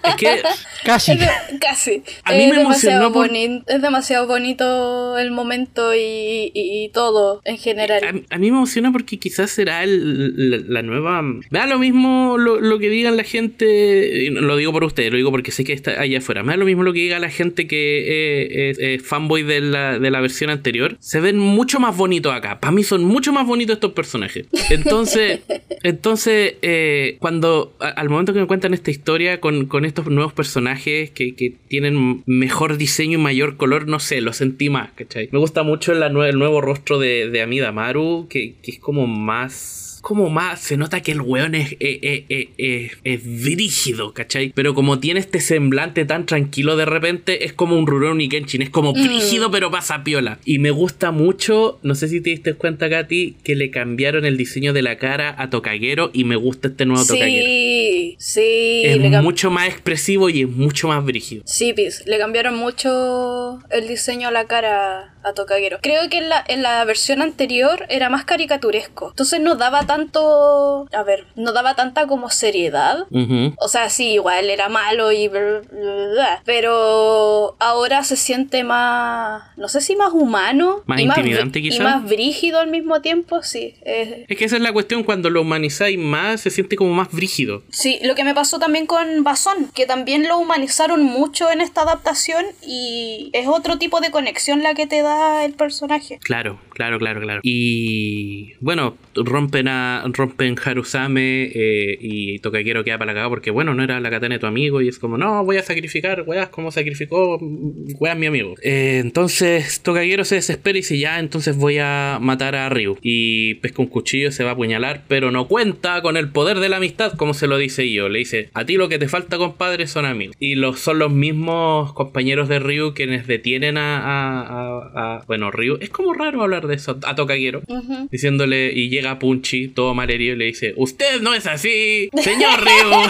Es 0.04 0.16
que 0.16 0.42
Casi. 0.84 1.12
Casi. 1.60 2.04
A 2.24 2.34
mí 2.34 2.44
es, 2.46 2.50
me 2.52 2.58
demasiado 2.58 2.98
emocionó 3.08 3.14
por- 3.14 3.30
boni- 3.30 3.64
es 3.68 3.82
demasiado 3.84 4.26
bonito 4.28 5.18
el 5.20 5.30
momento 5.30 5.94
y, 5.94 6.52
y- 6.56 6.86
y 6.86 6.90
todo 6.90 7.40
en 7.46 7.58
general. 7.60 8.04
A, 8.04 8.36
a 8.36 8.38
mí 8.40 8.50
me 8.52 8.58
emociona 8.58 8.92
porque 8.92 9.18
quizás 9.20 9.52
será 9.52 9.84
el- 9.84 10.50
la, 10.50 10.58
la 10.68 10.82
nueva. 10.82 11.22
Me 11.22 11.40
da 11.60 11.68
lo 11.68 11.78
mismo 11.78 12.38
lo, 12.40 12.60
lo 12.60 12.80
que 12.80 12.90
digan 12.90 13.16
la 13.16 13.24
gente. 13.24 14.32
No 14.42 14.48
Lo 14.48 14.58
digo 14.58 14.72
por 14.74 14.84
ustedes, 14.84 15.12
lo 15.12 15.18
digo 15.18 15.32
porque 15.32 15.52
sé 15.52 15.64
que 15.64 15.74
está 15.74 16.00
allá 16.02 16.18
afuera. 16.18 16.44
Me 16.44 16.52
da 16.54 16.58
lo 16.58 16.66
mismo 16.66 16.84
lo 16.84 16.92
que 16.94 17.00
diga 17.00 17.20
la 17.20 17.30
gente 17.30 17.68
que 17.68 18.00
eh, 18.08 18.70
es, 18.72 18.80
es 18.80 19.02
fanboy 19.04 19.44
de 19.44 19.62
la, 19.62 19.98
de 20.00 20.12
la 20.12 20.20
versión 20.20 20.50
anterior. 20.50 20.98
Se 21.00 21.20
ven 21.22 21.38
mucho 21.40 21.80
más 21.80 21.96
bonitos 21.96 22.34
acá. 22.34 22.60
Para 22.60 22.72
mí 22.72 22.84
son 22.84 23.04
mucho 23.06 23.32
más 23.32 23.48
bonitos 23.48 23.76
estos 23.76 23.94
personajes. 23.94 24.48
Entonces, 24.70 25.40
entonces 25.84 26.56
eh, 26.62 27.18
cuando 27.20 27.74
a- 27.80 27.90
al 27.90 28.10
momento 28.10 28.34
que 28.34 28.40
me 28.40 28.48
cuentan 28.48 28.74
esta 28.74 28.92
historia 28.92 29.40
con, 29.40 29.66
con 29.68 29.86
estos 29.86 30.08
nuevos 30.08 30.34
personajes 30.34 31.12
que, 31.12 31.36
que 31.36 31.54
tienen 31.68 32.24
mejor 32.26 32.78
diseño 32.78 33.18
y 33.20 33.22
mayor 33.22 33.58
color, 33.58 33.88
no 33.88 34.00
sé, 34.00 34.22
lo 34.22 34.34
sentí 34.34 34.70
más, 34.70 34.92
¿cachai? 34.94 35.30
Me 35.32 35.40
gusta 35.40 35.64
mucho 35.64 35.94
la 35.94 36.10
nue- 36.10 36.30
el 36.30 36.38
nuevo 36.40 36.62
rostro 36.62 37.00
de, 37.00 37.30
de 37.30 37.42
Amida 37.42 37.72
Maru, 37.72 38.28
que, 38.30 38.56
que 38.62 38.72
es 38.72 38.80
como 38.80 39.08
más 39.08 39.91
como 40.02 40.30
más, 40.30 40.60
se 40.62 40.78
nota 40.78 41.02
que 41.02 41.12
el 41.12 41.22
weón 41.22 41.56
es, 41.56 41.76
es- 41.80 42.24
es- 42.58 42.92
es 43.04 43.44
brígido, 43.44 44.14
¿cachai? 44.14 44.52
Pero 44.56 44.74
como 44.74 45.00
tiene 45.00 45.20
este 45.20 45.40
semblante 45.40 46.06
tan 46.06 46.26
tranquilo 46.26 46.76
de 46.76 46.86
repente, 46.86 47.46
es 47.46 47.54
como 47.54 47.78
un 47.78 47.88
Rurouni 47.88 48.28
Kenshin, 48.30 48.62
es 48.62 48.70
como 48.70 48.94
brígido 48.94 49.52
pero 49.52 49.72
pasa 49.72 50.04
piola. 50.04 50.40
Y 50.46 50.60
me 50.60 50.72
gusta 50.72 51.12
mucho, 51.12 51.80
no 51.84 51.96
sé 51.96 52.08
si 52.08 52.22
te 52.22 52.32
diste 52.32 52.54
cuenta, 52.56 52.90
Katy, 52.90 53.36
que 53.44 53.56
le 53.56 53.70
cambiaron 53.72 54.26
el 54.26 54.38
diseño 54.38 54.74
de 54.74 54.82
la 54.82 54.98
cara 54.98 55.36
a 55.38 55.50
Tokagero 55.50 56.10
y 56.14 56.24
me 56.24 56.36
gusta 56.36 56.70
este 56.70 56.86
nuevo 56.86 57.06
Tokagero. 57.06 57.46
Sí, 57.46 58.16
sí. 58.20 58.82
Es 58.86 59.00
mucho 59.22 59.52
más 59.52 59.68
expresivo 59.70 60.30
y 60.30 60.42
es 60.42 60.50
mucho 60.50 60.88
más 60.88 61.04
brígido. 61.06 61.44
Sí, 61.46 61.74
Pis, 61.74 62.04
le 62.08 62.18
cambiaron 62.18 62.58
mucho 62.58 63.60
el 63.70 63.88
diseño 63.88 64.30
a 64.30 64.32
la 64.32 64.46
cara 64.46 65.11
a 65.24 65.34
Tokagero. 65.34 65.80
Creo 65.82 66.10
que 66.10 66.18
en 66.18 66.30
la, 66.30 66.44
en 66.48 66.62
la 66.64 66.84
versión 66.86 67.22
anterior 67.22 67.86
era 67.90 68.10
más 68.10 68.26
caricaturesco. 68.26 69.10
Entonces 69.10 69.40
no 69.40 69.56
daba 69.56 69.86
tanto. 69.86 70.88
A 70.94 71.04
ver, 71.04 71.26
no 71.36 71.52
daba 71.54 71.76
tanta 71.76 72.08
como 72.08 72.30
seriedad. 72.30 73.06
Ujú. 73.12 73.54
O 73.58 73.68
sea, 73.68 73.90
sí, 73.90 74.14
igual 74.14 74.50
era 74.50 74.70
malo 74.70 75.12
y 75.12 75.28
bla, 75.28 75.62
bla, 75.72 76.08
bla, 76.14 76.42
pero 76.46 77.56
ahora 77.60 78.04
se 78.04 78.16
siente 78.16 78.64
más, 78.64 79.44
no 79.58 79.68
sé 79.68 79.82
si 79.82 79.96
más 79.96 80.12
humano, 80.14 80.84
Más 80.86 81.00
y 81.00 81.04
intimidante, 81.04 81.60
brí- 81.60 81.66
y 81.66 81.70
quizá. 81.70 81.84
más 81.84 82.04
brígido 82.10 82.60
al 82.60 82.68
mismo 82.70 83.02
tiempo, 83.02 83.42
sí. 83.44 83.76
eh, 83.86 84.26
Es 84.28 84.38
que 84.38 84.46
esa 84.46 84.56
es 84.58 84.62
la 84.62 84.74
cuestión, 84.74 85.04
cuando 85.04 85.30
lo 85.30 85.42
humanizáis 85.42 85.98
más, 85.98 86.42
se 86.42 86.50
siente 86.50 86.76
como 86.76 86.94
más 86.94 87.12
brígido. 87.12 87.64
Sí, 87.72 88.00
lo 88.04 88.16
que 88.16 88.24
me 88.24 88.34
pasó 88.34 88.60
también 88.60 88.86
con 88.88 89.24
Basón, 89.24 89.72
que 89.74 89.86
también 89.86 90.28
lo 90.28 90.38
humanizaron 90.38 91.04
mucho 91.04 91.52
en 91.52 91.62
esta 91.62 91.82
adaptación 91.82 92.46
y 92.62 93.30
es 93.34 93.48
otro 93.48 93.78
tipo 93.78 94.00
de 94.00 94.12
conexión 94.12 94.64
la 94.64 94.74
que 94.74 94.88
te 94.88 95.02
da 95.02 95.11
el 95.46 95.54
personaje. 95.54 96.20
Claro, 96.20 96.60
claro, 96.82 97.00
claro, 97.00 97.22
claro. 97.22 97.42
Y 97.44 98.54
bueno, 98.60 98.98
rompen 99.16 99.68
a 99.68 100.04
rompen 100.14 100.56
Harusame 100.64 101.52
eh, 101.54 101.98
y 102.00 102.40
Tokagero 102.40 102.84
queda 102.84 102.98
para 102.98 103.08
la 103.12 103.14
cagada 103.14 103.30
porque 103.30 103.52
bueno, 103.52 103.74
no 103.74 103.84
era 103.84 104.00
la 104.00 104.10
katana 104.10 104.36
de 104.36 104.40
tu 104.40 104.48
amigo 104.48 104.82
y 104.82 104.88
es 104.88 105.00
como, 105.00 105.18
no, 105.18 105.44
voy 105.46 105.58
a 105.58 105.64
sacrificar, 105.64 106.24
weas, 106.26 106.50
como 106.50 106.72
sacrificó, 106.72 107.38
mm, 107.40 107.94
weas 108.00 108.18
mi 108.18 108.26
amigo. 108.28 108.56
Eh, 108.64 109.00
entonces 109.02 109.82
Tokagero 109.82 110.24
se 110.24 110.36
desespera 110.36 110.78
y 110.78 110.82
dice, 110.82 110.98
ya, 110.98 111.20
entonces 111.20 111.56
voy 111.58 111.78
a 111.80 112.18
matar 112.22 112.56
a 112.56 112.70
Ryu. 112.70 112.98
Y 113.02 113.56
pesca 113.56 113.82
un 113.82 113.88
cuchillo, 113.88 114.32
se 114.32 114.44
va 114.44 114.52
a 114.52 114.54
apuñalar, 114.54 115.04
pero 115.08 115.32
no 115.32 115.48
cuenta 115.48 116.02
con 116.02 116.18
el 116.18 116.30
poder 116.30 116.60
de 116.60 116.70
la 116.70 116.78
amistad, 116.78 117.14
como 117.14 117.34
se 117.34 117.48
lo 117.48 117.58
dice 117.58 117.92
yo. 117.92 118.10
Le 118.10 118.20
dice, 118.20 118.50
a 118.54 118.66
ti 118.66 118.76
lo 118.78 118.90
que 118.90 119.00
te 119.00 119.08
falta, 119.08 119.38
compadre, 119.38 119.88
son 119.88 120.06
amigos. 120.06 120.36
Y 120.40 120.56
los, 120.56 120.80
son 120.80 121.00
los 121.00 121.12
mismos 121.12 121.94
compañeros 121.94 122.48
de 122.50 122.60
Ryu 122.60 122.94
quienes 122.94 123.28
detienen 123.28 123.78
a- 123.78 124.00
a- 124.42 125.24
bueno, 125.28 125.52
Ryu. 125.52 125.78
Es 125.82 125.90
como 125.90 126.14
raro 126.14 126.42
hablar 126.42 126.68
de 126.68 126.71
eso, 126.76 127.00
a 127.04 127.16
Tokagero. 127.16 127.62
Ujú. 127.68 128.08
Diciéndole, 128.12 128.72
y 128.74 128.90
llega 128.90 129.20
Punchy, 129.20 129.68
todo 129.70 129.94
malherido, 129.94 130.36
y 130.36 130.38
le 130.38 130.46
dice, 130.46 130.74
usted 130.78 131.22
no 131.22 131.34
es 131.34 131.48
así, 131.48 132.10
señor 132.22 132.60
Ryu. 132.66 133.02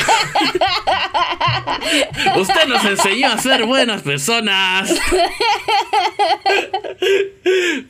usted 2.42 2.68
nos 2.68 2.84
enseñó 2.86 3.28
a 3.30 3.38
ser 3.38 3.66
buenas 3.66 4.02
personas. 4.02 4.94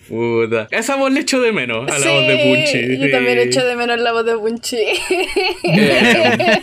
Puta. 0.08 0.68
Esa 0.72 0.96
voz 0.96 1.12
le 1.12 1.20
echo 1.22 1.42
de 1.42 1.52
menos 1.52 1.90
a 1.90 2.00
la 2.00 2.12
voz 2.12 2.28
de 2.28 2.38
Punchy. 2.38 2.98
Yo 2.98 3.12
también 3.12 3.38
Sí. 3.42 3.48
echo 3.50 3.66
de 3.66 3.76
menos 3.76 4.00
la 4.00 4.12
voz 4.12 4.26
de 4.26 4.36
Punchy 4.38 4.78
Eh, 5.64 6.62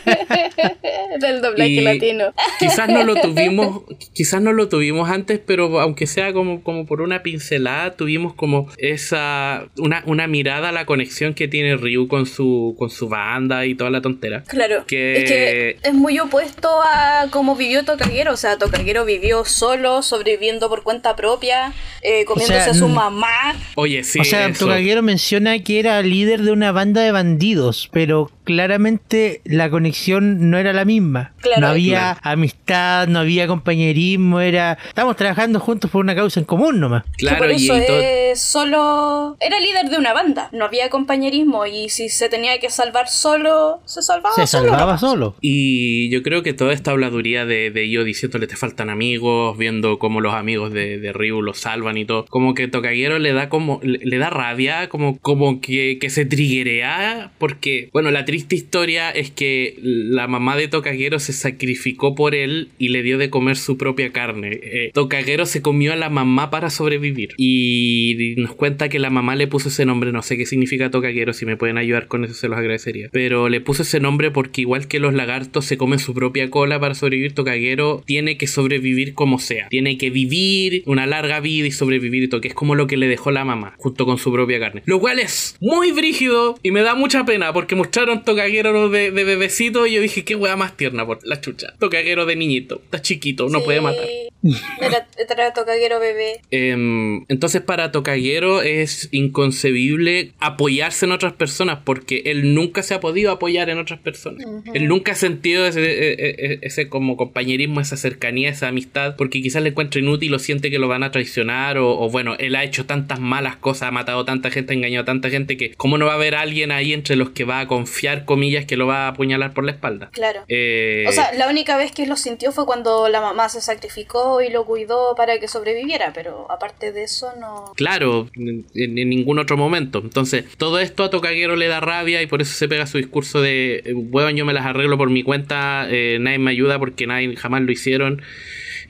del 1.21 1.41
doblaje 1.41 1.71
Y 1.71 1.81
latino. 1.81 2.33
Quizás 2.59 2.89
no 2.89 3.05
lo 3.05 3.15
tuvimos, 3.17 3.83
quizás 4.15 4.41
no 4.43 4.53
lo 4.53 4.69
tuvimos 4.69 5.09
antes, 5.11 5.41
pero 5.45 5.81
aunque 5.81 6.07
sea 6.07 6.33
como, 6.33 6.63
como 6.63 6.87
por 6.87 7.01
una 7.01 7.23
pincelada, 7.23 7.97
tuvimos 7.97 8.35
como 8.35 8.69
esa 8.91 9.69
una, 9.79 10.03
una 10.07 10.27
mirada 10.27 10.71
a 10.71 10.73
la 10.73 10.87
conexión 10.87 11.35
que 11.35 11.49
tiene 11.49 11.77
Ryu 11.77 12.09
con 12.09 12.27
su 12.27 12.75
con 12.79 12.91
su 12.91 13.09
banda 13.09 13.67
y 13.67 13.75
toda 13.75 13.91
la 13.91 14.01
tontera. 14.01 14.43
Claro, 14.45 14.85
Que- 14.87 15.17
es 15.19 15.25
que 15.31 15.77
es 15.83 15.95
muy 15.95 16.19
opuesto 16.19 16.69
a 16.85 17.27
cómo 17.31 17.57
vivió 17.57 17.85
Tokagero. 17.85 18.33
O 18.33 18.37
sea, 18.37 18.57
Tokagero 18.59 19.05
vivió 19.05 19.45
solo, 19.45 20.03
sobreviviendo 20.03 20.69
por 20.69 20.83
cuenta 20.83 21.17
propia, 21.17 21.73
eh, 22.03 22.25
comiéndose 22.25 22.63
sea, 22.63 22.71
a 22.73 22.75
su 22.75 22.89
mm, 22.89 22.95
mamá. 22.95 23.57
Oye, 23.75 24.05
sí, 24.05 24.21
o 24.21 24.25
sea, 24.25 24.47
eso. 24.49 24.67
Tokagero 24.67 25.03
menciona 25.03 25.59
que 25.63 25.79
era 25.79 26.01
líder 26.03 26.43
de 26.43 26.53
una 26.53 26.73
banda 26.73 27.03
de 27.03 27.13
bandidos, 27.13 27.89
pero 27.93 28.31
claramente 28.49 29.41
la 29.45 29.71
conexión 29.71 30.51
no 30.51 30.59
era 30.59 30.73
la 30.73 30.85
misma. 30.85 31.33
Claro. 31.41 31.61
no 31.63 31.67
había 31.69 31.99
Claro. 31.99 32.21
amistad, 32.23 33.09
no 33.09 33.21
había 33.21 33.47
compañerismo, 33.47 34.41
era 34.41 34.77
estamos 34.89 35.17
trabajando 35.17 35.61
juntos 35.61 35.91
por 35.91 36.03
una 36.05 36.15
causa 36.15 36.41
en 36.41 36.47
común 36.47 36.81
nomás. 36.81 37.05
Claro, 37.17 37.39
por 37.39 37.51
y 37.53 37.67
todo- 37.67 37.79
es 38.01 38.41
solo. 38.41 39.37
Era 39.41 39.59
líder 39.61 39.89
de 39.91 39.97
una 39.99 40.13
banda, 40.13 40.49
no 40.53 40.65
había 40.65 40.91
compañerismo. 40.91 41.65
Y 41.67 41.89
si 41.89 42.09
se 42.09 42.29
tenía 42.29 42.59
que 42.59 42.71
salvar 42.71 43.09
solo, 43.09 43.81
se 43.85 44.03
salvaba 44.03 44.35
Se 44.35 44.47
solo. 44.47 44.65
salvaba 44.65 44.85
nomás. 44.87 45.01
solo. 45.01 45.37
Y 45.41 46.11
yo 46.11 46.23
creo 46.23 46.43
que 46.43 46.53
toda 46.53 46.73
esta 46.73 46.91
habladuría 46.91 47.47
de, 47.47 47.71
de 47.71 47.89
yo 47.91 48.05
diciéndole 48.05 48.47
te 48.47 48.57
faltan 48.57 48.91
amigos, 48.91 49.57
viendo 49.57 49.99
cómo 49.99 50.21
los 50.21 50.35
amigos 50.35 50.73
de, 50.73 50.99
de 50.99 51.13
Ryu 51.13 51.41
lo 51.43 51.55
salvan 51.55 51.97
y 51.97 52.05
todo, 52.05 52.27
como 52.27 52.55
que 52.55 52.69
Tokagero 52.69 53.19
le 53.19 53.33
da 53.33 53.49
como, 53.49 53.81
le, 53.83 53.99
le 54.03 54.19
da 54.19 54.31
rabia, 54.31 54.89
como, 54.89 55.19
como 55.21 55.61
que, 55.61 55.99
que 56.01 56.11
se 56.11 56.25
triguea, 56.27 57.31
porque, 57.39 57.89
bueno, 57.93 58.11
la 58.11 58.25
triste 58.39 58.55
historia 58.55 59.11
es 59.11 59.33
que 59.33 59.77
la 59.83 60.29
mamá 60.29 60.57
de 60.57 60.69
Tokagero 60.69 61.19
se 61.19 61.33
sacrificó 61.33 62.15
por 62.15 62.37
él 62.37 62.69
y 62.79 62.89
le 62.89 63.03
dio 63.03 63.19
de 63.19 63.31
comer 63.31 63.57
su 63.57 63.77
propia 63.77 64.13
carne. 64.13 64.61
Eh, 64.63 64.91
Tokagero 64.95 65.45
se 65.45 65.61
comió 65.61 65.93
a 65.93 65.97
la 65.97 66.09
mamá 66.09 66.51
para 66.51 66.71
sobrevivir 66.71 67.35
y 67.37 68.35
nos 68.37 68.55
cuenta 68.55 68.89
que 68.89 69.01
la 69.01 69.11
mamá 69.11 69.35
le 69.35 69.49
puso 69.49 69.71
ese 69.71 69.85
nombre, 69.85 70.13
no 70.13 70.23
sé 70.23 70.37
qué 70.37 70.47
significa 70.47 70.91
Tokagero, 70.91 71.33
si 71.33 71.47
me 71.47 71.57
pueden 71.57 71.79
ayudar 71.79 72.07
con 72.07 72.25
eso 72.25 72.35
se 72.35 72.49
los 72.49 72.59
agradecería, 72.59 73.09
pero 73.13 73.49
le 73.49 73.61
puso 73.61 73.83
ese 73.83 73.99
nombre 73.99 74.31
porque 74.31 74.61
igual 74.61 74.87
que 74.87 75.01
los 75.01 75.15
lagartos 75.15 75.65
se 75.65 75.77
comen 75.77 75.99
su 75.99 76.15
propia 76.15 76.49
cola 76.49 76.79
para 76.79 76.95
sobrevivir, 76.95 77.35
Tokagero 77.35 78.03
tiene 78.07 78.37
que 78.37 78.47
sobrevivir 78.47 79.15
como 79.15 79.41
sea, 79.41 79.69
tiene 79.69 79.99
que 79.99 80.11
vivir 80.11 80.83
una 80.87 81.07
larga 81.07 81.41
vida 81.41 81.67
y 81.67 81.73
sobrevivir 81.73 82.25
y 82.25 82.29
que 82.41 82.49
es 82.49 82.55
como 82.55 82.77
lo 82.77 82.87
que 82.87 82.97
le 82.97 83.09
dejó 83.09 83.31
la 83.31 83.45
mamá, 83.45 83.75
junto 83.79 84.07
con 84.07 84.19
su 84.19 84.33
propia 84.33 84.61
carne. 84.61 84.83
Lo 84.87 85.01
cual 85.01 85.19
es 85.19 85.57
muy 85.61 85.91
brígido 85.91 86.57
y 86.63 86.71
me 86.71 86.83
da 86.83 86.95
mucha 86.95 87.25
pena 87.25 87.53
porque 87.53 87.75
mostraron 87.75 88.25
Tokagero 88.29 88.89
de, 88.91 89.11
de 89.11 89.25
bebecito 89.25 89.87
y 89.87 89.95
yo 89.95 90.01
dije, 90.03 90.25
qué 90.25 90.35
wea 90.37 90.55
más 90.57 90.77
tierna 90.77 91.07
por 91.07 91.19
la 91.27 91.41
chucha. 91.41 91.75
Tokagero 91.79 92.27
de 92.27 92.37
niñito, 92.37 92.81
está 92.85 93.01
chiquito, 93.01 93.49
no 93.49 93.59
Sí. 93.61 93.65
puede 93.65 93.81
matar. 93.81 94.05
Era, 94.81 95.09
era 95.19 95.53
Tokagero 95.53 95.99
bebé. 95.99 96.41
Em, 96.53 97.25
entonces 97.29 97.61
para 97.61 97.91
Tokagero 97.91 98.63
es 98.63 99.09
inconcebible 99.11 100.31
apoyarse 100.39 101.07
en 101.07 101.13
otras 101.13 101.33
personas 101.33 101.81
porque 101.85 102.23
él 102.27 102.55
nunca 102.55 102.83
se 102.85 102.95
ha 102.95 103.01
podido 103.01 103.33
apoyar 103.33 103.69
en 103.71 103.79
otras 103.79 103.99
personas. 103.99 104.45
Él 104.75 104.87
nunca 104.87 105.13
ha 105.13 105.15
sentido 105.17 105.67
ese, 105.67 105.81
e- 105.83 106.15
e- 106.53 106.59
ese 106.63 106.89
como 106.89 107.17
compañerismo, 107.17 107.81
esa 107.81 107.97
cercanía, 107.97 108.51
esa 108.51 108.69
amistad, 108.69 109.17
porque 109.17 109.43
quizás 109.43 109.63
le 109.63 109.71
encuentra 109.71 110.01
inútil 110.01 110.33
o 110.35 110.39
siente 110.39 110.71
que 110.71 110.79
lo 110.79 110.87
van 110.87 111.03
a 111.03 111.11
traicionar 111.11 111.79
o, 111.79 111.99
o 111.99 112.09
bueno, 112.09 112.37
él 112.39 112.55
ha 112.55 112.63
hecho 112.65 112.87
tantas 112.87 113.19
malas 113.21 113.57
cosas, 113.57 113.89
ha 113.89 113.91
matado 113.91 114.25
tanta 114.25 114.51
gente, 114.51 114.73
ha 114.73 114.77
engañado 114.77 115.03
a 115.03 115.07
tanta 115.07 115.31
gente 115.31 115.57
que 115.57 115.73
cómo 115.77 115.99
no 115.99 116.07
va 116.07 116.13
a 116.13 116.15
haber 116.17 116.35
alguien 116.37 116.71
ahí 116.71 116.93
entre 116.93 117.17
los 117.17 117.31
que 117.31 117.45
va 117.45 117.61
a 117.61 117.67
confiar, 117.67 118.18
comillas, 118.23 118.65
que 118.67 118.77
lo 118.77 118.87
va 118.87 119.07
a 119.07 119.09
apuñalar 119.09 119.53
por 119.55 119.65
la 119.65 119.73
espalda. 119.73 120.11
Claro. 120.13 120.41
Eh, 120.49 121.05
O 121.09 121.13
sea, 121.13 121.33
la 121.35 121.49
única 121.49 121.77
vez 121.77 121.93
que 121.93 122.07
lo 122.07 122.17
sintió 122.17 122.53
fue 122.53 122.67
cuando 122.67 123.09
la 123.09 123.21
mamá 123.21 123.49
se 123.49 123.61
sacrificó 123.61 124.41
y 124.43 124.51
lo 124.51 124.65
cuidó 124.65 125.15
para 125.17 125.39
que 125.39 125.49
sobreviviera, 125.49 126.13
pero 126.15 126.51
aparte 126.51 126.93
de 126.93 127.05
eso 127.05 127.33
no... 127.41 127.73
Claro, 127.77 128.29
en, 128.35 128.65
en 128.75 128.95
ningún 129.09 129.39
otro 129.39 129.57
momento. 129.57 129.99
Entonces, 130.03 130.45
todo 130.57 130.79
esto 130.81 131.05
a 131.05 131.11
Tokaguero 131.11 131.57
le 131.57 131.69
da 131.69 131.81
rabia 131.81 132.23
y 132.23 132.27
por 132.27 132.43
eso 132.43 132.53
se 132.55 132.69
pega 132.69 132.87
su 132.87 132.99
discurso 132.99 133.41
de, 133.41 133.93
bueno, 133.95 134.31
yo 134.31 134.45
me 134.45 134.53
las 134.53 134.67
arreglo 134.67 134.97
por 134.99 135.11
mi 135.11 135.23
cuenta, 135.23 135.87
eh, 135.91 136.19
nadie 136.21 136.39
me 136.39 136.51
ayuda 136.51 136.79
porque 136.79 137.07
nadie 137.07 137.37
jamás 137.37 137.63
lo 137.63 137.73
hicieron. 137.73 138.23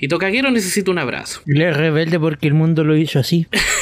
Y 0.01 0.07
Tokaguero 0.09 0.51
necesita 0.51 0.91
un 0.93 0.99
abrazo. 0.99 1.41
Le 1.47 1.69
es 1.71 1.77
rebelde 1.77 2.21
porque 2.21 2.47
el 2.47 2.55
mundo 2.55 2.85
lo 2.85 2.97
hizo 2.97 3.19
así. 3.19 3.47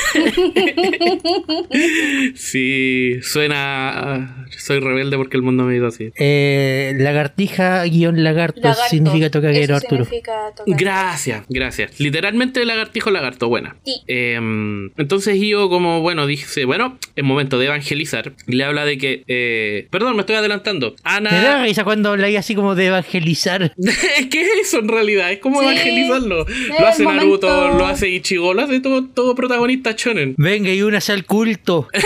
Sí, 2.34 3.16
suena. 3.22 4.46
Soy 4.56 4.80
rebelde 4.80 5.16
porque 5.16 5.36
el 5.36 5.42
mundo 5.42 5.64
me 5.64 5.76
hizo 5.76 5.86
así. 5.86 6.10
Eh, 6.18 6.92
lagartija 6.96 7.84
guion 7.84 8.22
lagarto, 8.22 8.60
Lagarto. 8.60 8.82
significa 8.88 9.30
tocaguero, 9.30 9.76
Arturo. 9.76 10.04
significa 10.04 10.32
tocaguero. 10.56 10.78
Gracias, 10.78 11.42
gracias. 11.48 12.00
Literalmente 12.00 12.64
lagartijo 12.64 13.10
lagarto, 13.10 13.48
buena. 13.48 13.76
Sí. 13.84 14.00
Em, 14.06 14.90
entonces 14.96 15.38
yo 15.40 15.68
como, 15.68 16.00
bueno, 16.00 16.26
dice, 16.26 16.64
bueno, 16.64 16.98
es 17.14 17.24
momento 17.24 17.58
de 17.58 17.66
evangelizar. 17.66 18.32
Y 18.46 18.56
le 18.56 18.64
habla 18.64 18.84
de 18.84 18.98
que, 18.98 19.24
eh, 19.26 19.88
perdón, 19.90 20.14
me 20.16 20.20
estoy 20.20 20.36
adelantando. 20.36 20.90
Me 21.04 21.10
da 21.12 21.16
Ana... 21.56 21.64
risa 21.64 21.84
cuando 21.84 22.10
habla 22.10 22.26
ahí 22.26 22.36
así 22.36 22.54
como 22.54 22.74
de 22.74 22.86
evangelizar. 22.86 23.74
es 24.18 24.26
que 24.26 24.40
es 24.42 24.48
eso 24.62 24.78
en 24.78 24.88
realidad, 24.88 25.32
es 25.32 25.38
como 25.38 25.60
Sí, 25.60 25.66
evangelizarlo. 25.66 26.46
Lo 26.78 26.86
hace 26.86 27.04
Naruto, 27.04 27.48
momento- 27.48 27.78
lo 27.78 27.86
hace 27.86 28.08
Ichigo, 28.08 28.54
lo 28.54 28.62
hace 28.62 28.80
todo, 28.80 29.04
todo 29.06 29.34
protagonista 29.34 29.94
shonen. 30.06 30.34
Venga 30.38 30.72
y 30.72 30.82
únase 30.82 31.12
al 31.12 31.24
culto. 31.24 31.88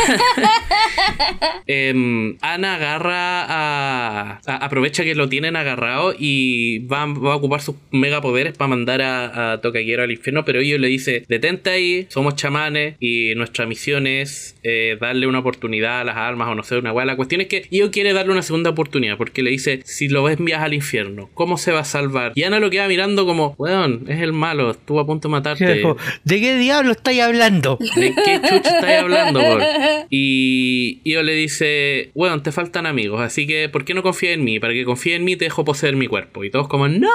Em, 1.67 2.37
Ana 2.41 2.75
agarra 2.77 3.43
a, 3.45 4.41
a- 4.47 4.57
Aprovecha 4.65 5.05
que 5.05 5.15
lo 5.15 5.29
tienen 5.29 5.55
agarrado 5.57 6.15
y 6.19 6.81
va, 6.87 7.07
va 7.07 7.35
a 7.35 7.37
ocupar 7.37 7.61
sus 7.61 7.77
megapoderes 7.93 8.57
para 8.57 8.69
mandar 8.69 9.03
a, 9.03 9.53
a 9.53 9.61
Tokaguero 9.61 10.03
al 10.03 10.11
infierno. 10.11 10.45
Pero 10.45 10.61
ellos 10.61 10.81
le 10.81 10.89
dice: 10.89 11.25
Detente 11.29 11.71
ahí, 11.71 12.07
somos 12.09 12.35
chamanes 12.37 12.97
y 12.99 13.35
nuestra 13.37 13.67
misión 13.67 14.07
es 14.07 14.57
eh, 14.63 14.97
darle 15.01 15.27
una 15.27 15.39
oportunidad 15.41 16.01
a 16.01 16.05
las 16.05 16.17
almas 16.17 16.49
o 16.49 16.55
no 16.55 16.63
sé, 16.65 16.77
una 16.77 16.93
weá. 16.93 17.05
La 17.05 17.17
cuestión 17.17 17.41
es 17.41 17.47
que 17.47 17.67
yo 17.71 17.91
quiere 17.91 18.13
darle 18.13 18.33
una 18.33 18.43
segunda 18.43 18.71
oportunidad 18.71 19.17
porque 19.17 19.43
le 19.43 19.51
dice: 19.51 19.81
Si 19.85 20.09
lo 20.09 20.29
envías 20.29 20.63
al 20.63 20.75
infierno, 20.75 21.31
¿cómo 21.35 21.57
se 21.57 21.71
va 21.73 21.81
a 21.81 21.85
salvar? 21.85 22.33
Y 22.35 22.43
Ana 22.43 22.59
lo 22.59 22.71
queda 22.71 22.89
mirando 22.89 23.27
como: 23.27 23.55
Weón, 23.59 24.05
es 24.09 24.21
el 24.21 24.33
malo, 24.33 24.71
estuvo 24.73 24.99
a 25.01 25.07
punto 25.07 25.29
de 25.29 25.33
matarte. 25.33 25.83
¿De 26.25 26.41
qué 26.41 26.57
diablo 26.57 26.93
estáis 26.93 27.21
hablando? 27.21 27.79
¿De 27.97 28.15
qué 28.15 28.41
chucha 28.41 28.57
estáis 28.77 29.01
hablando, 29.01 29.41
por? 29.41 29.63
Y 30.11 31.01
yo 31.09 31.23
le 31.23 31.35
dice, 31.35 32.11
bueno, 32.15 32.43
te 32.43 32.53
faltan 32.53 32.87
amigos, 32.87 33.21
así 33.21 33.47
que 33.47 33.69
¿por 33.69 33.85
qué 33.85 33.95
no 33.95 34.03
confías 34.03 34.35
en 34.35 34.45
mí? 34.45 34.59
Para 34.59 34.73
que 34.73 34.85
confíe 34.85 35.15
en 35.15 35.25
mí 35.25 35.37
te 35.37 35.45
dejo 35.45 35.65
poseer 35.65 35.97
mi 35.97 36.07
cuerpo. 36.07 36.45
Y 36.45 36.51
todos 36.51 36.69
como, 36.69 36.89
no, 36.89 37.09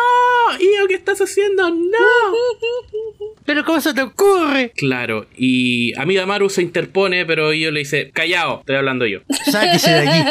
Io, 0.59 0.87
¿qué 0.87 0.95
estás 0.95 1.19
haciendo? 1.21 1.69
No. 1.69 1.97
¿Pero 3.45 3.63
cómo 3.63 3.79
se 3.79 3.93
te 3.93 4.01
ocurre? 4.01 4.71
Claro, 4.75 5.27
y 5.37 5.97
Amiga 5.99 6.25
Maru 6.25 6.49
se 6.49 6.61
interpone, 6.61 7.25
pero 7.25 7.53
yo 7.53 7.71
le 7.71 7.79
dice, 7.79 8.09
callao, 8.11 8.61
estoy 8.61 8.75
hablando 8.77 9.05
yo. 9.05 9.19
Sáquese 9.51 9.91
de 9.91 10.07
aquí. 10.07 10.29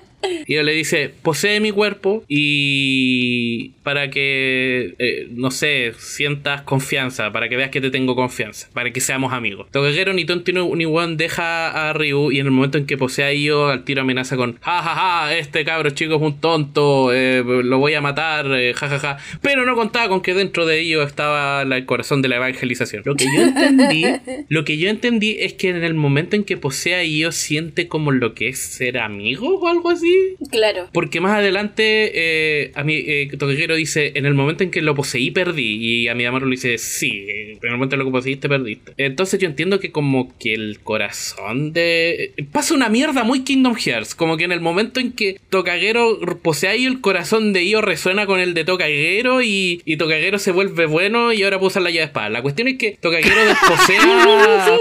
Y 0.46 0.54
yo 0.54 0.62
le 0.62 0.72
dice, 0.72 1.12
posee 1.22 1.60
mi 1.60 1.70
cuerpo 1.70 2.24
y 2.28 3.70
para 3.82 4.10
que, 4.10 4.94
eh, 4.98 5.28
no 5.30 5.50
sé, 5.50 5.92
sientas 5.98 6.62
confianza, 6.62 7.32
para 7.32 7.48
que 7.48 7.56
veas 7.56 7.70
que 7.70 7.80
te 7.80 7.90
tengo 7.90 8.14
confianza, 8.14 8.68
para 8.72 8.92
que 8.92 9.00
seamos 9.00 9.32
amigos. 9.32 9.68
Toquero 9.70 10.12
ni 10.12 10.24
tonto 10.24 10.52
ni 10.52 10.86
weón 10.86 11.16
deja 11.16 11.88
a 11.88 11.92
Ryu 11.92 12.30
y 12.30 12.40
en 12.40 12.46
el 12.46 12.52
momento 12.52 12.78
en 12.78 12.86
que 12.86 12.96
posee 12.96 13.24
a 13.24 13.32
Io, 13.32 13.68
al 13.68 13.84
tiro 13.84 14.02
amenaza 14.02 14.36
con, 14.36 14.58
ja 14.60 14.82
ja 14.82 14.94
ja, 14.94 15.36
este 15.36 15.64
cabro 15.64 15.90
chico 15.90 16.16
es 16.16 16.22
un 16.22 16.40
tonto, 16.40 17.12
eh, 17.12 17.42
lo 17.44 17.78
voy 17.78 17.94
a 17.94 18.00
matar, 18.00 18.46
eh, 18.52 18.74
ja 18.74 18.88
ja 18.88 18.98
ja. 18.98 19.18
Pero 19.42 19.64
no 19.64 19.74
contaba 19.74 20.08
con 20.08 20.20
que 20.20 20.34
dentro 20.34 20.66
de 20.66 20.80
ello 20.80 21.02
estaba 21.02 21.62
el 21.62 21.86
corazón 21.86 22.22
de 22.22 22.28
la 22.28 22.36
evangelización. 22.36 23.02
Lo 23.04 23.14
que 23.14 23.24
yo 23.24 23.42
entendí, 23.42 24.04
lo 24.48 24.64
que 24.64 24.78
yo 24.78 24.90
entendí 24.90 25.36
es 25.38 25.54
que 25.54 25.68
en 25.68 25.84
el 25.84 25.94
momento 25.94 26.36
en 26.36 26.44
que 26.44 26.56
posee 26.56 26.94
a 26.94 27.04
Io 27.04 27.32
siente 27.32 27.88
como 27.88 28.10
lo 28.10 28.34
que 28.34 28.48
es 28.48 28.58
ser 28.58 28.98
amigo 28.98 29.58
o 29.58 29.68
algo 29.68 29.90
así. 29.90 30.09
Claro. 30.50 30.88
Porque 30.92 31.20
más 31.20 31.38
adelante 31.38 32.12
eh, 32.14 32.72
a 32.74 32.84
mí 32.84 32.94
eh, 32.94 33.28
dice, 33.76 34.12
en 34.14 34.26
el 34.26 34.34
momento 34.34 34.64
en 34.64 34.70
que 34.70 34.82
lo 34.82 34.94
poseí 34.94 35.30
perdí. 35.30 35.76
Y 35.80 36.08
a 36.08 36.14
mi 36.14 36.24
Amaru 36.24 36.46
le 36.46 36.52
dice, 36.52 36.78
sí, 36.78 37.26
en 37.28 37.58
el 37.62 37.72
momento 37.72 37.94
en 37.94 38.00
que 38.00 38.04
lo 38.04 38.10
poseíste 38.12 38.48
perdiste. 38.48 38.92
Entonces 38.96 39.40
yo 39.40 39.46
entiendo 39.46 39.80
que 39.80 39.92
como 39.92 40.36
que 40.38 40.54
el 40.54 40.80
corazón 40.80 41.72
de... 41.72 42.32
Pasa 42.52 42.74
una 42.74 42.88
mierda 42.88 43.24
muy 43.24 43.44
Kingdom 43.44 43.74
Hearts. 43.74 44.14
Como 44.14 44.36
que 44.36 44.44
en 44.44 44.52
el 44.52 44.60
momento 44.60 45.00
en 45.00 45.12
que 45.12 45.40
Tokaguero 45.50 46.18
posee 46.42 46.70
ahí 46.70 46.84
el 46.84 47.00
corazón 47.00 47.52
de 47.52 47.64
Io 47.64 47.80
resuena 47.80 48.26
con 48.26 48.40
el 48.40 48.54
de 48.54 48.64
Tokaguero 48.64 49.42
y, 49.42 49.82
y 49.84 49.96
se 50.38 50.52
vuelve 50.52 50.86
bueno 50.86 51.32
y 51.32 51.42
ahora 51.42 51.58
puede 51.58 51.68
usar 51.68 51.82
la 51.82 51.90
llave 51.90 52.00
de 52.00 52.06
espada. 52.06 52.30
La 52.30 52.42
cuestión 52.42 52.68
es 52.68 52.78
que 52.78 52.96
Tokaguero 53.00 53.44
desposea... 53.44 54.00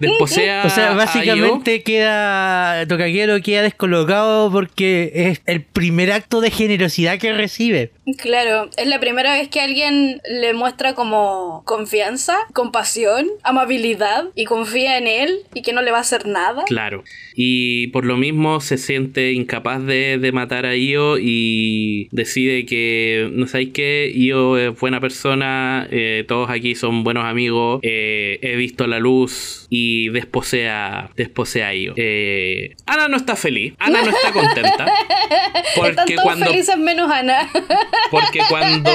desposea 0.00 0.62
O 0.64 0.70
sea, 0.70 0.88
a 0.88 0.90
Io. 0.92 0.96
básicamente 0.96 1.82
queda. 1.82 2.86
Tocaquero 2.86 3.40
queda 3.40 3.62
descolocado 3.62 4.50
porque 4.58 5.12
es 5.14 5.40
el 5.46 5.62
primer 5.62 6.10
acto 6.10 6.40
de 6.40 6.50
generosidad 6.50 7.16
que 7.20 7.32
recibe. 7.32 7.92
Claro, 8.16 8.70
es 8.76 8.86
la 8.86 9.00
primera 9.00 9.34
vez 9.34 9.48
que 9.48 9.60
alguien 9.60 10.20
le 10.28 10.54
muestra 10.54 10.94
como 10.94 11.62
confianza, 11.66 12.36
compasión, 12.54 13.26
amabilidad 13.42 14.26
y 14.34 14.44
confía 14.44 14.98
en 14.98 15.06
él 15.06 15.40
y 15.54 15.62
que 15.62 15.72
no 15.72 15.82
le 15.82 15.90
va 15.90 15.98
a 15.98 16.02
hacer 16.02 16.26
nada. 16.26 16.64
Claro. 16.64 17.04
Y 17.34 17.88
por 17.88 18.04
lo 18.04 18.16
mismo 18.16 18.60
se 18.60 18.78
siente 18.78 19.32
incapaz 19.32 19.84
de, 19.84 20.18
de 20.18 20.32
matar 20.32 20.66
a 20.66 20.76
Io 20.76 21.18
y 21.18 22.08
decide 22.10 22.66
que, 22.66 23.28
no 23.32 23.46
sabéis 23.46 23.70
qué, 23.74 24.10
Io 24.14 24.56
es 24.56 24.78
buena 24.78 25.00
persona, 25.00 25.86
eh, 25.90 26.24
todos 26.26 26.50
aquí 26.50 26.74
son 26.74 27.04
buenos 27.04 27.24
amigos, 27.24 27.80
eh, 27.82 28.38
he 28.42 28.56
visto 28.56 28.86
la 28.86 28.98
luz 28.98 29.66
y 29.70 30.08
desposea, 30.10 31.10
desposea 31.16 31.68
a 31.68 31.74
Io. 31.74 31.94
Eh, 31.96 32.74
Ana 32.86 33.08
no 33.08 33.16
está 33.16 33.36
feliz, 33.36 33.74
Ana 33.78 34.02
no 34.02 34.10
está 34.10 34.32
contenta. 34.32 34.86
Están 35.28 35.94
Porque 35.94 36.14
todos 36.14 36.24
cuando 36.24 36.46
felices 36.46 36.76
menos 36.78 37.10
Ana. 37.10 37.50
porque 38.10 38.40
cuando 38.48 38.90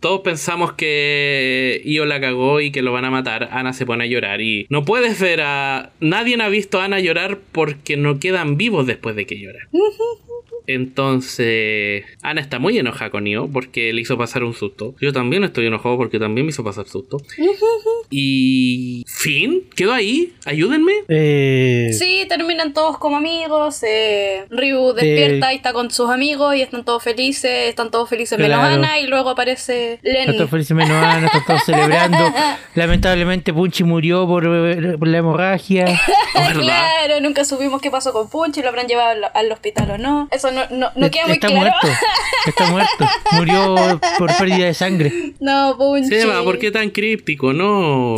todos 0.00 0.20
pensamos 0.20 0.72
que 0.72 1.82
Io 1.84 2.04
la 2.04 2.20
cagó 2.20 2.60
y 2.60 2.70
que 2.70 2.82
lo 2.82 2.92
van 2.92 3.04
a 3.04 3.10
matar, 3.10 3.48
Ana 3.52 3.72
se 3.72 3.86
pone 3.86 4.04
a 4.04 4.06
llorar 4.06 4.40
y 4.40 4.66
no 4.68 4.84
puedes 4.84 5.20
ver 5.20 5.40
a... 5.42 5.90
Nadie 6.00 6.36
ha 6.40 6.48
visto 6.48 6.80
a 6.80 6.84
Ana 6.84 7.00
llorar 7.00 7.38
porque 7.52 7.96
no 7.96 8.18
quedan 8.18 8.56
vivos 8.56 8.86
después 8.86 9.16
de 9.16 9.26
que 9.26 9.38
llora. 9.38 9.68
Entonces, 10.66 12.04
Ana 12.22 12.40
está 12.40 12.58
muy 12.58 12.78
enojada 12.78 13.10
con 13.10 13.26
Io 13.26 13.48
porque 13.52 13.92
le 13.92 14.00
hizo 14.00 14.16
pasar 14.18 14.44
un 14.44 14.54
susto. 14.54 14.94
Yo 15.00 15.12
también 15.12 15.44
estoy 15.44 15.66
enojado 15.66 15.96
porque 15.96 16.18
también 16.18 16.46
me 16.46 16.50
hizo 16.50 16.64
pasar 16.64 16.86
susto. 16.88 17.18
Y... 18.08 19.04
Fin, 19.08 19.68
quedó 19.74 19.92
ahí. 19.92 20.32
Ayúdenme. 20.44 20.92
Eh, 21.08 21.90
Sí, 21.92 22.24
terminan 22.28 22.72
todos 22.72 22.98
como 22.98 23.16
amigos. 23.16 23.82
eh, 23.82 24.44
Ryu 24.48 24.92
despierta 24.92 25.52
y 25.52 25.56
está 25.56 25.72
con 25.72 25.90
sus 25.90 26.08
amigos 26.10 26.54
y 26.54 26.62
están 26.62 26.84
todos 26.84 27.02
felices. 27.02 27.68
Están 27.68 27.90
todos 27.90 28.08
felices 28.08 28.38
menos 28.38 28.58
Claro. 28.60 28.74
Ana 28.76 29.00
y 29.00 29.08
luego 29.08 29.30
aparece 29.30 29.98
Lenny. 30.02 30.18
Están 30.20 30.36
todos 30.36 30.50
felices 30.50 30.76
menos 30.76 30.92
Ana, 30.92 31.26
están 31.26 31.44
todos 31.46 31.62
celebrando. 31.66 32.32
Lamentablemente 32.76 33.52
Punchi 33.52 33.82
murió 33.82 34.26
por, 34.26 34.44
por 34.98 35.08
la 35.08 35.18
hemorragia. 35.18 35.86
Claro, 36.52 37.20
nunca 37.20 37.44
supimos 37.44 37.80
qué 37.80 37.90
pasó 37.90 38.12
con 38.12 38.28
Punchi, 38.28 38.62
lo 38.62 38.68
habrán 38.68 38.86
llevado 38.86 39.10
al, 39.10 39.24
al 39.34 39.52
hospital 39.52 39.90
o 39.92 39.98
no. 39.98 40.28
Eso 40.30 40.50
no, 40.56 40.76
no, 40.76 40.92
no 40.94 41.10
queda 41.10 41.24
muy 41.26 41.34
está 41.34 41.48
claro. 41.48 41.60
muerto. 41.82 41.88
Está 42.46 42.66
muerto. 42.70 43.08
Murió 43.32 44.00
por 44.18 44.36
pérdida 44.36 44.66
de 44.66 44.74
sangre. 44.74 45.12
No, 45.40 45.76
Punchi. 45.76 46.08
Seba, 46.08 46.42
¿por 46.42 46.58
qué 46.58 46.70
tan 46.70 46.90
críptico? 46.90 47.52
No. 47.52 48.16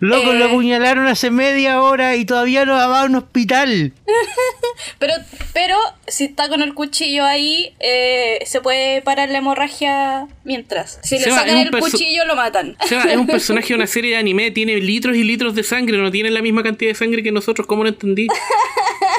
Loco, 0.00 0.32
Eh. 0.32 0.34
lo 0.34 0.44
apuñalaron 0.46 1.06
hace 1.06 1.30
media 1.30 1.80
hora 1.80 2.16
y 2.16 2.24
todavía 2.24 2.64
no 2.64 2.74
va 2.74 3.02
a 3.02 3.04
un 3.04 3.14
hospital. 3.16 3.92
Pero, 4.98 5.14
pero 5.52 5.76
si 6.12 6.24
está 6.24 6.50
con 6.50 6.60
el 6.60 6.74
cuchillo 6.74 7.24
ahí, 7.24 7.72
eh, 7.80 8.38
se 8.44 8.60
puede 8.60 9.00
parar 9.00 9.30
la 9.30 9.38
hemorragia 9.38 10.26
mientras. 10.44 10.98
Si 11.02 11.16
le 11.16 11.24
Seba, 11.24 11.38
sacan 11.38 11.56
el 11.56 11.70
cuchillo, 11.70 12.26
lo 12.26 12.36
matan. 12.36 12.76
O 12.84 12.86
sea, 12.86 13.04
es 13.04 13.16
un 13.16 13.26
personaje 13.38 13.68
de 13.68 13.74
una 13.76 13.86
serie 13.86 14.10
de 14.10 14.16
anime, 14.18 14.50
tiene 14.50 14.76
litros 14.76 15.16
y 15.16 15.24
litros 15.24 15.54
de 15.54 15.62
sangre, 15.62 15.96
no 15.96 16.10
tiene 16.10 16.28
la 16.30 16.42
misma 16.42 16.62
cantidad 16.62 16.90
de 16.90 16.94
sangre 16.94 17.22
que 17.22 17.32
nosotros, 17.32 17.66
¿cómo 17.66 17.82
no 17.82 17.88
entendí? 17.88 18.26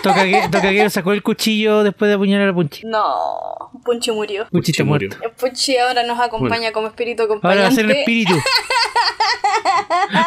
Tocaguero 0.04 0.90
sacó 0.92 1.14
el 1.14 1.24
cuchillo 1.24 1.84
después 1.84 2.10
de 2.10 2.16
apuñalar 2.16 2.50
a 2.50 2.54
Punchi. 2.54 2.86
No, 2.86 3.72
Punchi 3.84 4.12
murió. 4.12 4.48
Punchi 4.52 4.70
está 4.72 4.84
murió. 4.84 5.10
muerto. 5.10 5.36
Punchi 5.40 5.78
ahora 5.78 6.04
nos 6.04 6.20
acompaña 6.20 6.72
como 6.72 6.88
espíritu 6.88 7.24
Ahora 7.24 7.34
va 7.34 7.38
acompañante. 7.38 7.68
a 7.74 7.76
ser 7.76 7.86
un 7.86 7.92
espíritu. 7.92 8.34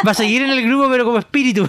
Va 0.06 0.10
a 0.10 0.14
seguir 0.14 0.42
en 0.42 0.50
el 0.50 0.62
grupo, 0.66 0.88
pero 0.90 1.04
como 1.04 1.18
espíritu. 1.18 1.66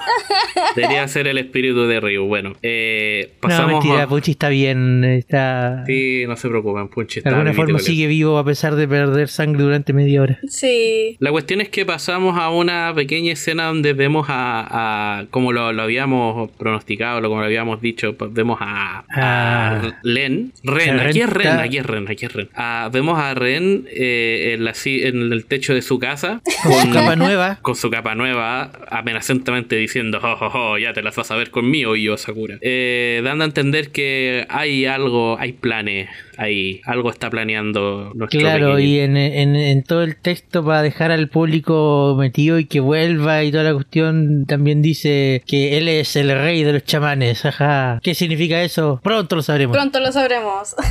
Debería 0.75 1.07
ser 1.07 1.27
el 1.27 1.37
espíritu 1.37 1.85
de 1.87 1.99
Ryu. 1.99 2.25
Bueno, 2.25 2.53
eh, 2.61 3.33
No, 3.35 3.39
pasamos 3.49 3.71
mentira, 3.83 4.03
a... 4.03 4.07
Punchy 4.07 4.31
está 4.31 4.49
bien. 4.49 4.86
Está... 5.03 5.83
Sí, 5.85 6.23
no 6.27 6.35
se 6.35 6.47
preocupen, 6.49 6.87
Punchy 6.89 7.21
De 7.21 7.29
alguna 7.29 7.53
forma 7.53 7.79
sigue 7.79 8.07
vivo 8.07 8.37
a 8.37 8.45
pesar 8.45 8.75
de 8.75 8.87
perder 8.87 9.27
sangre 9.29 9.63
durante 9.63 9.93
media 9.93 10.21
hora. 10.21 10.39
Sí. 10.47 11.15
La 11.19 11.31
cuestión 11.31 11.61
es 11.61 11.69
que 11.69 11.85
pasamos 11.85 12.37
a 12.37 12.49
una 12.49 12.93
pequeña 12.95 13.33
escena 13.33 13.65
donde 13.67 13.93
vemos 13.93 14.27
a, 14.29 15.19
a- 15.19 15.25
como 15.29 15.51
lo, 15.51 15.73
lo 15.73 15.81
habíamos 15.83 16.51
pronosticado, 16.51 17.21
lo 17.21 17.29
como 17.29 17.41
lo 17.41 17.47
habíamos 17.47 17.81
dicho, 17.81 18.15
pues 18.17 18.33
vemos 18.33 18.57
a, 18.61 18.99
a 18.99 19.03
Ah. 19.09 19.99
Len, 20.03 20.51
Ren, 20.63 20.97
Ren 20.97 20.99
aquí 21.07 21.21
es 21.21 21.29
Ren, 21.29 21.59
aquí 21.59 21.77
es 21.77 21.85
Ren, 21.85 22.07
aquí 22.09 22.25
es 22.25 22.33
Ren. 22.33 22.49
Ah, 22.55 22.89
vemos 22.91 23.17
a 23.19 23.33
Ren 23.33 23.85
eh, 23.91 24.53
en, 24.55 24.63
la 24.63 24.73
si- 24.73 25.03
en 25.03 25.31
el 25.31 25.45
techo 25.45 25.73
de 25.73 25.81
su 25.81 25.99
casa 25.99 26.41
Con 26.63 26.73
su 26.73 26.91
capa 26.91 27.15
nueva. 27.15 27.59
con 27.61 27.75
su 27.75 27.89
capa 27.89 28.15
nueva, 28.15 28.71
amenazantemente 28.89 29.75
diciendo, 29.75 30.19
"Jo, 30.21 30.35
jo, 30.37 30.49
jo, 30.49 30.77
ya 30.77 30.93
te 30.93 31.01
las 31.01 31.15
vas 31.15 31.31
a 31.31 31.35
ver 31.35 31.49
conmigo 31.51 31.95
y 31.95 32.03
yo, 32.03 32.17
Sakura. 32.17 32.57
Eh, 32.61 33.21
dando 33.23 33.43
a 33.43 33.47
entender 33.47 33.89
que 33.91 34.45
hay 34.49 34.76
algo, 34.85 35.37
hay 35.39 35.53
planes, 35.53 36.09
hay 36.37 36.81
algo 36.85 37.09
está 37.09 37.29
planeando 37.29 38.11
nuestro 38.15 38.39
Claro, 38.39 38.79
y 38.79 38.99
en, 38.99 39.17
en- 39.17 39.55
en 39.55 39.83
todo 39.83 40.03
el 40.03 40.15
texto 40.17 40.63
para 40.63 40.81
dejar 40.81 41.11
al 41.11 41.29
público 41.29 42.15
metido 42.19 42.59
y 42.59 42.65
que 42.65 42.79
vuelva 42.79 43.43
y 43.43 43.51
toda 43.51 43.63
la 43.63 43.73
cuestión 43.73 44.45
también 44.47 44.81
dice 44.81 45.41
que 45.47 45.77
él 45.77 45.87
es 45.87 46.15
el 46.15 46.29
rey 46.29 46.63
de 46.63 46.73
los 46.73 46.83
chamanes. 46.83 47.45
Ajá. 47.45 47.99
¿Qué 48.03 48.13
significa 48.15 48.61
eso? 48.63 48.99
Pronto 49.03 49.35
lo 49.35 49.41
sabremos. 49.41 49.75
Pronto 49.75 49.99
lo 49.99 50.11
sabremos. 50.11 50.75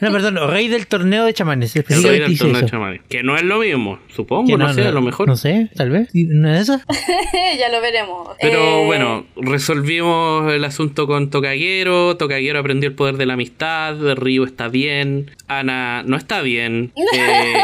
No, 0.00 0.12
perdón, 0.12 0.38
rey 0.50 0.68
del 0.68 0.86
torneo 0.86 1.24
de 1.24 1.34
chamanes. 1.34 1.74
El 1.74 1.84
rey 1.84 2.20
del 2.20 2.38
torneo 2.38 2.60
de 2.60 2.66
chamanes. 2.68 3.00
Que 3.08 3.24
no 3.24 3.34
es 3.36 3.42
lo 3.42 3.58
mismo, 3.58 3.98
supongo, 4.14 4.56
no, 4.56 4.72
sé, 4.72 4.82
a 4.86 4.92
lo 4.92 5.02
mejor. 5.02 5.26
No 5.26 5.34
sé, 5.36 5.70
tal 5.74 5.90
vez. 5.90 6.08
¿No 6.14 6.54
es 6.54 6.60
eso? 6.68 6.78
ya 7.58 7.68
lo 7.68 7.80
veremos. 7.80 8.28
Pero 8.40 8.82
Eh, 8.82 8.86
bueno, 8.86 9.26
resolvimos 9.36 10.52
el 10.52 10.64
asunto 10.64 11.06
con 11.08 11.30
Tokaguero. 11.30 12.16
Tokaguero 12.16 12.60
aprendió 12.60 12.88
el 12.88 12.94
poder 12.98 13.16
de 13.16 13.24
la 13.24 13.32
amistad. 13.34 13.94
Ryu 14.16 14.44
está 14.44 14.68
bien. 14.68 15.30
Ana 15.46 16.02
no 16.04 16.16
está 16.18 16.42
bien. 16.42 16.92
Eh, 17.14 17.54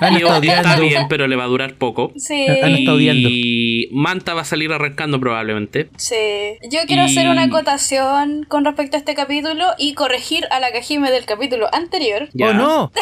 está 0.00 0.08
está 0.38 0.76
bien, 0.80 1.06
pero 1.08 1.26
le 1.26 1.36
va 1.36 1.44
a 1.44 1.46
durar 1.46 1.74
poco. 1.74 2.12
Sí. 2.16 2.46
Ana 2.48 2.76
está 2.78 2.92
odiando. 2.92 3.28
Y 3.30 3.88
Manta 3.92 4.34
va 4.34 4.42
a 4.42 4.44
salir 4.44 4.72
arrancando 4.72 5.18
probablemente. 5.20 5.88
Sí. 5.96 6.58
Yo 6.70 6.80
quiero 6.86 7.02
Y- 7.02 7.06
hacer 7.06 7.28
una 7.28 7.44
acotación 7.44 8.44
con 8.48 8.64
respecto 8.64 8.96
a 8.96 8.98
este 8.98 9.14
capítulo 9.14 9.64
y 9.78 9.94
corregir 9.94 10.46
a 10.50 10.60
la 10.60 10.70
Kajime 10.72 11.10
del 11.10 11.24
capítulo 11.24 11.68
anterior. 11.74 12.28
Ya. 12.32 12.48
¡Oh, 12.50 12.54
no! 12.54 12.92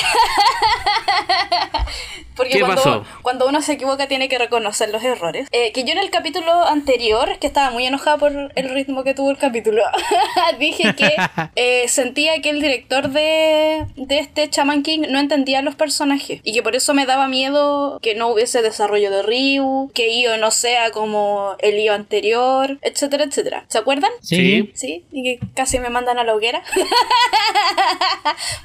Porque 2.36 2.54
¿Qué 2.54 2.60
cuando, 2.60 2.74
pasó? 2.82 3.04
cuando 3.22 3.46
uno 3.46 3.62
se 3.62 3.74
equivoca 3.74 4.08
tiene 4.08 4.28
que 4.28 4.38
reconocer 4.38 4.90
los 4.90 5.04
errores. 5.04 5.46
Eh, 5.52 5.70
que 5.72 5.84
yo 5.84 5.92
en 5.92 5.98
el 5.98 6.10
capítulo 6.10 6.66
anterior, 6.66 7.38
que 7.40 7.46
estaba 7.46 7.70
muy 7.70 7.86
enojada 7.86 8.18
por 8.18 8.32
el 8.56 8.68
ritmo 8.70 9.04
que 9.04 9.14
tuvo 9.14 9.30
el 9.30 9.38
capítulo, 9.38 9.82
dije 10.58 10.94
que 10.96 11.12
eh, 11.57 11.86
sentía 11.88 12.40
que 12.42 12.50
el 12.50 12.61
director 12.61 13.11
de, 13.11 13.86
de 13.96 14.18
este 14.18 14.48
Shaman 14.50 14.82
King 14.82 15.00
no 15.09 15.18
entendía 15.18 15.62
los 15.62 15.74
personajes. 15.74 16.40
Y 16.42 16.52
que 16.52 16.62
por 16.62 16.74
eso 16.76 16.94
me 16.94 17.07
daba 17.07 17.28
miedo 17.28 17.98
que 18.02 18.14
no 18.14 18.28
hubiese 18.28 18.62
desarrollo 18.62 19.11
de 19.11 19.22
Ryu, 19.22 19.90
que 19.94 20.18
Io 20.20 20.36
no 20.38 20.50
sea 20.50 20.90
como 20.90 21.57
el 21.61 21.78
Io 21.78 21.92
anterior, 21.92 22.78
etcétera, 22.82 23.24
etcétera. 23.24 23.64
¿Se 23.68 23.78
acuerdan? 23.78 24.11
Sí. 24.22 24.70
Sí, 24.74 25.05
y 25.12 25.22
que 25.22 25.38
casi 25.55 25.78
me 25.78 25.90
mandan 25.90 26.18
a 26.18 26.24
la 26.24 26.34
hoguera. 26.34 26.62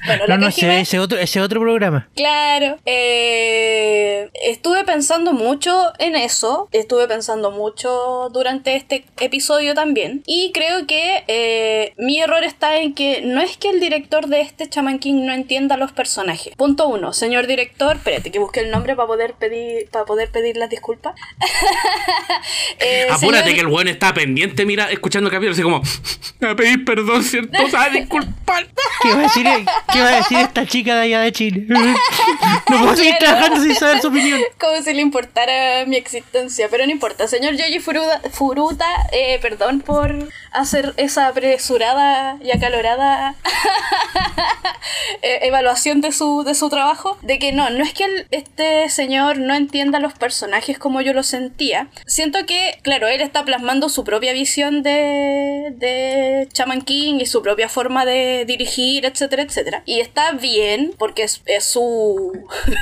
bueno, 0.06 0.24
No, 0.28 0.38
no, 0.38 0.48
ese, 0.48 0.80
ese 0.80 0.98
otro, 0.98 1.18
ese 1.18 1.40
otro 1.40 1.60
programa. 1.60 2.08
Claro. 2.16 2.78
eh, 2.86 4.30
estuve 4.44 4.84
pensando 4.84 5.32
mucho 5.32 5.92
en 5.98 6.16
eso. 6.16 6.68
Estuve 6.72 7.06
pensando 7.06 7.50
mucho 7.50 8.28
durante 8.32 8.76
este 8.76 9.04
episodio 9.20 9.74
también. 9.74 10.22
Y 10.26 10.52
creo 10.52 10.86
que 10.86 11.24
eh, 11.28 11.92
mi 11.98 12.20
error 12.20 12.42
está 12.44 12.78
en 12.78 12.79
que 12.94 13.20
no 13.22 13.40
es 13.40 13.56
que 13.56 13.70
el 13.70 13.80
director 13.80 14.26
de 14.26 14.40
este 14.40 14.68
Shaman 14.70 14.98
King 14.98 15.24
no 15.26 15.32
entienda 15.32 15.76
los 15.76 15.92
personajes. 15.92 16.54
Punto 16.56 16.88
uno. 16.88 17.12
Señor 17.12 17.46
director, 17.46 17.96
espérate 17.96 18.30
que 18.30 18.38
busque 18.38 18.60
el 18.60 18.70
nombre 18.70 18.96
para 18.96 19.06
poder 19.06 19.34
pedir, 19.34 19.88
para 19.90 20.04
poder 20.04 20.30
pedir 20.30 20.56
las 20.56 20.70
disculpas. 20.70 21.14
Eh, 22.80 23.06
Apúrate 23.10 23.44
señor- 23.50 23.54
que 23.54 23.60
el 23.60 23.66
weón 23.66 23.88
está 23.88 24.14
pendiente, 24.14 24.64
mira, 24.64 24.90
escuchando 24.90 25.28
el 25.28 25.32
capítulo, 25.32 25.52
así 25.52 25.62
como, 25.62 25.82
me 26.40 26.46
va 26.46 26.52
a 26.54 26.56
pedir 26.56 26.84
perdón, 26.84 27.22
¿cierto? 27.22 27.62
O 27.62 27.68
sea, 27.70 27.88
disculpar. 27.90 28.66
¿Qué 29.02 29.08
va 29.12 29.18
a 29.18 29.22
decir, 29.22 29.46
qué 29.92 30.00
va 30.00 30.08
a 30.08 30.16
decir 30.16 30.38
esta 30.38 30.66
chica 30.66 30.94
de 30.96 31.02
allá 31.02 31.20
de 31.20 31.32
Chile? 31.32 31.66
No 32.70 32.78
puedo 32.80 32.96
seguir 32.96 33.14
Claro. 33.18 33.36
trabajando 33.36 33.64
sin 33.64 33.74
saber 33.74 34.00
su 34.00 34.08
opinión. 34.08 34.40
Como 34.58 34.80
si 34.82 34.92
le 34.94 35.02
importara 35.02 35.84
mi 35.86 35.96
existencia, 35.96 36.68
pero 36.70 36.86
no 36.86 36.92
importa. 36.92 37.26
Señor 37.28 37.54
Yoji 37.56 37.80
Furuta, 37.80 38.20
Furuta 38.32 38.86
eh, 39.12 39.38
perdón 39.42 39.80
por 39.80 40.14
hacer 40.52 40.94
esa 40.96 41.26
apresurada 41.28 42.38
y 42.42 42.50
acalorada 42.74 43.34
eh, 45.22 45.38
evaluación 45.42 46.00
de 46.00 46.12
su, 46.12 46.44
de 46.44 46.54
su 46.54 46.68
trabajo. 46.70 47.18
De 47.22 47.38
que 47.38 47.52
no, 47.52 47.70
no 47.70 47.82
es 47.84 47.92
que 47.92 48.04
el- 48.04 48.26
este 48.30 48.88
señor 48.88 49.38
no 49.38 49.54
entienda 49.54 49.98
los 49.98 50.12
personajes 50.14 50.78
como 50.78 51.00
yo 51.00 51.12
lo 51.12 51.22
sentía. 51.22 51.88
Siento 52.06 52.46
que, 52.46 52.78
claro, 52.82 53.08
él 53.08 53.20
está 53.20 53.44
plasmando 53.44 53.88
su 53.88 54.04
propia 54.04 54.32
visión 54.32 54.82
de, 54.82 55.72
de 55.76 56.48
Shaman 56.54 56.82
King 56.82 57.18
y 57.20 57.26
su 57.26 57.42
propia 57.42 57.68
forma 57.68 58.04
de 58.04 58.44
dirigir, 58.46 59.04
etcétera, 59.04 59.42
etcétera. 59.42 59.82
Y 59.86 60.00
está 60.00 60.32
bien, 60.32 60.94
porque 60.98 61.24
es, 61.24 61.42
es 61.46 61.64
su. 61.64 62.32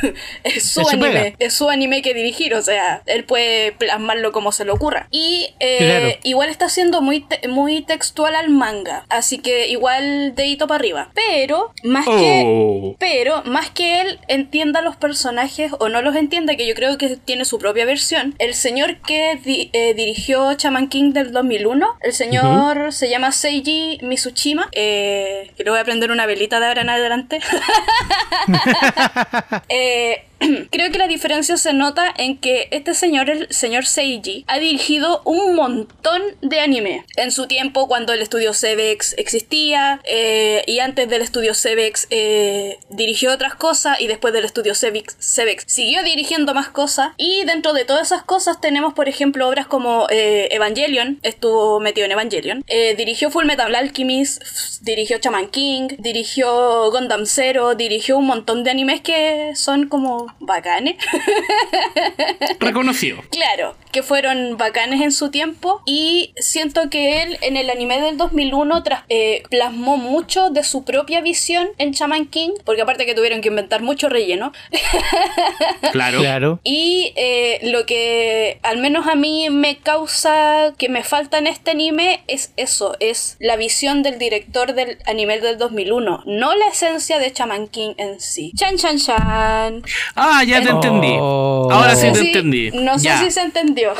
es 0.45 0.70
su 0.70 0.82
Es 0.82 0.93
anime. 0.93 1.34
Es 1.39 1.55
su 1.55 1.68
anime 1.68 2.03
que 2.03 2.14
dirigir, 2.14 2.55
o 2.55 2.62
sea, 2.62 3.03
él 3.07 3.24
puede 3.24 3.72
plasmarlo 3.72 4.32
como 4.32 4.53
se 4.53 4.64
le 4.64 4.70
ocurra. 4.72 5.09
Y 5.11 5.55
eh, 5.61 5.78
Claro. 5.78 6.09
igual 6.24 6.49
está 6.51 6.68
siendo 6.68 7.01
muy, 7.01 7.20
te- 7.20 7.47
muy 7.49 7.82
textual 7.82 8.34
al 8.34 8.51
manga, 8.51 9.05
así 9.09 9.39
que 9.39 9.68
igual 9.78 10.34
dedito 10.34 10.66
para 10.66 10.78
arriba. 10.78 11.10
Pero, 11.14 11.72
más 11.84 12.04
que. 12.06 12.42
Oh. 12.46 12.96
Pero, 12.98 13.42
más 13.44 13.70
que 13.70 14.00
él 14.00 14.18
entienda 14.28 14.82
los 14.82 14.96
personajes 14.96 15.72
o 15.78 15.88
no 15.88 16.02
los 16.02 16.14
entienda, 16.16 16.56
que 16.56 16.66
yo 16.66 16.74
creo 16.74 16.98
que 16.98 17.16
tiene 17.16 17.44
su 17.44 17.58
propia 17.58 17.84
versión, 17.84 18.34
el 18.38 18.54
señor 18.54 18.96
que 19.00 19.38
di- 19.44 19.70
eh, 19.72 19.94
dirigió 19.94 20.52
Shaman 20.52 20.88
King 20.88 21.12
del 21.12 21.32
2001, 21.32 21.86
el 22.02 22.12
señor 22.12 22.92
se 22.92 23.08
llama 23.08 23.32
Seiji 23.32 23.98
Mitsushima, 24.02 24.68
eh, 24.72 25.50
que 25.56 25.64
le 25.64 25.70
voy 25.70 25.78
a 25.80 25.84
prender 25.84 26.10
una 26.10 26.26
velita 26.26 26.60
de 26.60 26.66
ahora 26.66 26.82
en 26.82 26.90
adelante. 26.90 27.40
Eh, 29.68 30.24
creo 30.70 30.91
que 30.91 30.99
la 30.99 31.07
diferencia 31.07 31.57
se 31.57 31.72
nota 31.72 32.12
en 32.16 32.39
que 32.39 32.68
este 32.70 32.95
señor, 32.95 33.30
el 33.30 33.53
señor 33.53 33.86
Seiji, 33.86 34.45
ha 34.47 34.59
dirigido 34.59 35.22
un 35.24 35.55
montón 35.55 36.22
de 36.43 36.61
anime. 36.61 37.05
En 37.16 37.32
su 37.32 37.47
tiempo, 37.47 37.89
cuando 37.89 38.12
el 38.12 38.22
estudio 38.22 38.55
Cebex 38.55 39.14
existía, 39.18 40.01
eh, 40.05 40.62
y 40.66 40.78
antes 40.80 41.09
del 41.09 41.22
estudio 41.22 41.55
Cebex 41.55 42.07
eh, 42.11 42.78
dirigió 42.91 43.32
otras 43.32 43.55
cosas, 43.55 44.01
y 44.01 44.07
después 44.07 44.32
del 44.32 44.45
estudio 44.45 44.74
Cebex, 44.74 45.16
Cebex 45.20 45.64
siguió 45.66 46.03
dirigiendo 46.03 46.55
más 46.55 46.68
cosas. 46.68 47.11
Y 47.16 47.45
dentro 47.45 47.72
de 47.72 47.84
todas 47.84 48.09
esas 48.09 48.22
cosas 48.22 48.61
tenemos, 48.61 48.95
por 48.95 49.09
ejemplo, 49.09 49.49
obras 49.49 49.66
como 49.66 50.07
eh, 50.11 50.49
Evangelion, 50.51 51.18
estuvo 51.22 51.80
metido 51.80 52.07
en 52.07 52.12
Evangelion, 52.12 52.64
eh, 52.66 52.95
dirigió 52.97 53.30
Full 53.30 53.45
Metal 53.45 53.74
Alchemist, 53.74 54.43
dirigió 54.82 55.18
Shaman 55.18 55.49
King, 55.49 55.89
dirigió 55.99 56.91
Gundam 56.91 57.26
Zero, 57.26 57.74
dirigió 57.74 58.18
un 58.18 58.26
montón 58.26 58.64
de 58.64 58.70
animes 58.70 59.01
que 59.01 59.53
son 59.55 59.89
como 59.89 60.27
bacanes. 60.40 60.96
Reconocido. 62.60 63.18
Claro, 63.30 63.76
que 63.92 64.02
fueron 64.02 64.56
bacanes 64.56 65.00
en 65.00 65.12
su 65.12 65.30
tiempo 65.30 65.82
y 65.86 66.32
siento 66.36 66.90
que 66.90 67.22
él 67.22 67.38
en 67.42 67.56
el 67.56 67.70
anime 67.70 68.00
del 68.00 68.16
2001 68.16 68.82
tras- 68.82 69.04
eh, 69.08 69.42
plasmó 69.50 69.96
mucho 69.96 70.50
de 70.50 70.62
su 70.64 70.84
propia 70.84 71.20
visión 71.20 71.68
en 71.78 71.92
Shaman 71.92 72.26
King, 72.26 72.50
porque 72.64 72.82
aparte 72.82 73.06
que 73.06 73.14
tuvieron 73.14 73.40
que 73.40 73.48
inventar 73.48 73.82
mucho 73.82 74.08
relleno. 74.08 74.52
Claro. 75.92 76.20
Claro. 76.20 76.60
Y 76.64 77.12
eh, 77.16 77.60
lo 77.62 77.86
que 77.86 78.58
al 78.62 78.78
menos 78.78 79.06
a 79.06 79.14
mí 79.14 79.48
me 79.50 79.78
causa 79.78 80.74
que 80.76 80.88
me 80.88 81.02
falta 81.02 81.38
en 81.38 81.46
este 81.46 81.70
anime 81.70 82.22
es 82.26 82.52
eso, 82.56 82.96
es 83.00 83.36
la 83.40 83.56
visión 83.56 84.02
del 84.02 84.18
director 84.18 84.74
del 84.74 84.98
anime 85.06 85.38
del 85.40 85.56
2001, 85.58 86.24
no 86.26 86.54
la 86.54 86.68
esencia 86.68 87.18
de 87.18 87.30
Shaman 87.30 87.68
King 87.68 87.94
en 87.96 88.20
sí. 88.20 88.52
Chan 88.56 88.76
chan 88.76 88.98
chan. 88.98 89.82
Ah, 90.18 90.44
ya 90.44 90.60
te 90.62 90.68
Oh. 90.70 90.74
entendí. 90.74 91.16
No 91.16 91.70
Ahora 91.70 91.92
No 91.94 91.96
sí 91.98 92.06
te 92.12 92.18
si- 92.18 92.26
entendí. 92.26 92.70
No 92.72 92.98
sé 92.98 93.04
ya. 93.04 93.18
si 93.18 93.30
se 93.30 93.40
entendió. 93.42 93.92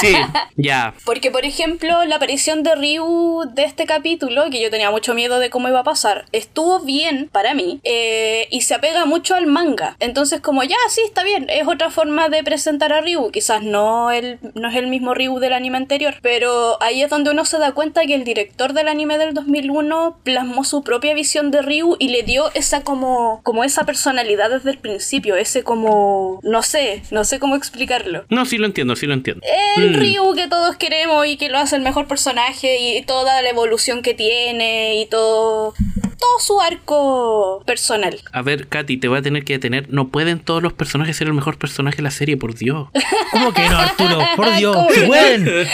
Sí, 0.00 0.12
ya. 0.56 0.94
Porque, 1.04 1.30
por 1.30 1.44
ejemplo, 1.44 2.04
la 2.04 2.16
aparición 2.16 2.62
de 2.62 2.74
Ryu 2.74 3.44
de 3.54 3.64
este 3.64 3.86
capítulo, 3.86 4.50
que 4.50 4.60
yo 4.60 4.70
tenía 4.70 4.90
mucho 4.90 5.14
miedo 5.14 5.38
de 5.38 5.50
cómo 5.50 5.68
iba 5.68 5.80
a 5.80 5.84
pasar, 5.84 6.24
estuvo 6.32 6.80
bien 6.80 7.28
para 7.32 7.54
mí 7.54 7.80
eh, 7.84 8.48
y 8.50 8.62
se 8.62 8.74
apega 8.74 9.04
mucho 9.06 9.34
al 9.34 9.46
manga. 9.46 9.96
Entonces, 10.00 10.40
como 10.40 10.62
ya, 10.64 10.76
sí, 10.88 11.02
está 11.04 11.22
bien, 11.24 11.46
es 11.48 11.66
otra 11.66 11.90
forma 11.90 12.28
de 12.28 12.42
presentar 12.42 12.92
a 12.92 13.00
Ryu. 13.00 13.30
Quizás 13.30 13.62
no, 13.62 14.10
el, 14.10 14.38
no 14.54 14.68
es 14.68 14.76
el 14.76 14.88
mismo 14.88 15.14
Ryu 15.14 15.38
del 15.38 15.52
anime 15.52 15.76
anterior, 15.78 16.14
pero 16.22 16.82
ahí 16.82 17.02
es 17.02 17.10
donde 17.10 17.30
uno 17.30 17.44
se 17.44 17.58
da 17.58 17.72
cuenta 17.72 18.04
que 18.06 18.14
el 18.14 18.24
director 18.24 18.72
del 18.72 18.88
anime 18.88 19.18
del 19.18 19.34
2001 19.34 20.18
plasmó 20.24 20.64
su 20.64 20.82
propia 20.82 21.14
visión 21.14 21.50
de 21.50 21.62
Ryu 21.62 21.96
y 21.98 22.08
le 22.08 22.22
dio 22.22 22.50
esa 22.54 22.82
como, 22.82 23.40
como 23.44 23.64
esa 23.64 23.84
personalidad 23.84 24.50
desde 24.50 24.70
el 24.70 24.78
principio. 24.78 25.36
Ese 25.38 25.62
como, 25.62 26.40
no 26.42 26.62
sé, 26.62 27.02
no 27.10 27.24
sé 27.24 27.38
cómo 27.38 27.56
explicarlo. 27.56 28.24
No, 28.28 28.44
sí 28.44 28.58
lo 28.58 28.66
entiendo, 28.66 28.96
sí 28.96 29.06
lo 29.06 29.14
entiendo. 29.14 29.42
El 29.76 29.90
Mm. 29.92 29.94
Ryu 30.00 30.34
que 30.34 30.48
todos 30.48 30.76
queremos 30.76 31.26
y 31.26 31.36
que 31.36 31.48
lo 31.48 31.58
hace 31.58 31.76
el 31.76 31.82
mejor 31.82 32.06
personaje 32.06 32.78
y 32.80 33.02
toda 33.02 33.40
la 33.42 33.48
evolución 33.48 34.02
que 34.02 34.14
tiene 34.14 34.96
y 35.00 35.06
todo, 35.06 35.74
todo 36.18 36.38
su 36.40 36.60
arco 36.60 37.62
personal. 37.66 38.20
A 38.32 38.42
ver, 38.42 38.68
Katy, 38.68 38.96
te 38.98 39.08
voy 39.08 39.18
a 39.18 39.22
tener 39.22 39.44
que 39.44 39.54
detener. 39.54 39.86
No 39.90 40.08
pueden 40.08 40.40
todos 40.40 40.62
los 40.62 40.72
personajes 40.72 41.16
ser 41.16 41.28
el 41.28 41.34
mejor 41.34 41.58
personaje 41.58 41.98
de 41.98 42.02
la 42.02 42.10
serie, 42.10 42.36
por 42.36 42.54
Dios. 42.54 42.88
¿Cómo 43.32 43.52
que 43.52 43.68
no, 43.68 43.78
Arturo? 43.78 44.18
Por 44.36 44.54
Dios, 44.56 44.74
¿Cómo 44.76 44.90
se 44.90 45.02
pueden. 45.06 45.46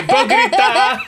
¡Hipócrita! 0.00 1.02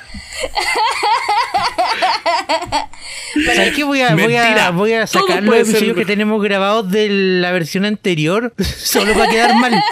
¿Sabes 3.54 3.74
qué? 3.74 3.84
Voy 3.84 4.00
a, 4.00 4.14
voy 4.14 4.34
a, 4.36 4.70
voy 4.70 4.92
a 4.92 5.06
sacar 5.06 5.42
los 5.42 5.54
episodios 5.56 5.96
que 5.96 6.04
tenemos 6.04 6.42
grabados 6.42 6.90
de 6.90 7.08
la 7.08 7.52
versión 7.52 7.84
anterior 7.84 8.52
solo 8.78 9.14
para 9.14 9.30
quedar 9.30 9.54
mal. 9.56 9.72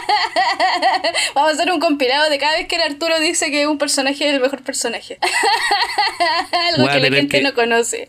Vamos 1.35 1.53
a 1.53 1.55
hacer 1.55 1.71
un 1.73 1.79
compilado 1.81 2.29
de 2.31 2.39
cada 2.39 2.57
vez 2.57 2.67
que 2.67 2.77
el 2.77 2.83
Arturo 2.83 3.19
dice 3.21 3.51
que 3.51 3.67
un 3.67 3.79
personaje 3.79 4.29
es 4.29 4.35
el 4.35 4.41
mejor 4.41 4.63
personaje. 4.63 5.19
Algo 6.75 6.89
que 6.89 7.01
la 7.11 7.17
gente 7.17 7.39
que- 7.39 7.43
no 7.43 7.55
conoce. 7.55 8.09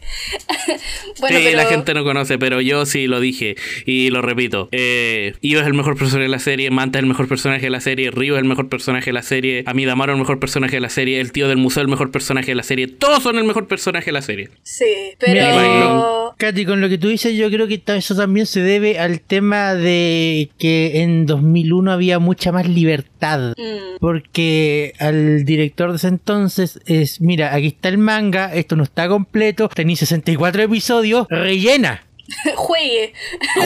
bueno, 1.20 1.38
sí, 1.38 1.44
pero 1.46 1.58
la 1.58 1.66
gente 1.66 1.94
no 1.94 2.04
conoce, 2.04 2.38
pero 2.38 2.62
yo 2.62 2.86
sí 2.86 3.08
lo 3.08 3.20
dije 3.20 3.56
y 3.86 4.10
lo 4.10 4.22
repito. 4.22 4.68
Eh, 4.72 5.36
Io 5.42 5.60
es 5.62 5.68
el 5.68 5.74
mejor 5.74 5.96
personaje 5.98 6.24
de 6.24 6.30
la 6.30 6.40
serie, 6.40 6.72
Manta 6.72 7.00
es 7.00 7.04
el 7.04 7.10
mejor 7.10 7.28
personaje 7.28 7.62
de 7.62 7.70
la 7.70 7.82
serie, 7.82 8.10
Ryo 8.12 8.36
es 8.36 8.40
el 8.42 8.48
mejor 8.48 8.68
personaje 8.70 9.06
de 9.08 9.14
la 9.14 9.22
serie, 9.22 9.64
Amidamaro 9.66 10.14
es 10.14 10.16
el 10.18 10.22
mejor 10.22 10.40
personaje 10.40 10.76
de 10.78 10.82
la 10.82 10.90
serie, 10.90 11.20
el 11.20 11.32
tío 11.32 11.48
del 11.48 11.58
museo 11.58 11.82
es 11.82 11.86
el 11.86 11.92
mejor 11.92 12.12
personaje 12.12 12.48
de 12.48 12.56
la 12.56 12.64
serie, 12.64 12.88
todos 12.88 13.22
son 13.24 13.38
el 13.38 13.44
mejor 13.44 13.68
personaje 13.68 13.79
de 13.86 14.12
la 14.12 14.22
serie. 14.22 14.50
Sí, 14.64 15.16
pero... 15.20 16.36
Katy, 16.38 16.66
con 16.66 16.80
lo 16.80 16.88
que 16.88 16.98
tú 16.98 17.10
dices, 17.10 17.36
yo 17.36 17.50
creo 17.50 17.68
que 17.68 17.82
eso 17.86 18.16
también 18.16 18.46
se 18.46 18.62
debe 18.62 19.00
al 19.00 19.20
tema 19.20 19.74
de 19.74 20.50
que 20.58 21.02
en 21.02 21.26
2001 21.26 21.92
había 21.92 22.20
mucha 22.20 22.52
más 22.52 22.68
libertad. 22.68 23.54
Mm, 23.58 23.98
Porque 24.00 24.94
al 25.00 25.44
director 25.44 25.90
de 25.92 25.98
ese 25.98 26.08
entonces 26.08 26.80
es, 26.86 27.20
mira, 27.20 27.54
aquí 27.54 27.68
está 27.68 27.90
el 27.90 27.98
manga, 27.98 28.54
esto 28.54 28.76
no 28.76 28.84
está 28.84 29.08
completo, 29.08 29.68
tenéis 29.70 30.00
64 30.00 30.64
episodios, 30.64 31.28
rellena. 31.30 32.04
juegue. 32.56 33.14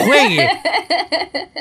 juegue. 0.04 0.48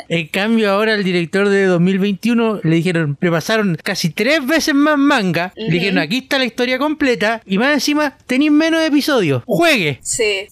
En 0.10 0.28
cambio, 0.28 0.72
ahora 0.72 0.94
el 0.94 1.04
director 1.04 1.50
de 1.50 1.66
2021 1.66 2.62
le 2.64 2.76
dijeron, 2.76 3.18
le 3.20 3.32
pasaron 3.32 3.78
casi 3.82 4.10
tres 4.10 4.46
veces 4.46 4.76
más 4.76 4.98
manga. 4.98 5.54
Le 5.56 5.70
dijeron, 5.72 6.00
aquí 6.00 6.20
está 6.20 6.38
la 6.38 6.46
historia 6.46 6.78
completa. 6.78 7.42
Y 7.46 7.58
más 7.58 7.74
encima, 7.74 8.18
tenéis 8.28 8.52
menos 8.52 8.84
episodios. 8.84 9.44
Juegue. 9.46 10.00
Sí, 10.02 10.48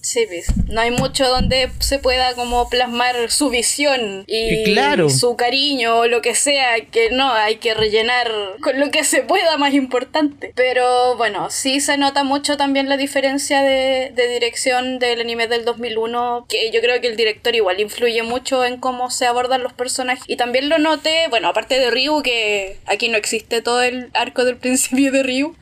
sí, 0.00 0.26
pues. 0.28 0.46
No 0.68 0.80
hay 0.80 0.90
mucho 0.90 1.28
donde 1.28 1.70
se 1.78 1.98
pueda 1.98 2.34
como 2.34 2.68
plasmar 2.68 3.30
su 3.30 3.50
visión 3.50 4.24
y 4.26 4.54
Y 4.54 4.64
claro. 4.64 5.10
su 5.10 5.36
cariño 5.36 5.98
o 5.98 6.06
lo 6.06 6.22
que 6.22 6.34
sea, 6.34 6.84
que 6.90 7.10
no, 7.10 7.32
hay 7.32 7.56
que 7.56 7.74
rellenar 7.74 8.30
con 8.60 8.80
lo 8.80 8.90
que 8.90 9.04
se 9.04 9.22
pueda 9.22 9.56
más 9.58 9.74
importante. 9.74 10.52
Pero 10.54 11.16
bueno, 11.16 11.50
sí 11.50 11.80
se 11.80 11.98
nota 11.98 12.24
mucho 12.24 12.56
también 12.56 12.88
la 12.88 12.96
diferencia 12.96 13.62
de, 13.62 14.12
de 14.14 14.28
dirección 14.28 14.98
del 14.98 15.20
anime 15.20 15.43
del 15.48 15.64
2001, 15.64 16.46
que 16.48 16.70
yo 16.70 16.80
creo 16.80 17.00
que 17.00 17.08
el 17.08 17.16
director 17.16 17.54
igual 17.54 17.80
influye 17.80 18.22
mucho 18.22 18.64
en 18.64 18.78
cómo 18.78 19.10
se 19.10 19.26
abordan 19.26 19.62
los 19.62 19.72
personajes. 19.72 20.24
Y 20.26 20.36
también 20.36 20.68
lo 20.68 20.78
noté, 20.78 21.28
bueno, 21.30 21.48
aparte 21.48 21.78
de 21.78 21.90
Ryu, 21.90 22.22
que 22.22 22.78
aquí 22.86 23.08
no 23.08 23.16
existe 23.16 23.62
todo 23.62 23.82
el 23.82 24.10
arco 24.14 24.44
del 24.44 24.56
principio 24.64 25.12
de 25.12 25.22
Ryu, 25.22 25.54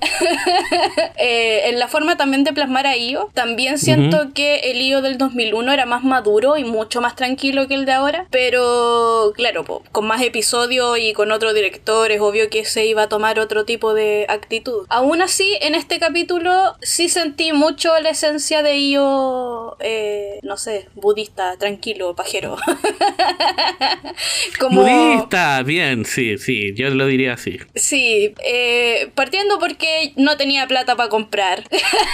eh, 1.16 1.68
en 1.68 1.78
la 1.78 1.89
forma 1.89 2.16
también 2.16 2.45
de 2.45 2.53
plasmar 2.53 2.87
a 2.87 2.97
Io, 2.97 3.30
también 3.35 3.78
siento 3.78 4.33
que 4.35 4.70
el 4.70 4.83
Io 4.83 5.03
del 5.03 5.18
2001 5.18 5.72
era 5.72 5.87
más 5.87 6.05
maduro 6.05 6.57
y 6.57 6.64
mucho 6.64 7.01
más 7.01 7.16
tranquilo 7.16 7.68
que 7.68 7.74
el 7.74 7.85
de 7.85 7.93
ahora, 7.93 8.26
pero 8.30 9.33
claro, 9.35 9.64
po, 9.64 9.83
con 9.93 10.07
más 10.07 10.22
episodios 10.22 10.99
y 10.99 11.12
con 11.12 11.33
otro 11.33 11.53
director 11.53 12.11
es 12.11 12.20
obvio 12.20 12.49
que 12.51 12.64
se 12.64 12.87
iba 12.87 13.03
a 13.03 13.09
tomar 13.09 13.39
otro 13.39 13.64
tipo 13.64 13.95
de 13.95 14.26
actitud. 14.28 14.87
Aún 14.89 15.22
así, 15.22 15.57
en 15.61 15.74
este 15.74 15.99
capítulo 15.99 16.76
sí 16.83 17.09
sentí 17.09 17.53
mucho 17.53 17.99
la 18.01 18.11
esencia 18.11 18.62
de 18.62 18.78
Io, 18.78 19.72
eh, 19.81 20.39
no 20.43 20.57
sé, 20.57 20.89
budista, 20.95 21.57
tranquilo, 21.59 22.14
pajero. 22.14 22.57
Como... 24.59 24.83
Budista, 24.83 25.62
bien, 25.62 26.05
sí, 26.05 26.39
sí, 26.39 26.75
yo 26.75 26.91
lo 26.91 27.07
diría 27.07 27.35
así. 27.35 27.59
Sí, 27.75 28.35
eh, 28.45 29.11
partiendo 29.14 29.59
porque 29.59 30.12
no 30.16 30.37
tenía 30.37 30.66
plata 30.66 30.97
para 30.97 31.09
comprar. 31.09 31.64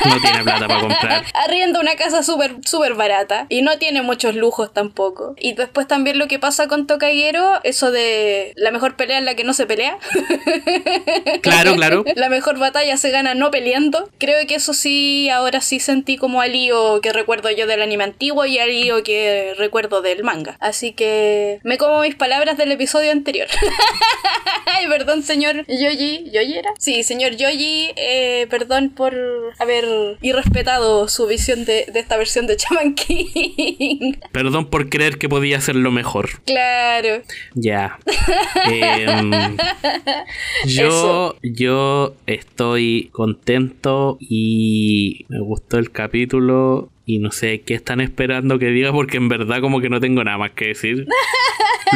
No 0.04 0.20
tiene 0.20 0.42
plata 0.42 0.68
para 0.68 0.80
comprar. 0.80 1.24
Arrienda 1.34 1.80
una 1.80 1.96
casa 1.96 2.22
súper 2.22 2.56
súper 2.64 2.94
barata 2.94 3.46
y 3.48 3.62
no 3.62 3.78
tiene 3.78 4.02
muchos 4.02 4.34
lujos 4.34 4.72
tampoco. 4.72 5.34
Y 5.38 5.52
después 5.52 5.86
también 5.86 6.18
lo 6.18 6.28
que 6.28 6.38
pasa 6.38 6.68
con 6.68 6.86
Tokagero, 6.86 7.60
eso 7.64 7.90
de 7.90 8.52
la 8.56 8.70
mejor 8.70 8.96
pelea 8.96 9.18
en 9.18 9.24
la 9.24 9.34
que 9.34 9.44
no 9.44 9.54
se 9.54 9.66
pelea. 9.66 9.98
Claro, 11.42 11.74
claro. 11.74 12.04
La 12.16 12.28
mejor 12.28 12.58
batalla 12.58 12.96
se 12.96 13.10
gana 13.10 13.34
no 13.34 13.50
peleando. 13.50 14.10
Creo 14.18 14.46
que 14.46 14.56
eso 14.56 14.74
sí, 14.74 15.30
ahora 15.30 15.60
sí 15.60 15.80
sentí 15.80 16.16
como 16.16 16.40
al 16.40 16.52
lío 16.52 17.00
que 17.00 17.12
recuerdo 17.12 17.47
yo 17.50 17.66
del 17.66 17.82
anime 17.82 18.04
antiguo 18.04 18.44
y 18.46 18.58
al 18.58 18.70
lío 18.70 19.02
que 19.02 19.54
recuerdo 19.56 20.02
del 20.02 20.24
manga. 20.24 20.56
Así 20.60 20.92
que 20.92 21.60
me 21.64 21.78
como 21.78 22.00
mis 22.00 22.14
palabras 22.14 22.56
del 22.56 22.72
episodio 22.72 23.12
anterior. 23.12 23.48
Ay, 24.66 24.86
perdón, 24.88 25.22
señor 25.22 25.64
Yoji. 25.66 26.30
¿Yoji 26.30 26.58
era? 26.58 26.70
Sí, 26.78 27.02
señor 27.02 27.36
Yoji, 27.36 27.90
eh, 27.96 28.46
perdón 28.50 28.90
por 28.90 29.14
haber 29.58 29.84
irrespetado 30.20 31.08
su 31.08 31.26
visión 31.26 31.64
de, 31.64 31.86
de 31.92 32.00
esta 32.00 32.16
versión 32.16 32.46
de 32.46 32.56
Chaman 32.56 32.94
King. 32.94 34.14
Perdón 34.32 34.66
por 34.66 34.88
creer 34.88 35.18
que 35.18 35.28
podía 35.28 35.58
hacerlo 35.58 35.90
mejor. 35.90 36.28
claro. 36.44 37.22
Ya. 37.54 37.98
Em, 38.66 39.30
yo, 40.66 40.88
Eso. 40.88 41.36
yo 41.42 42.14
estoy 42.26 43.08
contento 43.12 44.16
y 44.20 45.24
me 45.28 45.40
gustó 45.40 45.78
el 45.78 45.90
capítulo 45.90 46.90
y 47.08 47.18
no 47.20 47.30
sé 47.32 47.62
qué 47.62 47.72
están 47.72 48.02
esperando 48.02 48.58
que 48.58 48.66
diga 48.66 48.92
porque 48.92 49.16
en 49.16 49.30
verdad 49.30 49.62
como 49.62 49.80
que 49.80 49.88
no 49.88 49.98
tengo 49.98 50.22
nada 50.22 50.36
más 50.36 50.50
que 50.50 50.66
decir. 50.68 51.06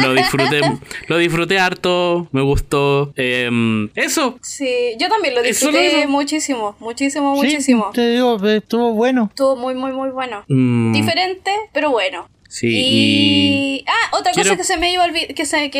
Lo 0.01 0.11
disfruté, 0.15 0.59
lo 1.07 1.17
disfruté 1.19 1.59
harto, 1.59 2.27
me 2.31 2.41
gustó. 2.41 3.13
Em, 3.15 3.89
eso. 3.93 4.39
Sí, 4.41 4.67
yo 4.99 5.07
también 5.07 5.35
lo 5.35 5.41
Eso 5.41 5.67
disfruté 5.67 6.05
no- 6.05 6.09
muchísimo, 6.11 6.75
muchísimo, 6.79 7.35
Sí, 7.35 7.41
muchísimo. 7.45 7.91
te 7.93 8.09
digo, 8.09 8.43
estuvo 8.49 8.93
bueno. 8.93 9.27
Estuvo 9.29 9.55
muy, 9.55 9.75
muy, 9.75 9.91
muy 9.91 10.09
bueno. 10.09 10.45
Mm, 10.47 10.93
Diferente, 10.93 11.51
pero 11.73 11.91
bueno. 11.91 12.27
Sí, 12.53 12.67
y... 12.67 13.79
y... 13.79 13.85
Ah, 13.87 14.17
otra 14.17 14.31
Quiero- 14.31 14.49
cosa 14.49 14.57
que 14.57 14.63
se 14.63 14.77
me 14.77 14.91
iba 14.91 15.03
a 15.03 15.07
olvidar, 15.07 15.33
que 15.33 15.45
se... 15.45 15.71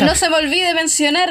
No 0.00 0.14
se 0.14 0.30
me 0.30 0.36
olvide 0.36 0.74
mencionar 0.74 1.30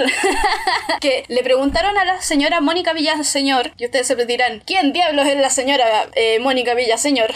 que 1.01 1.25
le 1.27 1.43
preguntaron 1.43 1.97
a 1.97 2.05
la 2.05 2.21
señora 2.21 2.61
Mónica 2.61 2.93
Villaseñor 2.93 3.71
y 3.77 3.85
ustedes 3.85 4.07
se 4.07 4.15
dirán 4.25 4.61
¿quién 4.65 4.93
diablos 4.93 5.27
es 5.27 5.37
la 5.37 5.49
señora 5.49 5.85
eh, 6.15 6.39
Mónica 6.39 6.73
Villaseñor? 6.75 7.33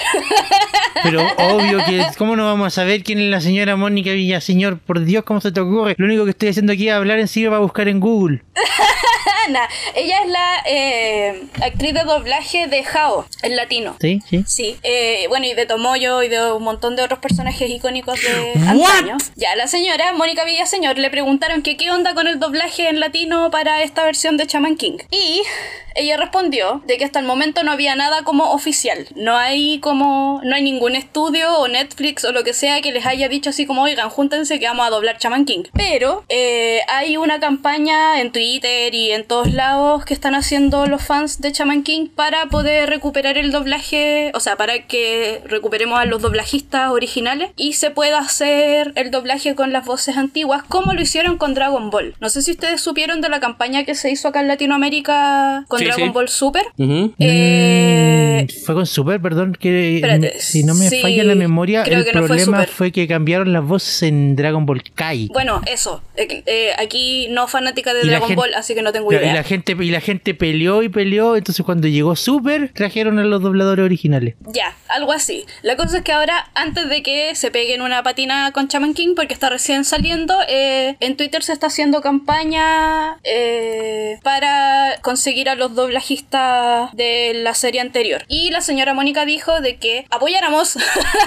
Pero 1.04 1.26
obvio 1.38 1.84
que, 1.86 2.06
¿cómo 2.18 2.36
no 2.36 2.46
vamos 2.46 2.68
a 2.68 2.70
saber 2.70 3.04
quién 3.04 3.20
es 3.20 3.30
la 3.30 3.42
señora 3.42 3.76
Mónica 3.76 4.12
Villaseñor? 4.12 4.80
Por 4.80 5.04
Dios, 5.04 5.24
¿cómo 5.24 5.42
se 5.42 5.52
te 5.52 5.60
ocurre? 5.60 5.96
Lo 5.98 6.06
único 6.06 6.24
que 6.26 6.32
estoy 6.32 6.50
haciendo 6.50 6.74
aquí 6.74 6.88
es 6.88 6.94
hablar 6.94 7.20
en 7.20 7.28
sigue 7.28 7.48
para 7.48 7.60
buscar 7.60 7.88
en 7.88 8.00
Google. 8.00 8.42
Ana, 9.48 9.68
ella 9.96 10.20
es 10.24 10.30
la 10.30 10.64
eh, 10.66 11.44
actriz 11.62 11.94
de 11.94 12.04
doblaje 12.04 12.68
de 12.68 12.84
Jao 12.84 13.26
en 13.44 13.56
latino 13.56 13.96
¿Sí? 14.02 14.20
¿Sí? 14.28 14.44
Sí, 14.46 14.78
eh, 14.84 15.26
bueno, 15.30 15.47
y 15.48 15.54
de 15.54 15.66
Tomoyo 15.66 16.24
y 16.24 16.30
de 16.30 16.52
un 16.52 16.64
montón 16.64 16.96
de 16.96 17.04
otros 17.04 17.20
personajes 17.20 17.70
icónicos 17.70 18.20
de 18.22 18.54
antaño. 18.68 19.18
Ya, 19.36 19.56
la 19.56 19.68
señora 19.68 20.14
Mónica 20.14 20.46
Villaseñor 20.46 20.98
le 20.98 21.10
preguntaron 21.10 21.62
que 21.62 21.78
qué 21.78 21.92
onda 21.92 22.14
con 22.14 22.28
el 22.28 22.40
doblaje 22.40 22.90
en 22.90 23.00
latino 23.00 23.50
para 23.52 23.82
esta 23.84 24.04
versión 24.04 24.38
de 24.38 24.48
Chaman 24.48 24.76
King. 24.76 24.98
Y 25.12 25.42
ella 25.98 26.18
respondió 26.18 26.82
de 26.86 26.98
que 26.98 27.06
hasta 27.06 27.20
el 27.20 27.26
momento 27.26 27.64
no 27.64 27.72
había 27.72 27.96
nada 27.96 28.24
como 28.24 28.52
oficial. 28.52 29.08
No 29.16 29.36
hay 29.36 29.80
como, 29.80 30.42
no 30.44 30.56
hay 30.56 30.62
ningún 30.62 30.96
estudio 30.96 31.58
o 31.58 31.68
Netflix 31.68 32.24
o 32.24 32.32
lo 32.32 32.44
que 32.44 32.54
sea 32.54 32.82
que 32.82 32.92
les 32.92 33.06
haya 33.06 33.28
dicho 33.28 33.50
así 33.50 33.66
como, 33.66 33.84
oigan, 33.84 34.10
júntense 34.10 34.60
que 34.60 34.68
vamos 34.68 34.88
a 34.88 34.90
doblar 34.90 35.18
Chaman 35.18 35.46
King. 35.46 35.64
Pero 35.74 36.24
eh, 36.30 36.82
hay 36.88 37.18
una 37.18 37.40
campaña 37.40 38.22
en 38.22 38.32
Twitter 38.32 38.94
y 38.94 39.12
en 39.12 39.26
todos 39.26 39.52
lados 39.54 40.06
que 40.06 40.14
están 40.14 40.36
haciendo 40.36 40.86
los 40.86 41.04
fans 41.04 41.42
de 41.42 41.52
Chaman 41.52 41.84
King 41.84 42.08
para 42.08 42.46
poder 42.48 42.90
recuperar 42.90 43.38
el 43.38 43.52
doblaje, 43.52 44.32
o 44.34 44.40
sea, 44.40 44.56
para 44.56 44.88
que 44.88 45.42
recuperemos 45.46 46.00
a 46.00 46.06
los 46.06 46.22
doblajistas 46.22 46.92
originales 46.92 47.52
y 47.56 47.74
se 47.74 47.92
pueda 47.92 48.20
hacer 48.20 48.94
el 48.96 49.12
doblaje 49.12 49.56
con 49.56 49.72
las 49.74 49.86
voces 49.86 50.18
antiguas 50.18 50.64
como 50.64 50.94
lo 50.94 51.02
hicieron 51.02 51.38
con 51.38 51.54
Dragon 51.54 51.90
Ball. 51.90 52.16
No 52.20 52.30
sé 52.30 52.42
si 52.42 52.52
ustedes 52.52 52.82
supieron 52.82 53.22
de 53.22 53.30
la 53.30 53.40
campaña 53.40 53.84
que 53.84 53.96
se 53.96 54.12
hizo 54.12 54.28
acá 54.28 54.42
en 54.42 54.48
Latinoamérica 54.48 55.66
con 55.68 55.87
Dragon 55.88 56.08
sí. 56.10 56.14
Ball 56.14 56.30
Super. 56.30 56.64
Eh, 56.78 58.46
Mm, 58.48 58.64
fue 58.66 58.76
con 58.76 58.86
Super, 58.86 59.20
perdón, 59.22 59.58
que 59.60 59.96
Espérate, 59.96 60.40
si 60.40 60.64
no 60.64 60.74
me 60.76 60.90
sí, 60.90 61.02
falla 61.02 61.24
la 61.24 61.36
memoria, 61.36 61.84
el 61.84 62.06
no 62.06 62.12
problema 62.12 62.66
fue, 62.66 62.92
que 62.92 63.08
cambiaron 63.08 63.52
las 63.54 63.64
voces 63.64 64.04
en 64.04 64.36
Dragon 64.36 64.66
Ball 64.66 64.84
Kai. 64.94 65.30
Bueno, 65.34 65.62
eso. 65.66 66.02
Eh, 66.16 66.44
eh, 66.46 66.72
aquí 66.78 67.28
no 67.32 67.48
fanática 67.48 67.94
de 67.94 68.06
Y 68.06 68.10
Dragon 68.10 68.28
gente- 68.30 68.40
Ball, 68.40 68.54
así 68.54 68.76
que 68.76 68.82
no 68.82 68.92
tengo 68.92 69.12
idea. 69.12 69.32
y 69.32 69.34
la 69.36 69.44
gente 69.44 69.76
y 69.80 69.90
la 69.92 70.02
gente 70.02 70.34
peleó 70.34 70.84
y 70.84 70.90
peleó, 70.90 71.36
entonces 71.36 71.66
cuando 71.66 71.88
llegó 71.88 72.16
Super 72.16 72.72
trajeron 72.74 73.18
a 73.20 73.24
los 73.24 73.42
dobladores 73.42 73.84
originales. 73.86 74.36
Ya, 74.54 74.76
algo 74.88 75.12
así. 75.14 75.46
La 75.64 75.76
cosa 75.76 75.98
es 75.98 76.04
que 76.04 76.12
ahora, 76.12 76.50
antes 76.54 76.90
de 76.90 77.02
que 77.04 77.34
se 77.36 77.52
peguen 77.52 77.82
una 77.82 78.04
patina 78.04 78.52
con 78.54 78.68
Chaman 78.68 78.94
King, 78.94 79.14
porque 79.16 79.34
está 79.34 79.50
recién 79.50 79.84
saliendo, 79.86 80.36
eh, 80.48 80.96
en 81.00 81.18
Twitter 81.18 81.44
se 81.44 81.54
está 81.54 81.68
haciendo 81.68 82.02
campaña 82.02 83.18
eh, 83.24 84.20
para 84.24 85.00
conseguir 85.02 85.50
a 85.50 85.56
los 85.56 85.74
doblajistas 85.78 86.92
de 86.94 87.32
la 87.36 87.54
serie 87.54 87.80
anterior. 87.80 88.26
Y 88.28 88.50
la 88.52 88.60
señora 88.60 88.94
Mónica 88.94 89.24
dijo 89.24 89.62
de 89.62 89.78
que 89.78 90.06
apoyáramos, 90.10 90.78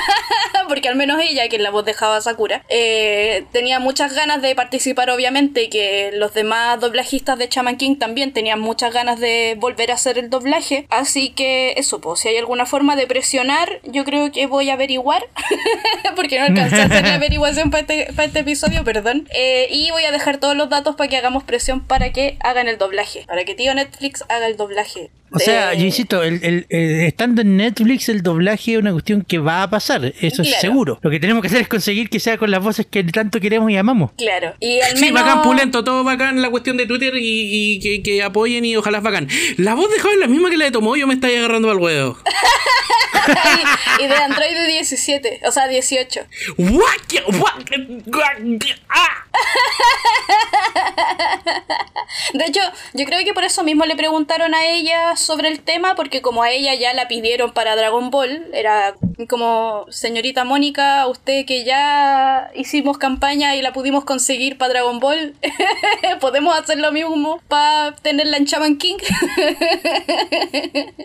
porque 0.69 0.89
al 0.89 0.97
menos 0.97 1.21
ella, 1.23 1.49
que 1.49 1.59
la 1.59 1.71
voz 1.71 1.87
de 1.87 1.95
Java 1.95 2.21
Sakura, 2.21 2.63
eh, 2.69 3.47
tenía 3.53 3.79
muchas 3.79 4.15
ganas 4.15 4.43
de 4.43 4.55
participar, 4.55 5.09
obviamente, 5.11 5.65
y 5.65 5.69
que 5.71 6.11
los 6.13 6.35
demás 6.35 6.79
doblajistas 6.81 7.39
de 7.39 7.49
Chaman 7.49 7.79
King 7.79 7.97
también 7.97 8.33
tenían 8.33 8.61
muchas 8.61 8.93
ganas 8.93 9.19
de 9.19 9.57
volver 9.59 9.91
a 9.91 9.95
hacer 9.95 10.19
el 10.19 10.29
doblaje. 10.29 10.87
Así 10.91 11.31
que 11.31 11.73
eso, 11.79 12.01
pues, 12.01 12.21
si 12.21 12.29
hay 12.29 12.37
alguna 12.37 12.67
forma 12.67 12.97
de 12.97 13.07
presionar, 13.07 13.81
yo 13.85 14.05
creo 14.05 14.31
que 14.31 14.47
voy 14.47 14.69
a 14.69 14.75
averiguar, 14.75 15.23
porque 16.17 16.39
no 16.39 16.45
alcancé 16.45 16.83
a 16.83 16.85
hacer 16.85 17.07
la 17.07 17.15
averiguación 17.21 17.71
para 17.71 17.81
este, 17.81 18.13
para 18.13 18.27
este 18.27 18.41
episodio, 18.41 18.85
perdón. 18.85 19.29
Eh, 19.33 19.69
y 19.71 19.91
voy 19.91 20.05
a 20.05 20.13
dejar 20.13 20.39
todos 20.39 20.57
los 20.57 20.69
datos 20.69 20.97
para 20.97 21.09
que 21.09 21.17
hagamos 21.17 21.45
presión 21.45 21.81
para 21.87 22.13
que 22.13 22.37
hagan 22.41 22.69
el 22.69 22.79
doblaje, 22.79 23.25
para 23.27 23.45
que 23.45 23.55
tío 23.55 23.75
Netflix 23.75 24.25
haga 24.29 24.40
el 24.47 24.57
doblaje. 24.57 25.11
O 25.33 25.39
sea, 25.39 25.75
yo 25.75 25.85
insisto, 25.85 26.23
el, 26.23 26.41
el- 26.43 26.67
el- 26.71 27.01
estando 27.03 27.43
en 27.43 27.57
Netflix 27.57 28.09
el 28.09 28.23
doblaje 28.23 28.73
es 28.73 28.79
una 28.79 28.93
cuestión 28.93 29.23
que 29.23 29.39
va 29.39 29.63
a 29.63 29.71
pasar, 29.71 30.13
eso 30.21 30.43
es 30.43 30.61
seguro. 30.61 30.99
Lo 31.03 31.11
que 31.11 31.21
tenemos 31.21 31.41
que 31.43 31.49
hacer 31.49 31.61
es 31.63 31.69
conseguir 31.69 32.11
que 32.11 32.19
sea 32.21 32.37
con 32.37 32.51
las 32.51 32.63
voces 32.63 32.87
que 32.87 33.05
tanto 33.05 33.41
queremos 33.41 33.71
y 33.71 33.77
amamos. 33.77 34.11
Claro. 34.19 34.55
Y 34.61 34.81
al 34.81 34.97
Sí, 34.97 35.11
bacán, 35.13 35.43
pulento, 35.43 35.85
todo 35.85 36.03
bacán 36.05 36.43
la 36.43 36.51
cuestión 36.51 36.77
de 36.77 36.87
Twitter 36.87 37.15
y, 37.17 37.77
y 37.77 37.81
que, 37.81 38.03
que 38.03 38.23
apoyen 38.23 38.65
y 38.65 38.77
ojalá 38.77 38.99
es 38.99 39.05
bacán. 39.05 39.29
La 39.57 39.75
voz 39.75 39.91
de 39.91 39.99
Javi 40.01 40.15
es 40.15 40.21
la 40.21 40.27
misma 40.27 40.51
que 40.51 40.57
la 40.57 40.65
de 40.67 40.71
Tomoyo, 40.73 41.07
me 41.07 41.15
está 41.15 41.29
agarrando 41.29 41.71
al 41.71 41.79
huevo. 41.79 42.19
y 44.01 44.07
de 44.07 44.15
Android 44.15 44.67
17, 44.67 45.41
o 45.47 45.53
sea, 45.53 45.69
18. 45.69 46.21
Guaquia, 46.57 47.23
guaquia, 47.27 47.79
guaquia, 48.07 48.79
ah. 48.89 49.27
De 52.35 52.45
hecho, 52.47 52.61
yo 52.95 53.05
creo 53.05 53.25
que 53.25 53.35
por 53.35 53.45
eso 53.45 53.63
mismo 53.65 53.85
le 53.85 53.97
preguntaron 53.97 54.55
a 54.55 54.65
ella 54.67 55.17
sobre 55.21 55.49
el 55.49 55.61
tema, 55.61 55.95
porque 55.95 56.23
como 56.23 56.43
a 56.43 56.51
ella 56.51 56.75
ya 56.75 56.95
la 56.95 57.09
pidieron 57.09 57.53
para 57.53 57.77
Dragon 57.77 58.11
Ball, 58.11 58.47
era 58.53 58.95
como, 59.29 59.87
señorita 59.91 60.45
Mónica, 60.45 61.07
usted 61.07 61.45
que 61.47 61.65
ya 61.65 62.51
hicimos 62.55 62.99
campaña 62.99 63.57
y 63.57 63.63
la 63.63 63.73
pudimos 63.73 64.05
conseguir 64.05 64.59
para 64.59 64.75
Dragon 64.75 65.01
Ball, 65.01 65.35
podemos 66.21 66.59
hacer 66.59 66.79
lo 66.79 66.93
mismo 66.93 67.41
para 67.49 67.95
tenerla 67.97 68.37
en 68.37 68.45
Shaman 68.45 68.79
King. 68.79 68.97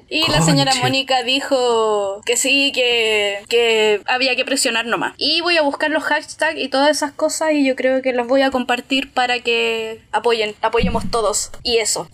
y 0.09 0.31
la 0.31 0.41
señora. 0.41 0.65
Mónica 0.81 1.23
dijo 1.23 2.21
que 2.25 2.37
sí, 2.37 2.71
que, 2.73 3.39
que 3.47 4.01
había 4.07 4.35
que 4.35 4.45
presionar 4.45 4.85
nomás. 4.85 5.13
Y 5.17 5.41
voy 5.41 5.57
a 5.57 5.61
buscar 5.61 5.89
los 5.89 6.03
hashtags 6.03 6.59
y 6.59 6.67
todas 6.67 6.89
esas 6.89 7.11
cosas 7.11 7.53
y 7.53 7.65
yo 7.65 7.75
creo 7.75 8.01
que 8.01 8.13
las 8.13 8.27
voy 8.27 8.41
a 8.41 8.51
compartir 8.51 9.11
para 9.11 9.39
que 9.39 10.01
apoyen, 10.11 10.55
apoyemos 10.61 11.09
todos. 11.09 11.51
Y 11.63 11.77
eso. 11.77 12.07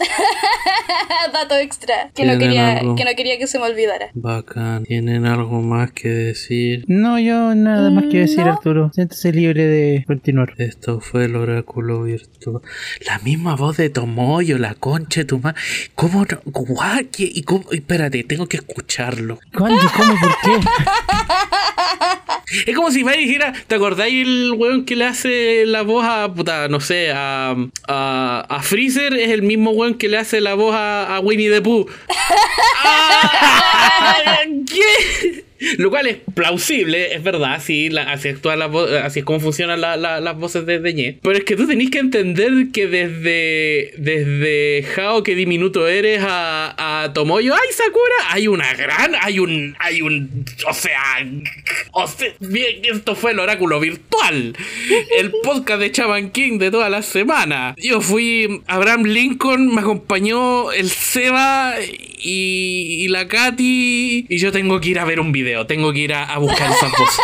Dato 1.34 1.56
extra 1.56 1.91
que 2.14 2.26
no, 2.26 2.38
quería, 2.38 2.78
algo. 2.80 2.96
que 2.96 3.06
no 3.06 3.12
quería 3.16 3.38
que 3.38 3.48
se 3.48 3.60
me 3.60 3.66
olvidara. 3.66 4.10
Bacán, 4.14 4.84
¿tienen 4.84 5.26
algo 5.26 5.62
más 5.62 5.92
que 5.92 6.10
decir? 6.10 6.86
No, 6.88 7.20
yo 7.20 7.56
nada 7.56 7.90
más 7.92 8.06
que 8.06 8.20
decir, 8.20 8.46
No. 8.46 8.54
Arturo. 8.54 8.92
Siéntese 8.94 9.32
libre 9.32 9.66
de 9.66 10.04
continuar. 10.06 10.54
Esto 10.58 11.00
fue 11.00 11.26
el 11.26 11.36
oráculo 11.36 12.04
virtual. 12.04 12.62
La 13.06 13.20
misma 13.20 13.56
voz 13.56 13.78
de 13.78 13.90
Tomoyo, 13.90 14.58
la 14.58 14.74
concha 14.76 15.22
de 15.22 15.26
tu 15.26 15.40
madre. 15.40 15.60
¿Cómo 15.96 16.26
no? 16.26 16.42
¿qué? 17.12 17.32
¿Y 17.34 17.44
cómo? 17.44 17.66
Espérate, 17.72 18.24
tengo 18.24 18.48
que 18.48 18.58
escucharlo. 18.58 19.40
¿Cuándo? 19.56 19.82
¿Cómo? 19.96 20.14
¿Por 20.20 20.32
qué? 20.44 20.68
Es 22.66 22.76
como 22.76 22.92
si 22.92 23.04
me 23.04 23.16
dijera, 23.18 23.54
¿te 23.68 23.76
acordáis 23.76 24.26
el 24.28 24.54
weón 24.58 24.86
que 24.86 24.96
le 24.96 25.06
hace 25.06 25.66
la 25.66 25.82
voz 25.84 26.06
a, 26.06 26.34
puta, 26.34 26.68
no 26.68 26.80
sé, 26.80 27.12
a, 27.12 27.56
a, 27.88 28.46
a 28.50 28.62
Freezer? 28.62 29.14
Es 29.14 29.30
el 29.30 29.42
mismo 29.42 29.72
weón 29.72 29.96
que 29.96 30.10
le 30.10 30.18
hace 30.18 30.42
la 30.42 30.54
voz 30.54 30.76
a, 30.76 31.16
a 31.16 31.20
Winnie 31.20 31.50
the 31.50 31.62
Pooh. 31.62 31.86
Ah, 32.84 34.40
¿Qué? 34.68 35.44
Lo 35.78 35.90
cual 35.90 36.08
es 36.08 36.18
plausible, 36.34 37.14
es 37.14 37.24
verdad, 37.24 37.62
sí, 37.64 37.90
la- 37.90 38.12
así, 38.12 38.30
actúa 38.30 38.56
la 38.56 38.66
así 39.04 39.20
es 39.20 39.26
como 39.26 39.40
funcionan 39.40 39.80
la- 39.82 39.98
la- 39.98 40.20
las 40.20 40.38
voces 40.38 40.66
de 40.66 40.80
Deñé. 40.80 41.18
Pero 41.22 41.38
es 41.38 41.44
que 41.44 41.56
tú 41.56 41.68
tenés 41.68 41.90
que 41.90 42.00
entender 42.00 42.52
que 42.74 42.88
desde, 42.88 43.92
desde 43.98 44.84
Jao, 44.96 45.24
que 45.24 45.36
diminuto 45.36 45.88
eres, 45.88 46.22
a, 46.24 47.04
a 47.04 47.14
Tomoyo, 47.14 47.54
¡ay, 47.54 47.70
Sakura! 47.72 48.32
Hay 48.34 48.48
una 48.48 48.74
gran, 48.74 49.12
hay 49.22 49.40
un, 49.40 49.76
hay 49.80 50.02
un, 50.02 50.46
o 50.68 50.74
sea, 50.74 51.00
o 51.92 52.08
sea, 52.08 52.34
bien, 52.40 52.82
esto 52.84 53.16
fue 53.16 53.32
el 53.32 53.40
oráculo 53.40 53.80
virtual. 53.80 54.56
El 55.18 55.32
podcast 55.44 55.80
de 55.80 55.92
Chaman 55.92 56.32
King 56.32 56.58
de 56.60 56.72
toda 56.72 56.90
la 56.90 57.02
semana. 57.02 57.76
Yo 57.78 58.02
fui, 58.02 58.62
Abraham 58.68 59.04
Lincoln, 59.06 59.74
me 59.74 59.82
acompañó 59.82 60.72
el 60.72 60.90
Seba 60.90 61.76
y, 62.24 63.04
y 63.04 63.08
la 63.08 63.28
Katy. 63.28 64.26
Y 64.30 64.38
yo 64.38 64.52
tengo 64.52 64.80
que 64.80 64.90
ir 64.90 65.00
a 65.00 65.06
ver 65.06 65.20
un 65.20 65.32
video, 65.32 65.51
tengo 65.68 65.94
que 65.94 66.00
ir 66.00 66.14
a, 66.14 66.38
buscar 66.38 66.72
esas 66.72 66.92
voces. 66.98 67.20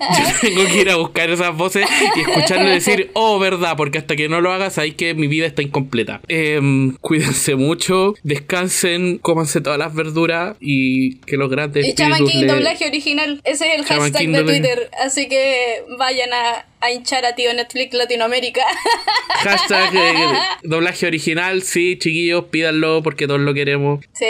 Yo 0.00 0.48
tengo 0.48 0.66
que 0.66 0.80
ir 0.80 0.90
a 0.90 0.96
buscar 0.96 1.30
esas 1.30 1.56
voces 1.56 1.86
y 2.16 2.20
escucharle 2.20 2.70
decir, 2.70 3.10
oh, 3.14 3.38
verdad, 3.38 3.76
porque 3.76 3.98
hasta 3.98 4.16
que 4.16 4.28
no 4.28 4.40
lo 4.40 4.52
hagas, 4.52 4.74
sabéis 4.74 4.94
que 4.94 5.14
mi 5.14 5.26
vida 5.26 5.46
está 5.46 5.62
incompleta. 5.62 6.20
Em, 6.28 6.94
cuídense 7.00 7.56
mucho, 7.56 8.14
descansen, 8.22 9.18
cómanse 9.18 9.60
todas 9.60 9.78
las 9.78 9.94
verduras 9.94 10.56
y 10.60 11.16
que 11.20 11.36
los 11.36 11.50
grandes 11.50 11.86
Y 11.86 11.94
Chaman 11.94 12.12
espíritus 12.12 12.32
King 12.32 12.46
le- 12.46 12.52
doblaje 12.54 12.86
original, 12.86 13.40
ese 13.44 13.74
es 13.74 13.80
el 13.80 13.84
hashtag 13.86 14.22
King 14.22 14.32
de 14.32 14.38
doblaje. 14.38 14.60
Twitter. 14.60 14.90
Así 15.04 15.28
que 15.28 15.82
vayan 15.98 16.30
a, 16.32 16.66
a 16.80 16.90
hinchar 16.92 17.24
a 17.26 17.34
tío 17.34 17.52
Netflix 17.54 17.92
Latinoamérica. 17.94 18.62
Hashtag 19.28 19.94
eh, 19.94 20.38
doblaje 20.62 21.06
original, 21.06 21.62
sí, 21.62 21.96
chiquillos, 21.98 22.44
pídanlo 22.46 23.02
porque 23.02 23.26
todos 23.26 23.40
lo 23.40 23.54
queremos. 23.54 24.04
sí. 24.12 24.24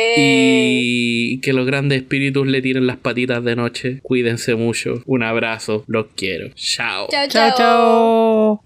Y 1.31 1.41
que 1.41 1.53
los 1.53 1.67
grandes 1.67 2.01
espíritus 2.03 2.47
le 2.47 2.61
tiren 2.63 2.87
las 2.87 2.97
patitas 2.97 3.45
de 3.45 3.55
noche. 3.69 4.01
Cuídense 4.03 4.55
mucho. 4.55 5.03
Un 5.07 5.23
abrazo. 5.23 5.85
Los 5.87 6.07
quiero. 6.17 6.49
Chao. 6.55 7.09
Chao, 7.11 7.29
Chao, 7.29 7.55
chao. 7.57 8.57